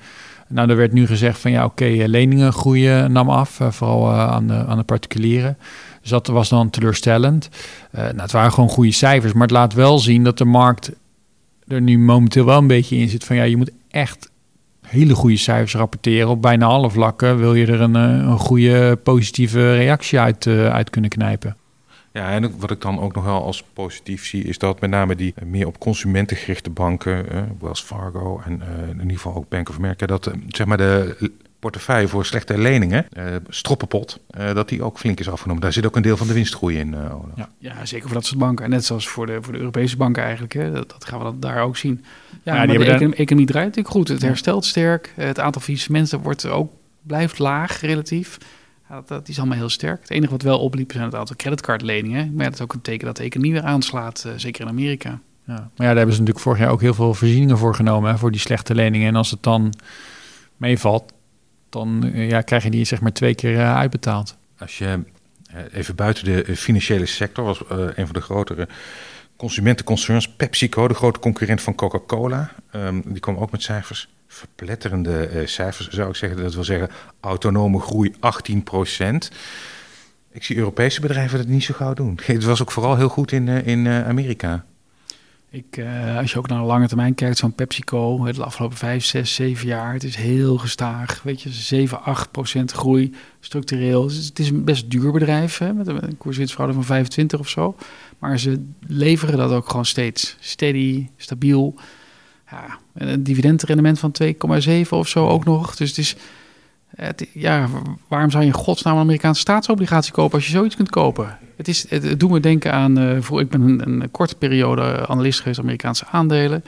Nou, 0.48 0.70
er 0.70 0.76
werd 0.76 0.94
nu 0.94 1.08
gezegd 1.08 1.40
van 1.40 1.52
ja, 1.52 1.66
oké, 1.66 1.86
leningen 1.86 2.54
groeien 2.54 3.12
nam 3.12 3.30
af, 3.30 3.60
vooral 3.70 4.12
aan, 4.12 4.48
de, 4.48 4.66
aan 4.68 4.78
de 4.78 4.84
particulieren. 4.84 5.58
Dus 6.02 6.10
dat 6.10 6.28
was 6.28 6.50
dan 6.50 6.70
teleurstellend. 6.70 7.50
nou, 7.92 8.16
het 8.16 8.32
waren 8.32 8.52
gewoon 8.52 8.70
goede 8.70 8.92
cijfers, 8.92 9.34
maar 9.34 9.42
het 9.42 9.52
laat 9.52 9.74
wel 9.74 10.00
zien 10.00 10.24
dat 10.24 10.38
de 10.38 10.46
markt 10.46 10.92
er 11.68 11.82
nu 11.82 12.00
momenteel 12.00 12.46
wel 12.46 12.58
een 12.58 12.68
beetje 12.68 12.98
in 12.98 13.10
zit 13.10 13.24
van 13.24 13.36
ja, 13.36 13.44
je 13.44 13.58
moet 13.58 13.72
echt 13.90 14.32
hele 14.92 15.16
goede 15.16 15.38
cijfers 15.38 15.74
rapporteren. 15.74 16.30
Op 16.30 16.42
bijna 16.42 16.66
alle 16.66 16.90
vlakken 16.90 17.38
wil 17.38 17.54
je 17.54 17.66
er 17.66 17.82
een, 17.82 17.96
eh, 17.96 18.02
een 18.02 18.40
goede 18.40 18.96
positieve 19.04 19.76
reactie 19.76 20.20
uit, 20.20 20.46
uh, 20.46 20.74
uit 20.74 20.90
kunnen 20.90 21.10
knijpen. 21.10 21.56
Ja, 22.14 22.32
en 22.32 22.60
wat 22.60 22.72
ik 22.72 22.82
dan 22.82 23.00
ook 23.00 23.16
nog 23.16 23.24
wel 23.24 23.44
als 23.44 23.64
positief 23.74 24.26
zie, 24.26 24.44
is 24.44 24.58
dat 24.58 24.82
met 24.82 24.90
name 24.90 25.16
die 25.16 25.34
meer 25.46 25.68
op 25.68 25.80
consumenten 25.80 26.38
gerichte 26.38 26.70
banken, 26.70 27.26
uh, 27.36 27.42
Wells 27.60 27.82
Fargo 27.82 28.42
en 28.46 28.62
in 28.90 29.00
ieder 29.00 29.16
geval 29.16 29.36
ook 29.36 29.50
Bank 29.50 29.70
of 29.70 29.76
America, 29.76 30.06
dat 30.06 30.32
zeg 30.48 30.68
maar 30.68 30.78
de 30.78 31.32
portefeuille 31.62 32.08
voor 32.08 32.26
slechte 32.26 32.58
leningen, 32.58 33.06
uh, 33.18 33.24
stroppenpot, 33.50 34.20
uh, 34.38 34.54
dat 34.54 34.70
die 34.70 34.84
ook 34.84 34.98
flink 34.98 35.20
is 35.20 35.30
afgenomen. 35.30 35.62
Daar 35.62 35.74
zit 35.74 35.86
ook 35.86 35.96
een 35.96 36.02
deel 36.02 36.18
van 36.18 36.28
de 36.28 36.34
winstgroei 36.34 36.78
in. 36.78 36.94
Uh, 36.94 37.14
ja, 37.36 37.50
ja, 37.58 37.86
zeker 37.86 38.06
voor 38.06 38.16
dat 38.16 38.26
soort 38.26 38.40
banken. 38.40 38.66
En 38.66 38.72
net 38.72 38.86
zoals 38.86 39.08
voor 39.08 39.26
de, 39.26 39.38
voor 39.42 39.54
de 39.54 39.60
Europese 39.60 39.98
banken 39.98 40.24
eigenlijk. 40.24 40.54
Hè. 40.54 40.72
Dat, 40.72 40.90
dat 40.90 41.06
gaan 41.06 41.18
we 41.18 41.26
dat 41.26 41.42
daar 41.42 41.64
ook 41.64 41.78
zien. 41.78 42.04
Ja, 42.44 42.56
ja 42.56 42.66
maar 42.66 42.78
de 42.78 42.86
econ 42.86 43.14
economie 43.14 43.48
draait 43.48 43.66
natuurlijk 43.66 43.96
goed. 43.96 44.08
Het 44.08 44.22
herstelt 44.22 44.66
sterk. 44.66 45.14
Het 45.16 45.40
aantal 45.40 45.62
faillissementen 45.62 46.22
wordt 46.22 46.46
ook, 46.46 46.72
blijft 47.02 47.40
laag 47.40 47.82
relatief. 47.82 48.38
Dat, 48.90 49.08
dat, 49.08 49.28
is 49.28 49.38
allemaal 49.38 49.58
heel 49.58 49.70
sterk. 49.70 50.02
Het 50.02 50.10
enige 50.10 50.32
wat 50.32 50.42
wel 50.42 50.60
opliep 50.60 50.92
zijn 50.92 51.04
het 51.04 51.16
aantal 51.16 51.36
creditcardleningen. 51.36 52.34
Maar 52.34 52.46
dat 52.46 52.54
is 52.54 52.62
ook 52.62 52.74
een 52.74 52.82
teken 52.82 53.06
dat 53.06 53.18
de 53.18 53.24
economie 53.24 53.54
weer 53.54 53.64
aanslaat, 53.64 54.28
zeker 54.36 54.62
in 54.62 54.68
Amerika. 54.68 55.20
Ja. 55.46 55.54
Maar 55.54 55.64
ja, 55.76 55.86
daar 55.86 55.96
hebben 55.96 56.16
ze 56.16 56.20
natuurlijk 56.20 56.46
vorig 56.46 56.60
jaar 56.60 56.72
ook 56.72 56.82
heel 56.82 56.94
veel 56.94 57.14
voorzieningen 57.14 57.58
voor 57.58 57.76
genomen, 57.76 58.12
hè, 58.12 58.18
voor 58.18 58.32
die 58.32 58.40
slechte 58.40 58.76
leningen. 58.76 59.08
En 59.08 59.16
als 59.16 59.32
het 59.32 59.44
dan 59.44 59.74
meevalt, 60.58 61.14
dan 61.72 62.12
eh, 62.14 62.30
ja, 62.30 62.42
krijg 62.42 62.64
je 62.64 62.70
die 62.70 62.86
zeg 62.86 63.02
maar 63.02 63.14
twee 63.14 63.36
keer 63.36 63.60
eh, 63.60 63.76
uitbetaald. 63.76 64.38
Als 64.58 64.78
je 64.78 65.04
eh, 65.52 65.60
even 65.72 65.96
buiten 65.96 66.26
de 66.26 66.56
financiële 66.56 67.06
sector 67.06 67.44
was 67.46 67.64
een 67.70 68.06
van 68.06 68.14
de 68.14 68.22
grotere 68.22 68.68
consumentenconcerns, 69.36 70.30
PepsiCo, 70.30 70.88
de 70.88 70.94
grote 70.94 71.20
concurrent 71.20 71.62
van 71.62 71.76
Coca-Cola, 71.76 72.52
um, 72.76 73.04
die 73.06 73.20
kwam 73.20 73.38
ook 73.38 73.52
met 73.52 73.64
cijfers. 73.64 74.10
Verpletterende 74.28 75.44
cijfers 75.46 75.90
zou 75.90 76.10
ik 76.10 76.16
zeggen. 76.16 76.42
Dat 76.42 76.54
wil 76.54 76.64
zeggen 76.64 76.90
autonome 77.20 77.80
groei 77.80 78.14
18% 78.14 78.18
Ik 80.32 80.44
zie 80.44 80.58
Europese 80.58 81.02
bedrijven 81.02 81.38
dat 81.38 81.48
niet 81.48 81.64
zo 81.64 81.74
gauw 81.74 81.94
doen. 81.94 82.20
Het 82.26 82.44
was 82.44 82.62
ook 82.62 82.72
vooral 82.72 82.98
heel 82.98 83.10
goed 83.10 83.32
in, 83.32 83.48
in 83.48 83.88
Amerika. 83.88 84.66
Ik, 85.54 85.78
uh, 85.78 86.18
als 86.18 86.32
je 86.32 86.38
ook 86.38 86.48
naar 86.48 86.60
de 86.60 86.66
lange 86.66 86.88
termijn 86.88 87.16
kijkt, 87.16 87.38
zo'n 87.38 87.54
PepsiCo, 87.54 88.32
de 88.32 88.44
afgelopen 88.44 88.78
5, 88.78 89.06
6, 89.06 89.36
7 89.36 89.68
jaar, 89.68 89.94
het 89.94 90.04
is 90.04 90.16
heel 90.16 90.58
gestaag. 90.58 91.24
Weet 91.24 91.42
je, 91.42 91.50
7, 91.50 92.04
8 92.04 92.32
procent 92.32 92.72
groei 92.72 93.14
structureel. 93.40 94.04
Dus 94.04 94.26
het 94.26 94.40
is 94.40 94.50
een 94.50 94.64
best 94.64 94.92
duur 94.92 95.12
bedrijf, 95.12 95.58
hè, 95.58 95.74
met 95.74 95.88
een 95.88 96.18
koerswinstverhouding 96.18 96.86
van 96.86 96.96
25 96.96 97.40
of 97.40 97.50
zo. 97.50 97.76
Maar 98.20 98.40
ze 98.40 98.66
leveren 98.88 99.38
dat 99.38 99.52
ook 99.52 99.70
gewoon 99.70 99.86
steeds. 99.86 100.38
Steady, 100.40 101.08
stabiel. 101.18 101.76
Ja, 102.52 102.80
een 102.94 103.24
dividendrendement 103.24 104.00
van 104.00 104.12
2,7 104.24 104.90
of 104.90 105.08
zo 105.08 105.28
ook 105.28 105.46
nog. 105.46 105.76
Dus 105.76 105.90
het 105.90 105.98
is 105.98 106.16
ja, 107.34 107.68
waarom 108.08 108.32
zou 108.32 108.44
je 108.44 108.50
in 108.50 108.56
godsnaam 108.56 108.96
een 108.96 109.02
Amerikaanse 109.02 109.42
staatsobligatie 109.42 110.14
kopen 110.14 110.36
als 110.36 110.46
je 110.46 110.52
zoiets 110.52 110.76
kunt 110.76 110.90
kopen? 110.90 111.38
Het, 111.56 111.68
is, 111.68 111.90
het, 111.90 112.20
doet 112.20 112.30
me 112.30 112.40
denken 112.40 112.74
aan, 112.74 113.00
uh, 113.00 113.22
voor, 113.22 113.40
ik 113.40 113.50
ben 113.50 113.62
een, 113.62 114.02
een, 114.02 114.12
korte 114.12 114.36
periode 114.36 115.08
analist 115.08 115.40
geweest 115.40 115.60
Amerikaanse 115.60 116.06
aandelen. 116.12 116.64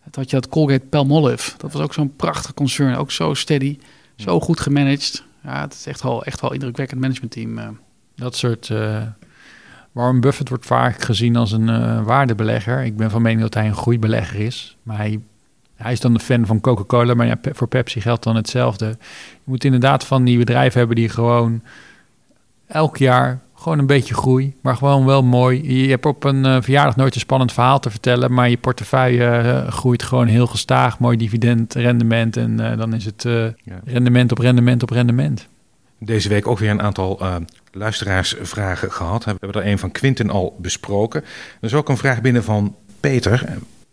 Het 0.00 0.16
had 0.16 0.30
je 0.30 0.36
dat 0.36 0.48
Colgate 0.48 0.86
Palmolive. 0.90 1.52
Dat 1.56 1.72
was 1.72 1.82
ook 1.82 1.94
zo'n 1.94 2.16
prachtig 2.16 2.54
concern, 2.54 2.96
ook 2.96 3.10
zo 3.10 3.34
steady, 3.34 3.78
zo 4.16 4.40
goed 4.40 4.60
gemanaged. 4.60 5.24
Ja, 5.42 5.60
het 5.60 5.72
is 5.72 5.86
echt 5.86 6.02
wel, 6.02 6.24
echt 6.24 6.40
wel 6.40 6.52
indrukwekkend 6.52 7.00
managementteam. 7.00 7.58
Uh. 7.58 7.68
Dat 8.14 8.36
soort... 8.36 8.68
Uh, 8.68 9.02
Warren 9.92 10.20
Buffett 10.20 10.48
wordt 10.48 10.66
vaak 10.66 11.02
gezien 11.02 11.36
als 11.36 11.52
een 11.52 12.04
waardebelegger. 12.04 12.84
Ik 12.84 12.96
ben 12.96 13.10
van 13.10 13.22
mening 13.22 13.40
dat 13.40 13.54
hij 13.54 13.66
een 13.66 13.74
groeibelegger 13.74 14.40
is. 14.40 14.76
Maar 14.82 14.96
hij 14.96 15.20
hij 15.82 15.92
is 15.92 16.00
dan 16.00 16.12
de 16.12 16.20
fan 16.20 16.46
van 16.46 16.60
Coca-Cola, 16.60 17.14
maar 17.14 17.26
ja, 17.26 17.38
voor 17.42 17.68
Pepsi 17.68 18.00
geldt 18.00 18.22
dan 18.22 18.36
hetzelfde. 18.36 18.86
Je 18.86 18.96
moet 19.44 19.64
inderdaad 19.64 20.04
van 20.04 20.24
die 20.24 20.38
bedrijven 20.38 20.78
hebben 20.78 20.96
die 20.96 21.08
gewoon 21.08 21.62
elk 22.66 22.96
jaar 22.96 23.40
gewoon 23.54 23.78
een 23.78 23.86
beetje 23.86 24.14
groei, 24.14 24.54
maar 24.60 24.76
gewoon 24.76 25.06
wel 25.06 25.22
mooi. 25.22 25.82
Je 25.82 25.90
hebt 25.90 26.06
op 26.06 26.24
een 26.24 26.44
uh, 26.44 26.56
verjaardag 26.60 26.96
nooit 26.96 27.14
een 27.14 27.20
spannend 27.20 27.52
verhaal 27.52 27.80
te 27.80 27.90
vertellen, 27.90 28.32
maar 28.32 28.50
je 28.50 28.56
portefeuille 28.56 29.42
uh, 29.44 29.68
groeit 29.72 30.02
gewoon 30.02 30.26
heel 30.26 30.46
gestaag, 30.46 30.98
mooi 30.98 31.16
dividend, 31.16 31.74
rendement 31.74 32.36
en 32.36 32.60
uh, 32.60 32.76
dan 32.76 32.94
is 32.94 33.04
het 33.04 33.22
ja. 33.22 33.80
rendement 33.84 34.30
op 34.30 34.38
rendement 34.38 34.82
op 34.82 34.90
rendement. 34.90 35.48
Deze 35.98 36.28
week 36.28 36.46
ook 36.46 36.58
weer 36.58 36.70
een 36.70 36.82
aantal 36.82 37.20
luisteraarsvragen 37.72 38.92
gehad. 38.92 39.24
We 39.24 39.34
hebben 39.40 39.62
er 39.62 39.68
een 39.68 39.78
van 39.78 39.90
Quinten 39.90 40.30
al 40.30 40.56
besproken. 40.58 41.20
Er 41.60 41.66
is 41.66 41.74
ook 41.74 41.88
een 41.88 41.96
vraag 41.96 42.20
binnen 42.20 42.44
van 42.44 42.76
Peter 43.00 43.44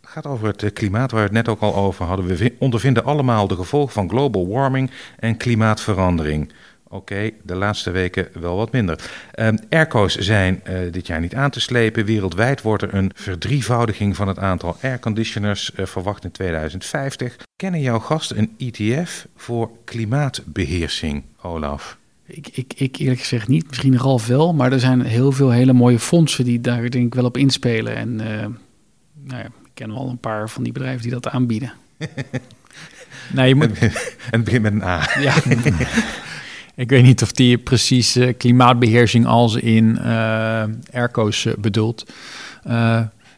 gaat 0.08 0.26
over 0.26 0.48
het 0.48 0.64
eh, 0.64 0.74
klimaat 0.74 1.12
waar 1.12 1.20
we 1.20 1.26
het 1.26 1.36
net 1.36 1.48
ook 1.48 1.62
al 1.62 1.76
over 1.76 2.06
hadden. 2.06 2.26
We 2.26 2.56
ondervinden 2.60 3.04
allemaal 3.04 3.48
de 3.48 3.56
gevolgen 3.56 3.94
van 3.94 4.10
global 4.10 4.48
warming 4.48 4.92
en 5.20 5.38
klimaatverandering. 5.38 6.52
Oké, 6.90 7.32
de 7.44 7.56
laatste 7.56 7.92
weken 7.92 8.28
wel 8.34 8.56
wat 8.56 8.72
minder. 8.72 9.12
Um, 9.40 9.60
airco's 9.70 10.16
zijn 10.16 10.62
uh, 10.70 10.92
dit 10.92 11.08
jaar 11.08 11.20
niet 11.20 11.36
aan 11.36 11.50
te 11.50 11.60
slepen. 11.60 12.06
Wereldwijd 12.06 12.62
wordt 12.62 12.84
er 12.84 12.94
een 12.94 13.12
verdrievoudiging 13.16 14.16
van 14.16 14.28
het 14.28 14.40
aantal 14.40 14.78
airconditioners 14.82 15.72
uh, 15.76 15.86
verwacht 15.86 16.24
in 16.24 16.32
2050. 16.32 17.36
Kennen 17.56 17.82
jouw 17.82 18.00
gasten 18.00 18.38
een 18.38 18.56
ETF 18.58 19.28
voor 19.36 19.70
klimaatbeheersing, 19.84 21.24
Olaf? 21.42 21.98
Ik, 22.26 22.48
ik, 22.48 22.74
ik 22.78 22.96
eerlijk 22.96 23.20
gezegd 23.20 23.48
niet. 23.48 23.68
Misschien 23.68 23.98
Ralf 23.98 24.28
wel, 24.28 24.54
maar 24.54 24.72
er 24.72 24.80
zijn 24.80 25.02
heel 25.02 25.32
veel 25.32 25.50
hele 25.50 25.74
mooie 25.74 26.00
fondsen 26.00 26.46
die 26.46 26.62
daar 26.62 26.90
denk 26.90 27.06
ik 27.06 27.16
wel 27.16 27.26
op 27.26 27.38
inspelen. 27.38 27.96
En 27.96 28.16
nou 28.16 29.44
ja, 29.44 29.50
ken 29.78 29.94
wel 29.94 30.10
een 30.10 30.18
paar 30.18 30.50
van 30.50 30.64
die 30.64 30.74
bedrijven 30.74 31.02
die 31.02 31.12
dat 31.12 31.28
aanbieden. 31.28 31.72
nee, 33.36 33.48
je 33.48 33.56
moet... 33.56 33.78
En 33.80 33.92
het 34.32 34.44
begint 34.44 34.62
met 34.62 34.74
een 34.74 34.84
A. 34.84 35.10
Ja. 35.20 35.34
Ik 36.76 36.90
weet 36.90 37.04
niet 37.04 37.22
of 37.22 37.32
die 37.32 37.58
precies 37.58 38.18
uh, 38.18 38.34
klimaatbeheersing 38.38 39.26
als 39.26 39.56
in 39.56 39.98
uh, 40.02 40.64
airco's 40.92 41.46
uh, 41.46 41.54
bedoelt. 41.58 42.06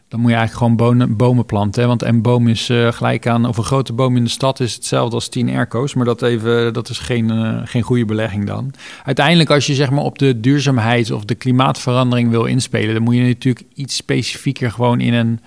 dan 0.08 0.20
moet 0.20 0.30
je 0.30 0.36
eigenlijk 0.36 0.54
gewoon 0.54 0.76
bomen, 0.76 1.16
bomen 1.16 1.46
planten. 1.46 1.82
Hè? 1.82 1.88
Want 1.88 2.04
een 2.04 2.22
boom 2.22 2.48
is 2.48 2.66
gelijk 2.90 3.28
aan, 3.28 3.46
of 3.46 3.58
een 3.58 3.64
grote 3.64 3.94
boom 3.94 4.16
in 4.16 4.24
de 4.24 4.30
stad 4.30 4.60
is 4.60 4.74
hetzelfde 4.74 5.16
als 5.16 5.28
tien 5.28 5.50
airco's. 5.50 5.94
Maar 5.94 6.06
dat, 6.06 6.22
even, 6.22 6.74
dat 6.74 6.90
is 6.90 7.00
geen, 7.00 7.32
geen 7.68 7.82
goede 7.82 8.06
belegging 8.06 8.46
dan. 8.46 8.74
Uiteindelijk, 9.06 9.50
als 9.50 9.68
je 9.68 9.74
zeg 9.74 9.90
maar 9.90 10.04
op 10.04 10.20
de 10.20 10.40
duurzaamheid 10.40 11.12
of 11.12 11.26
de 11.26 11.36
klimaatverandering 11.36 12.30
wil 12.30 12.46
inspelen, 12.46 12.94
dan 12.94 13.04
moet 13.04 13.16
je 13.16 13.22
natuurlijk 13.22 13.66
iets 13.74 13.96
specifieker 13.96 14.72
gewoon 14.72 15.00
in 15.00 15.14
een 15.14 15.40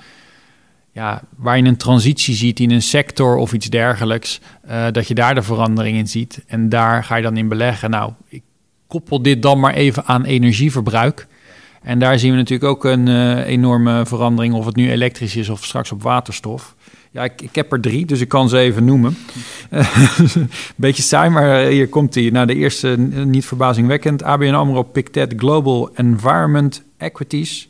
ja, 0.93 1.23
waar 1.37 1.57
je 1.57 1.65
een 1.65 1.77
transitie 1.77 2.35
ziet 2.35 2.61
in 2.61 2.71
een 2.71 2.83
sector 2.83 3.37
of 3.37 3.53
iets 3.53 3.69
dergelijks, 3.69 4.41
uh, 4.69 4.87
dat 4.93 5.09
je 5.09 5.15
daar 5.15 5.35
de 5.35 5.43
verandering 5.43 5.97
in 5.97 6.09
ziet. 6.09 6.45
En 6.47 6.69
daar 6.69 7.05
ga 7.05 7.17
je 7.17 7.23
dan 7.23 7.37
in 7.37 7.49
beleggen. 7.49 7.91
Nou, 7.91 8.13
ik 8.29 8.43
koppel 8.87 9.23
dit 9.23 9.43
dan 9.43 9.61
maar 9.61 9.75
even 9.75 10.05
aan 10.05 10.25
energieverbruik. 10.25 11.27
En 11.83 11.99
daar 11.99 12.19
zien 12.19 12.31
we 12.31 12.37
natuurlijk 12.37 12.71
ook 12.71 12.85
een 12.85 13.07
uh, 13.07 13.47
enorme 13.47 14.07
verandering, 14.07 14.55
of 14.55 14.67
het 14.67 14.77
nu 14.77 14.91
elektrisch 14.91 15.37
is 15.37 15.49
of 15.49 15.65
straks 15.65 15.93
op 15.93 16.03
waterstof. 16.03 16.75
Ja, 17.11 17.25
ik, 17.25 17.43
ik 17.43 17.55
heb 17.55 17.73
er 17.73 17.81
drie, 17.81 18.07
dus 18.07 18.21
ik 18.21 18.29
kan 18.29 18.49
ze 18.49 18.59
even 18.59 18.85
noemen. 18.85 19.17
Beetje 20.77 21.03
saai, 21.03 21.31
maar 21.31 21.65
hier 21.67 21.89
komt 21.89 22.15
hij. 22.15 22.31
Nou, 22.31 22.47
de 22.47 22.55
eerste, 22.55 22.99
niet 23.25 23.45
verbazingwekkend. 23.45 24.23
ABN 24.23 24.55
AMRO 24.55 24.83
Pictet 24.83 25.33
Global 25.37 25.91
Environment 25.95 26.83
Equities. 26.97 27.69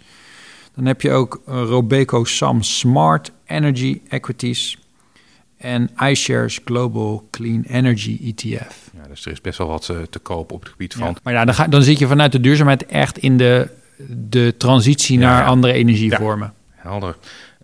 Dan 0.75 0.87
heb 0.87 1.01
je 1.01 1.11
ook 1.11 1.43
eh, 1.47 1.55
Robeco 1.55 2.25
Sam 2.25 2.63
Smart 2.63 3.33
Energy 3.47 4.01
Equities 4.09 4.79
en 5.57 5.91
iShares 5.99 6.61
Global 6.65 7.29
Clean 7.31 7.63
Energy 7.63 8.21
ETF. 8.25 8.91
Ja, 8.95 9.09
dus 9.09 9.27
er 9.27 9.33
is 9.33 9.41
best 9.41 9.59
wel 9.59 9.67
wat 9.67 9.89
eh, 9.89 9.97
te 10.11 10.19
koop 10.19 10.53
op 10.53 10.61
het 10.61 10.69
gebied 10.69 10.95
van. 10.95 11.17
maar 11.23 11.33
ja, 11.33 11.45
dan, 11.45 11.55
ga, 11.55 11.67
dan 11.67 11.83
zit 11.83 11.99
je 11.99 12.07
vanuit 12.07 12.33
de 12.33 12.41
duurzaamheid 12.41 12.87
echt 12.87 13.19
in 13.19 13.37
de, 13.37 13.69
de 14.29 14.55
transitie 14.57 15.19
naar 15.19 15.45
andere 15.45 15.73
energievormen. 15.73 16.53
helder. 16.75 17.17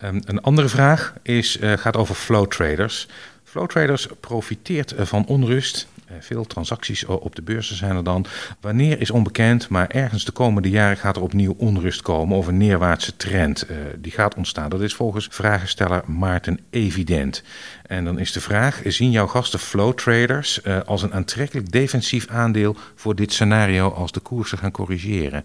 Um, 0.03 0.21
een 0.25 0.41
andere 0.41 0.69
vraag 0.69 1.15
is, 1.23 1.61
uh, 1.61 1.73
gaat 1.73 1.97
over 1.97 2.15
flow 2.15 2.47
traders. 2.47 3.09
Flow 3.45 3.69
traders 3.69 4.09
profiteert 4.21 4.95
van 4.99 5.27
onrust 5.27 5.87
eh, 5.95 5.98
veel 6.21 6.45
transacties 6.45 7.05
op 7.05 7.35
de 7.35 7.43
beurzen 7.43 7.77
zijn 7.77 7.97
er 7.97 8.05
dan. 8.05 8.27
Wanneer 8.61 9.01
is 9.01 9.11
onbekend, 9.11 9.69
maar 9.69 9.89
ergens 9.89 10.25
de 10.25 10.33
komende 10.33 10.71
jaren 10.71 10.97
gaat 10.97 11.17
er 11.17 11.23
opnieuw 11.23 11.55
onrust 11.59 12.03
komen 12.03 12.37
of 12.37 12.47
een 12.47 12.57
neerwaartse 12.57 13.17
trend. 13.17 13.71
Uh, 13.71 13.77
die 13.99 14.13
gaat 14.13 14.35
ontstaan. 14.35 14.71
Dat 14.71 14.81
is 14.81 14.95
volgens 14.95 15.29
vragensteller 15.31 16.03
Maarten 16.07 16.61
evident. 16.71 17.43
En 17.87 18.05
dan 18.05 18.19
is 18.19 18.33
de 18.33 18.41
vraag: 18.41 18.83
zien 18.85 19.11
jouw 19.11 19.27
gasten 19.27 19.59
flow 19.59 19.95
traders 19.95 20.61
uh, 20.65 20.81
als 20.81 21.03
een 21.03 21.13
aantrekkelijk 21.13 21.73
defensief 21.73 22.27
aandeel 22.27 22.77
voor 22.95 23.15
dit 23.15 23.33
scenario 23.33 23.91
als 23.91 24.13
de 24.13 24.21
koersen 24.21 24.59
gaan 24.59 24.71
corrigeren? 24.71 25.45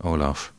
Olaf. 0.00 0.52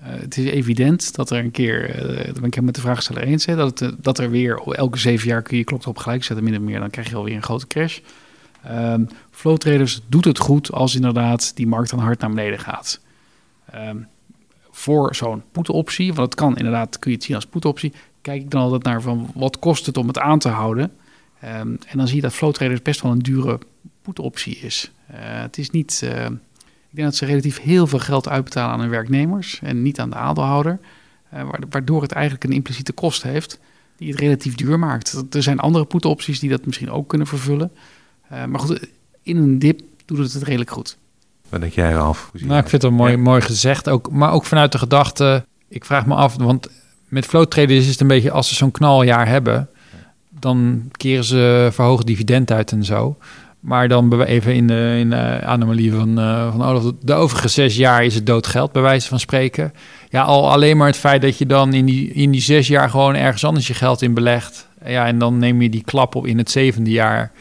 het 0.00 0.36
is 0.36 0.50
evident 0.50 1.14
dat 1.14 1.30
er 1.30 1.38
een 1.38 1.50
keer, 1.50 1.88
uh, 1.88 2.32
ben 2.32 2.44
ik 2.44 2.60
met 2.60 2.74
de 2.74 2.80
vraagsteller 2.80 3.22
eens, 3.22 3.44
dat, 3.44 3.92
dat 3.98 4.18
er 4.18 4.30
weer 4.30 4.62
elke 4.68 4.98
zeven 4.98 5.28
jaar 5.28 5.42
kun 5.42 5.56
je 5.56 5.64
klok 5.64 5.82
erop 5.82 5.98
gelijk 5.98 6.24
zetten, 6.24 6.44
min 6.44 6.56
of 6.56 6.62
meer, 6.62 6.80
dan 6.80 6.90
krijg 6.90 7.08
je 7.08 7.16
alweer 7.16 7.34
een 7.34 7.42
grote 7.42 7.66
crash. 7.66 7.98
Um, 8.70 9.08
flow 9.30 9.56
traders 9.56 10.00
doet 10.08 10.24
het 10.24 10.38
goed 10.38 10.72
als 10.72 10.94
inderdaad 10.94 11.56
die 11.56 11.66
markt 11.66 11.90
dan 11.90 11.98
hard 11.98 12.20
naar 12.20 12.30
beneden 12.30 12.58
gaat. 12.58 13.00
Um, 13.74 14.06
voor 14.70 15.14
zo'n 15.14 15.42
put-optie, 15.52 16.14
want 16.14 16.26
het 16.26 16.34
kan 16.34 16.56
inderdaad, 16.56 16.98
kun 16.98 17.10
je 17.10 17.16
het 17.16 17.26
zien 17.26 17.36
als 17.36 17.46
put-optie, 17.46 17.92
kijk 18.20 18.42
ik 18.42 18.50
dan 18.50 18.60
altijd 18.60 18.82
naar 18.82 19.02
van 19.02 19.30
wat 19.34 19.58
kost 19.58 19.86
het 19.86 19.96
om 19.96 20.06
het 20.06 20.18
aan 20.18 20.38
te 20.38 20.48
houden. 20.48 20.92
Um, 21.44 21.78
en 21.86 21.98
dan 21.98 22.06
zie 22.06 22.16
je 22.16 22.22
dat 22.22 22.32
flow 22.32 22.52
traders 22.52 22.82
best 22.82 23.00
wel 23.00 23.12
een 23.12 23.18
dure 23.18 23.58
put-optie 24.02 24.56
is. 24.56 24.90
Uh, 25.10 25.16
het 25.18 25.58
is 25.58 25.70
niet, 25.70 26.00
uh, 26.04 26.24
ik 26.24 26.90
denk 26.90 27.06
dat 27.06 27.16
ze 27.16 27.24
relatief 27.24 27.60
heel 27.60 27.86
veel 27.86 27.98
geld 27.98 28.28
uitbetalen 28.28 28.74
aan 28.74 28.80
hun 28.80 28.90
werknemers 28.90 29.60
en 29.62 29.82
niet 29.82 30.00
aan 30.00 30.10
de 30.10 30.16
aandeelhouder, 30.16 30.78
uh, 31.34 31.42
waardoor 31.70 32.02
het 32.02 32.12
eigenlijk 32.12 32.44
een 32.44 32.52
impliciete 32.52 32.92
kost 32.92 33.22
heeft 33.22 33.58
die 33.96 34.10
het 34.10 34.20
relatief 34.20 34.54
duur 34.54 34.78
maakt. 34.78 35.24
Er 35.30 35.42
zijn 35.42 35.58
andere 35.58 35.84
put-opties 35.84 36.40
die 36.40 36.50
dat 36.50 36.66
misschien 36.66 36.90
ook 36.90 37.08
kunnen 37.08 37.26
vervullen. 37.26 37.72
Maar 38.28 38.60
goed, 38.60 38.88
in 39.22 39.36
een 39.36 39.58
dip 39.58 39.80
doet 40.04 40.18
het 40.18 40.32
het 40.32 40.42
redelijk 40.42 40.70
goed. 40.70 40.96
Wat 41.48 41.60
denk 41.60 41.72
jij, 41.72 41.92
Ralf? 41.92 42.30
Nou, 42.32 42.60
ik 42.60 42.68
vind 42.68 42.82
het 42.82 42.92
mooi, 42.92 43.16
mooi 43.16 43.40
gezegd. 43.40 43.88
Ook, 43.88 44.10
maar 44.10 44.32
ook 44.32 44.44
vanuit 44.44 44.72
de 44.72 44.78
gedachte, 44.78 45.44
ik 45.68 45.84
vraag 45.84 46.06
me 46.06 46.14
af, 46.14 46.36
want 46.36 46.68
met 47.08 47.26
flow 47.26 47.46
traders 47.46 47.78
is 47.78 47.90
het 47.90 48.00
een 48.00 48.06
beetje, 48.06 48.30
als 48.30 48.48
ze 48.48 48.54
zo'n 48.54 48.70
knaljaar 48.70 49.28
hebben, 49.28 49.68
dan 50.28 50.82
keren 50.92 51.24
ze 51.24 51.68
verhoogd 51.72 52.06
dividend 52.06 52.50
uit 52.50 52.72
en 52.72 52.84
zo. 52.84 53.16
Maar 53.60 53.88
dan 53.88 54.22
even 54.22 54.54
in 54.54 54.66
de, 54.66 54.96
in 54.98 55.10
de 55.10 55.40
anomalie 55.44 55.92
van, 55.92 56.18
uh, 56.18 56.50
van 56.50 56.62
Olaf, 56.62 56.92
de 57.00 57.14
overige 57.14 57.48
zes 57.48 57.76
jaar 57.76 58.04
is 58.04 58.14
het 58.14 58.26
doodgeld, 58.26 58.72
bij 58.72 58.82
wijze 58.82 59.08
van 59.08 59.20
spreken. 59.20 59.72
Ja, 60.08 60.22
al 60.22 60.50
alleen 60.50 60.76
maar 60.76 60.86
het 60.86 60.96
feit 60.96 61.22
dat 61.22 61.38
je 61.38 61.46
dan 61.46 61.74
in 61.74 61.84
die, 61.84 62.12
in 62.12 62.30
die 62.30 62.40
zes 62.40 62.68
jaar 62.68 62.90
gewoon 62.90 63.14
ergens 63.14 63.44
anders 63.44 63.66
je 63.66 63.74
geld 63.74 64.02
in 64.02 64.14
belegt. 64.14 64.68
Ja, 64.86 65.06
en 65.06 65.18
dan 65.18 65.38
neem 65.38 65.62
je 65.62 65.68
die 65.68 65.84
klap 65.84 66.14
op 66.14 66.26
in 66.26 66.38
het 66.38 66.50
zevende 66.50 66.90
jaar 66.90 67.32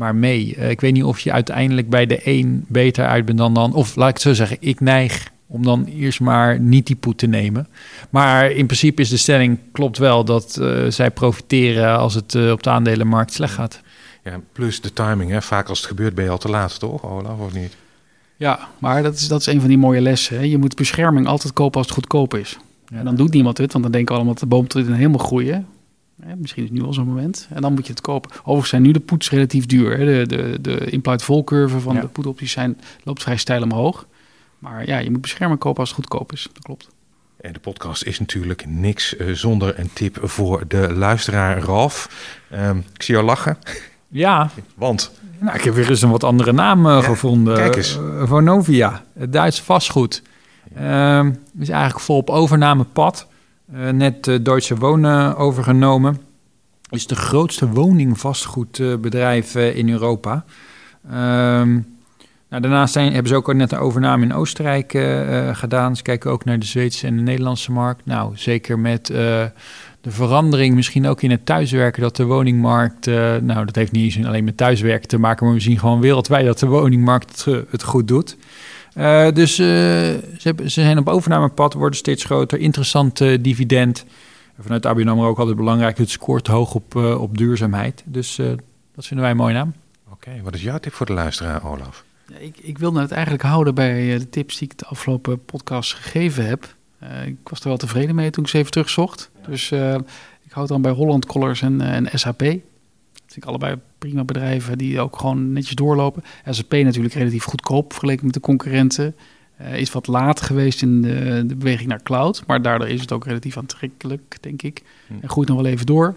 maar 0.00 0.14
mee. 0.14 0.54
Uh, 0.58 0.70
ik 0.70 0.80
weet 0.80 0.92
niet 0.92 1.04
of 1.04 1.20
je 1.20 1.32
uiteindelijk 1.32 1.90
bij 1.90 2.06
de 2.06 2.20
een 2.24 2.64
beter 2.68 3.06
uit 3.06 3.24
bent 3.24 3.38
dan 3.38 3.54
dan. 3.54 3.74
Of 3.74 3.96
laat 3.96 4.08
ik 4.08 4.14
het 4.14 4.22
zo 4.22 4.32
zeggen, 4.32 4.56
ik 4.60 4.80
neig 4.80 5.30
om 5.46 5.62
dan 5.62 5.84
eerst 5.84 6.20
maar 6.20 6.60
niet 6.60 6.86
die 6.86 6.96
poet 6.96 7.18
te 7.18 7.26
nemen. 7.26 7.68
Maar 8.10 8.50
in 8.50 8.66
principe 8.66 9.02
is 9.02 9.08
de 9.08 9.16
stelling 9.16 9.58
klopt 9.72 9.98
wel 9.98 10.24
dat 10.24 10.58
uh, 10.60 10.90
zij 10.90 11.10
profiteren 11.10 11.98
als 11.98 12.14
het 12.14 12.34
uh, 12.34 12.50
op 12.50 12.62
de 12.62 12.70
aandelenmarkt 12.70 13.32
slecht 13.32 13.54
gaat. 13.54 13.80
Ja, 14.24 14.40
plus 14.52 14.80
de 14.80 14.92
timing. 14.92 15.30
Hè. 15.30 15.42
Vaak 15.42 15.68
als 15.68 15.78
het 15.78 15.88
gebeurt 15.88 16.14
ben 16.14 16.24
je 16.24 16.30
al 16.30 16.38
te 16.38 16.48
laat, 16.48 16.78
toch 16.78 17.04
Olaf, 17.04 17.38
of 17.38 17.52
niet? 17.52 17.76
Ja, 18.36 18.68
maar 18.78 19.02
dat 19.02 19.14
is, 19.14 19.28
dat 19.28 19.40
is 19.40 19.46
een 19.46 19.60
van 19.60 19.68
die 19.68 19.78
mooie 19.78 20.00
lessen. 20.00 20.36
Hè. 20.36 20.42
Je 20.42 20.58
moet 20.58 20.76
bescherming 20.76 21.26
altijd 21.26 21.52
kopen 21.52 21.78
als 21.78 21.86
het 21.86 21.94
goedkoop 21.94 22.34
is. 22.34 22.58
Ja. 22.88 22.98
En 22.98 23.04
dan 23.04 23.16
doet 23.16 23.32
niemand 23.32 23.58
het, 23.58 23.72
want 23.72 23.84
dan 23.84 23.92
denken 23.92 24.14
we 24.14 24.20
allemaal 24.20 24.38
dat 24.38 24.48
de 24.48 24.56
boom 24.56 24.68
tot 24.68 24.86
in 24.86 24.92
helemaal 24.92 25.26
groeien. 25.26 25.66
Misschien 26.36 26.64
is 26.64 26.70
nu 26.70 26.82
al 26.82 26.92
zo'n 26.92 27.06
moment. 27.06 27.48
En 27.50 27.62
dan 27.62 27.72
moet 27.72 27.86
je 27.86 27.92
het 27.92 28.00
kopen. 28.00 28.30
Overigens 28.38 28.68
zijn 28.68 28.82
nu 28.82 28.92
de 28.92 29.00
poets 29.00 29.30
relatief 29.30 29.66
duur. 29.66 29.98
Hè. 29.98 30.04
De, 30.04 30.36
de, 30.36 30.60
de 30.60 30.90
implied 30.90 31.22
vol 31.22 31.44
curve 31.44 31.80
van 31.80 31.94
ja. 31.94 32.00
de 32.00 32.06
poetopties 32.06 32.52
zijn, 32.52 32.80
loopt 33.04 33.22
vrij 33.22 33.36
steil 33.36 33.62
omhoog. 33.62 34.06
Maar 34.58 34.86
ja, 34.86 34.98
je 34.98 35.10
moet 35.10 35.20
beschermen 35.20 35.58
kopen 35.58 35.80
als 35.80 35.88
het 35.88 35.98
goedkoop 35.98 36.32
is. 36.32 36.48
Dat 36.52 36.62
klopt. 36.62 36.88
En 37.40 37.52
de 37.52 37.58
podcast 37.58 38.04
is 38.04 38.18
natuurlijk 38.18 38.66
niks 38.66 39.14
uh, 39.16 39.34
zonder 39.34 39.78
een 39.78 39.90
tip 39.92 40.18
voor 40.22 40.64
de 40.68 40.92
luisteraar 40.92 41.58
Ralf. 41.58 42.08
Um, 42.52 42.84
ik 42.94 43.02
zie 43.02 43.14
jou 43.14 43.26
lachen. 43.26 43.58
Ja. 44.08 44.50
Want? 44.74 45.10
Nou, 45.38 45.56
ik 45.56 45.64
heb 45.64 45.74
weer 45.74 45.88
eens 45.88 46.02
een 46.02 46.10
wat 46.10 46.24
andere 46.24 46.52
naam 46.52 46.86
uh, 46.86 46.92
ja, 46.92 47.02
gevonden. 47.02 47.56
Kijk 47.56 47.76
eens. 47.76 47.96
Uh, 47.96 48.22
Vonovia, 48.26 49.04
het 49.18 49.32
Duitse 49.32 49.62
vastgoed. 49.62 50.22
Ja. 50.74 51.22
Uh, 51.22 51.30
is 51.58 51.68
eigenlijk 51.68 52.04
vol 52.04 52.16
op 52.16 52.30
overnamepad. 52.30 53.26
Net 53.92 54.24
Deutsche 54.24 54.76
Wonen 54.76 55.36
overgenomen. 55.36 56.18
Is 56.90 57.06
de 57.06 57.14
grootste 57.14 57.68
woningvastgoedbedrijf 57.68 59.54
in 59.54 59.90
Europa. 59.90 60.44
Ehm, 61.10 61.72
nou, 62.48 62.62
daarnaast 62.62 62.92
zijn, 62.92 63.12
hebben 63.12 63.28
ze 63.28 63.36
ook 63.36 63.54
net 63.54 63.72
een 63.72 63.78
overname 63.78 64.24
in 64.24 64.34
Oostenrijk 64.34 64.90
gedaan. 65.52 65.96
Ze 65.96 66.02
kijken 66.02 66.30
ook 66.30 66.44
naar 66.44 66.58
de 66.58 66.66
Zweedse 66.66 67.06
en 67.06 67.16
de 67.16 67.22
Nederlandse 67.22 67.72
markt. 67.72 68.06
Nou, 68.06 68.32
zeker 68.36 68.78
met 68.78 69.06
de 69.06 69.52
verandering 70.10 70.74
misschien 70.74 71.06
ook 71.06 71.22
in 71.22 71.30
het 71.30 71.46
thuiswerken... 71.46 72.02
dat 72.02 72.16
de 72.16 72.24
woningmarkt, 72.24 73.06
nou, 73.40 73.64
dat 73.64 73.74
heeft 73.74 73.92
niet 73.92 74.16
eens 74.16 74.26
alleen 74.26 74.44
met 74.44 74.56
thuiswerken 74.56 75.08
te 75.08 75.18
maken... 75.18 75.46
maar 75.46 75.54
we 75.54 75.60
zien 75.60 75.78
gewoon 75.78 76.00
wereldwijd 76.00 76.46
dat 76.46 76.58
de 76.58 76.66
woningmarkt 76.66 77.46
het 77.70 77.82
goed 77.82 78.08
doet. 78.08 78.36
Dus 79.34 79.54
ze, 79.54 80.20
hebben, 80.42 80.70
ze 80.70 80.80
zijn 80.80 80.98
op 80.98 81.08
overnamepad, 81.08 81.74
worden 81.74 81.98
steeds 81.98 82.24
groter. 82.24 82.58
Interessant 82.58 83.18
dividend. 83.18 84.04
Vanuit 84.58 84.86
ABN 84.86 85.08
AMRO 85.08 85.28
ook 85.28 85.38
altijd 85.38 85.56
belangrijk. 85.56 85.98
Het 85.98 86.10
scoort 86.10 86.46
hoog 86.46 86.74
op, 86.74 86.94
op 86.94 87.38
duurzaamheid. 87.38 88.02
Dus 88.06 88.36
dat 88.94 89.06
vinden 89.06 89.20
wij 89.20 89.30
een 89.30 89.36
mooie 89.36 89.54
naam. 89.54 89.74
Oké, 90.10 90.30
wat 90.42 90.54
is 90.54 90.62
jouw 90.62 90.78
tip 90.78 90.92
voor 90.92 91.06
de 91.06 91.12
luisteraar, 91.12 91.70
Olaf? 91.70 92.04
Ik, 92.38 92.58
ik 92.58 92.78
wilde 92.78 93.00
het 93.00 93.10
eigenlijk 93.10 93.42
houden 93.42 93.74
bij 93.74 94.18
de 94.18 94.28
tips 94.28 94.58
die 94.58 94.68
ik 94.68 94.78
de 94.78 94.84
afgelopen 94.86 95.44
podcast 95.44 95.94
gegeven 95.94 96.46
heb. 96.46 96.74
Uh, 97.02 97.26
ik 97.26 97.36
was 97.48 97.60
er 97.60 97.68
wel 97.68 97.76
tevreden 97.76 98.14
mee 98.14 98.30
toen 98.30 98.44
ik 98.44 98.50
ze 98.50 98.58
even 98.58 98.70
terugzocht. 98.70 99.30
Ja. 99.40 99.48
Dus 99.48 99.70
uh, 99.70 99.94
ik 100.42 100.52
houd 100.52 100.68
dan 100.68 100.82
bij 100.82 100.92
Holland 100.92 101.26
Collars 101.26 101.62
en, 101.62 101.80
uh, 101.80 101.94
en 101.94 102.08
SAP. 102.18 102.38
Dat 102.38 102.48
vind 103.26 103.36
ik 103.36 103.44
allebei 103.44 103.76
prima 104.00 104.24
bedrijven 104.24 104.78
die 104.78 105.00
ook 105.00 105.18
gewoon 105.18 105.52
netjes 105.52 105.74
doorlopen. 105.74 106.22
SAP 106.50 106.72
natuurlijk 106.72 107.14
relatief 107.14 107.44
goedkoop 107.44 107.92
vergeleken 107.92 108.24
met 108.24 108.34
de 108.34 108.40
concurrenten. 108.40 109.16
is 109.72 109.92
wat 109.92 110.06
laat 110.06 110.40
geweest 110.40 110.82
in 110.82 111.02
de, 111.02 111.44
de, 111.46 111.56
beweging 111.56 111.88
naar 111.88 112.02
cloud. 112.02 112.42
Maar 112.46 112.62
daardoor 112.62 112.88
is 112.88 113.00
het 113.00 113.12
ook 113.12 113.24
relatief 113.24 113.56
aantrekkelijk, 113.56 114.36
denk 114.40 114.62
ik. 114.62 114.82
Hm. 115.06 115.14
En 115.20 115.28
groeit 115.28 115.48
nog 115.48 115.56
wel 115.56 115.66
even 115.66 115.86
door. 115.86 116.16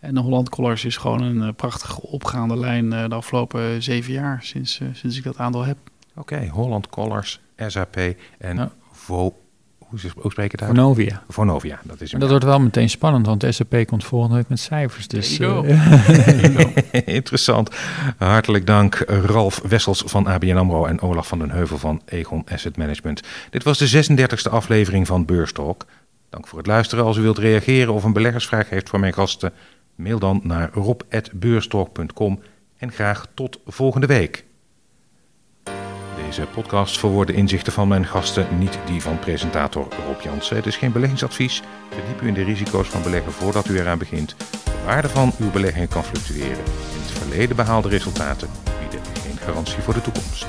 En 0.00 0.14
de 0.14 0.20
Holland 0.20 0.48
Collars 0.48 0.84
is 0.84 0.96
gewoon 0.96 1.22
een 1.22 1.36
uh, 1.36 1.48
prachtige 1.56 2.00
opgaande 2.00 2.58
lijn 2.58 2.84
uh, 2.84 3.08
de 3.08 3.14
afgelopen 3.14 3.82
zeven 3.82 4.12
jaar 4.12 4.42
sinds, 4.42 4.80
sinds 4.92 5.16
ik 5.16 5.24
dat 5.24 5.38
aandeel 5.38 5.64
heb. 5.64 5.76
Oké, 6.14 6.34
okay, 6.34 6.48
Holland 6.48 6.88
Collars, 6.88 7.40
SAP 7.56 7.96
en 8.38 8.56
ja. 8.56 8.72
Vo 8.90 9.36
hoe 10.14 10.30
spreek 10.30 10.50
je 10.50 10.56
het 10.56 10.62
uit? 10.62 10.70
Vonovia. 10.70 11.22
Vonovia, 11.28 11.80
dat 11.82 12.00
is 12.00 12.10
Dat 12.10 12.28
wordt 12.28 12.44
wel 12.44 12.60
meteen 12.60 12.90
spannend, 12.90 13.26
want 13.26 13.40
de 13.40 13.52
SAP 13.52 13.86
komt 13.86 14.04
volgende 14.04 14.36
week 14.36 14.48
met 14.48 14.60
cijfers. 14.60 15.08
Dus, 15.08 15.38
Interessant. 17.04 17.70
Hartelijk 18.18 18.66
dank 18.66 18.94
Ralf 19.06 19.60
Wessels 19.68 20.02
van 20.06 20.26
ABN 20.26 20.56
AMRO 20.56 20.86
en 20.86 21.00
Olaf 21.00 21.28
van 21.28 21.38
den 21.38 21.50
Heuvel 21.50 21.78
van 21.78 22.02
Egon 22.04 22.44
Asset 22.48 22.76
Management. 22.76 23.20
Dit 23.50 23.62
was 23.62 23.78
de 23.78 24.04
36e 24.10 24.50
aflevering 24.50 25.06
van 25.06 25.24
Beurstalk. 25.24 25.86
Dank 26.30 26.46
voor 26.46 26.58
het 26.58 26.66
luisteren. 26.66 27.04
Als 27.04 27.16
u 27.16 27.20
wilt 27.20 27.38
reageren 27.38 27.92
of 27.92 28.04
een 28.04 28.12
beleggersvraag 28.12 28.68
heeft 28.68 28.88
voor 28.88 29.00
mijn 29.00 29.12
gasten... 29.12 29.52
Mail 29.94 30.18
dan 30.18 30.40
naar 30.42 30.70
rob.beurstalk.com 30.72 32.40
en 32.76 32.92
graag 32.92 33.26
tot 33.34 33.60
volgende 33.66 34.06
week. 34.06 34.44
Deze 36.32 36.46
podcast 36.46 36.98
verwoorden 36.98 37.34
inzichten 37.34 37.72
van 37.72 37.88
mijn 37.88 38.06
gasten, 38.06 38.58
niet 38.58 38.78
die 38.86 39.02
van 39.02 39.18
presentator 39.18 39.88
Rob 40.06 40.20
Jansen. 40.20 40.56
Het 40.56 40.66
is 40.66 40.76
geen 40.76 40.92
beleggingsadvies. 40.92 41.62
Verdiep 41.90 42.22
u 42.22 42.26
in 42.26 42.34
de 42.34 42.44
risico's 42.44 42.88
van 42.88 43.02
beleggen 43.02 43.32
voordat 43.32 43.68
u 43.68 43.78
eraan 43.78 43.98
begint. 43.98 44.34
De 44.64 44.82
waarde 44.84 45.08
van 45.08 45.32
uw 45.38 45.50
beleggingen 45.50 45.88
kan 45.88 46.04
fluctueren. 46.04 46.64
In 46.64 47.00
het 47.00 47.10
verleden 47.10 47.56
behaalde 47.56 47.88
resultaten 47.88 48.48
bieden 48.80 49.00
geen 49.22 49.36
garantie 49.36 49.82
voor 49.82 49.94
de 49.94 50.00
toekomst. 50.00 50.46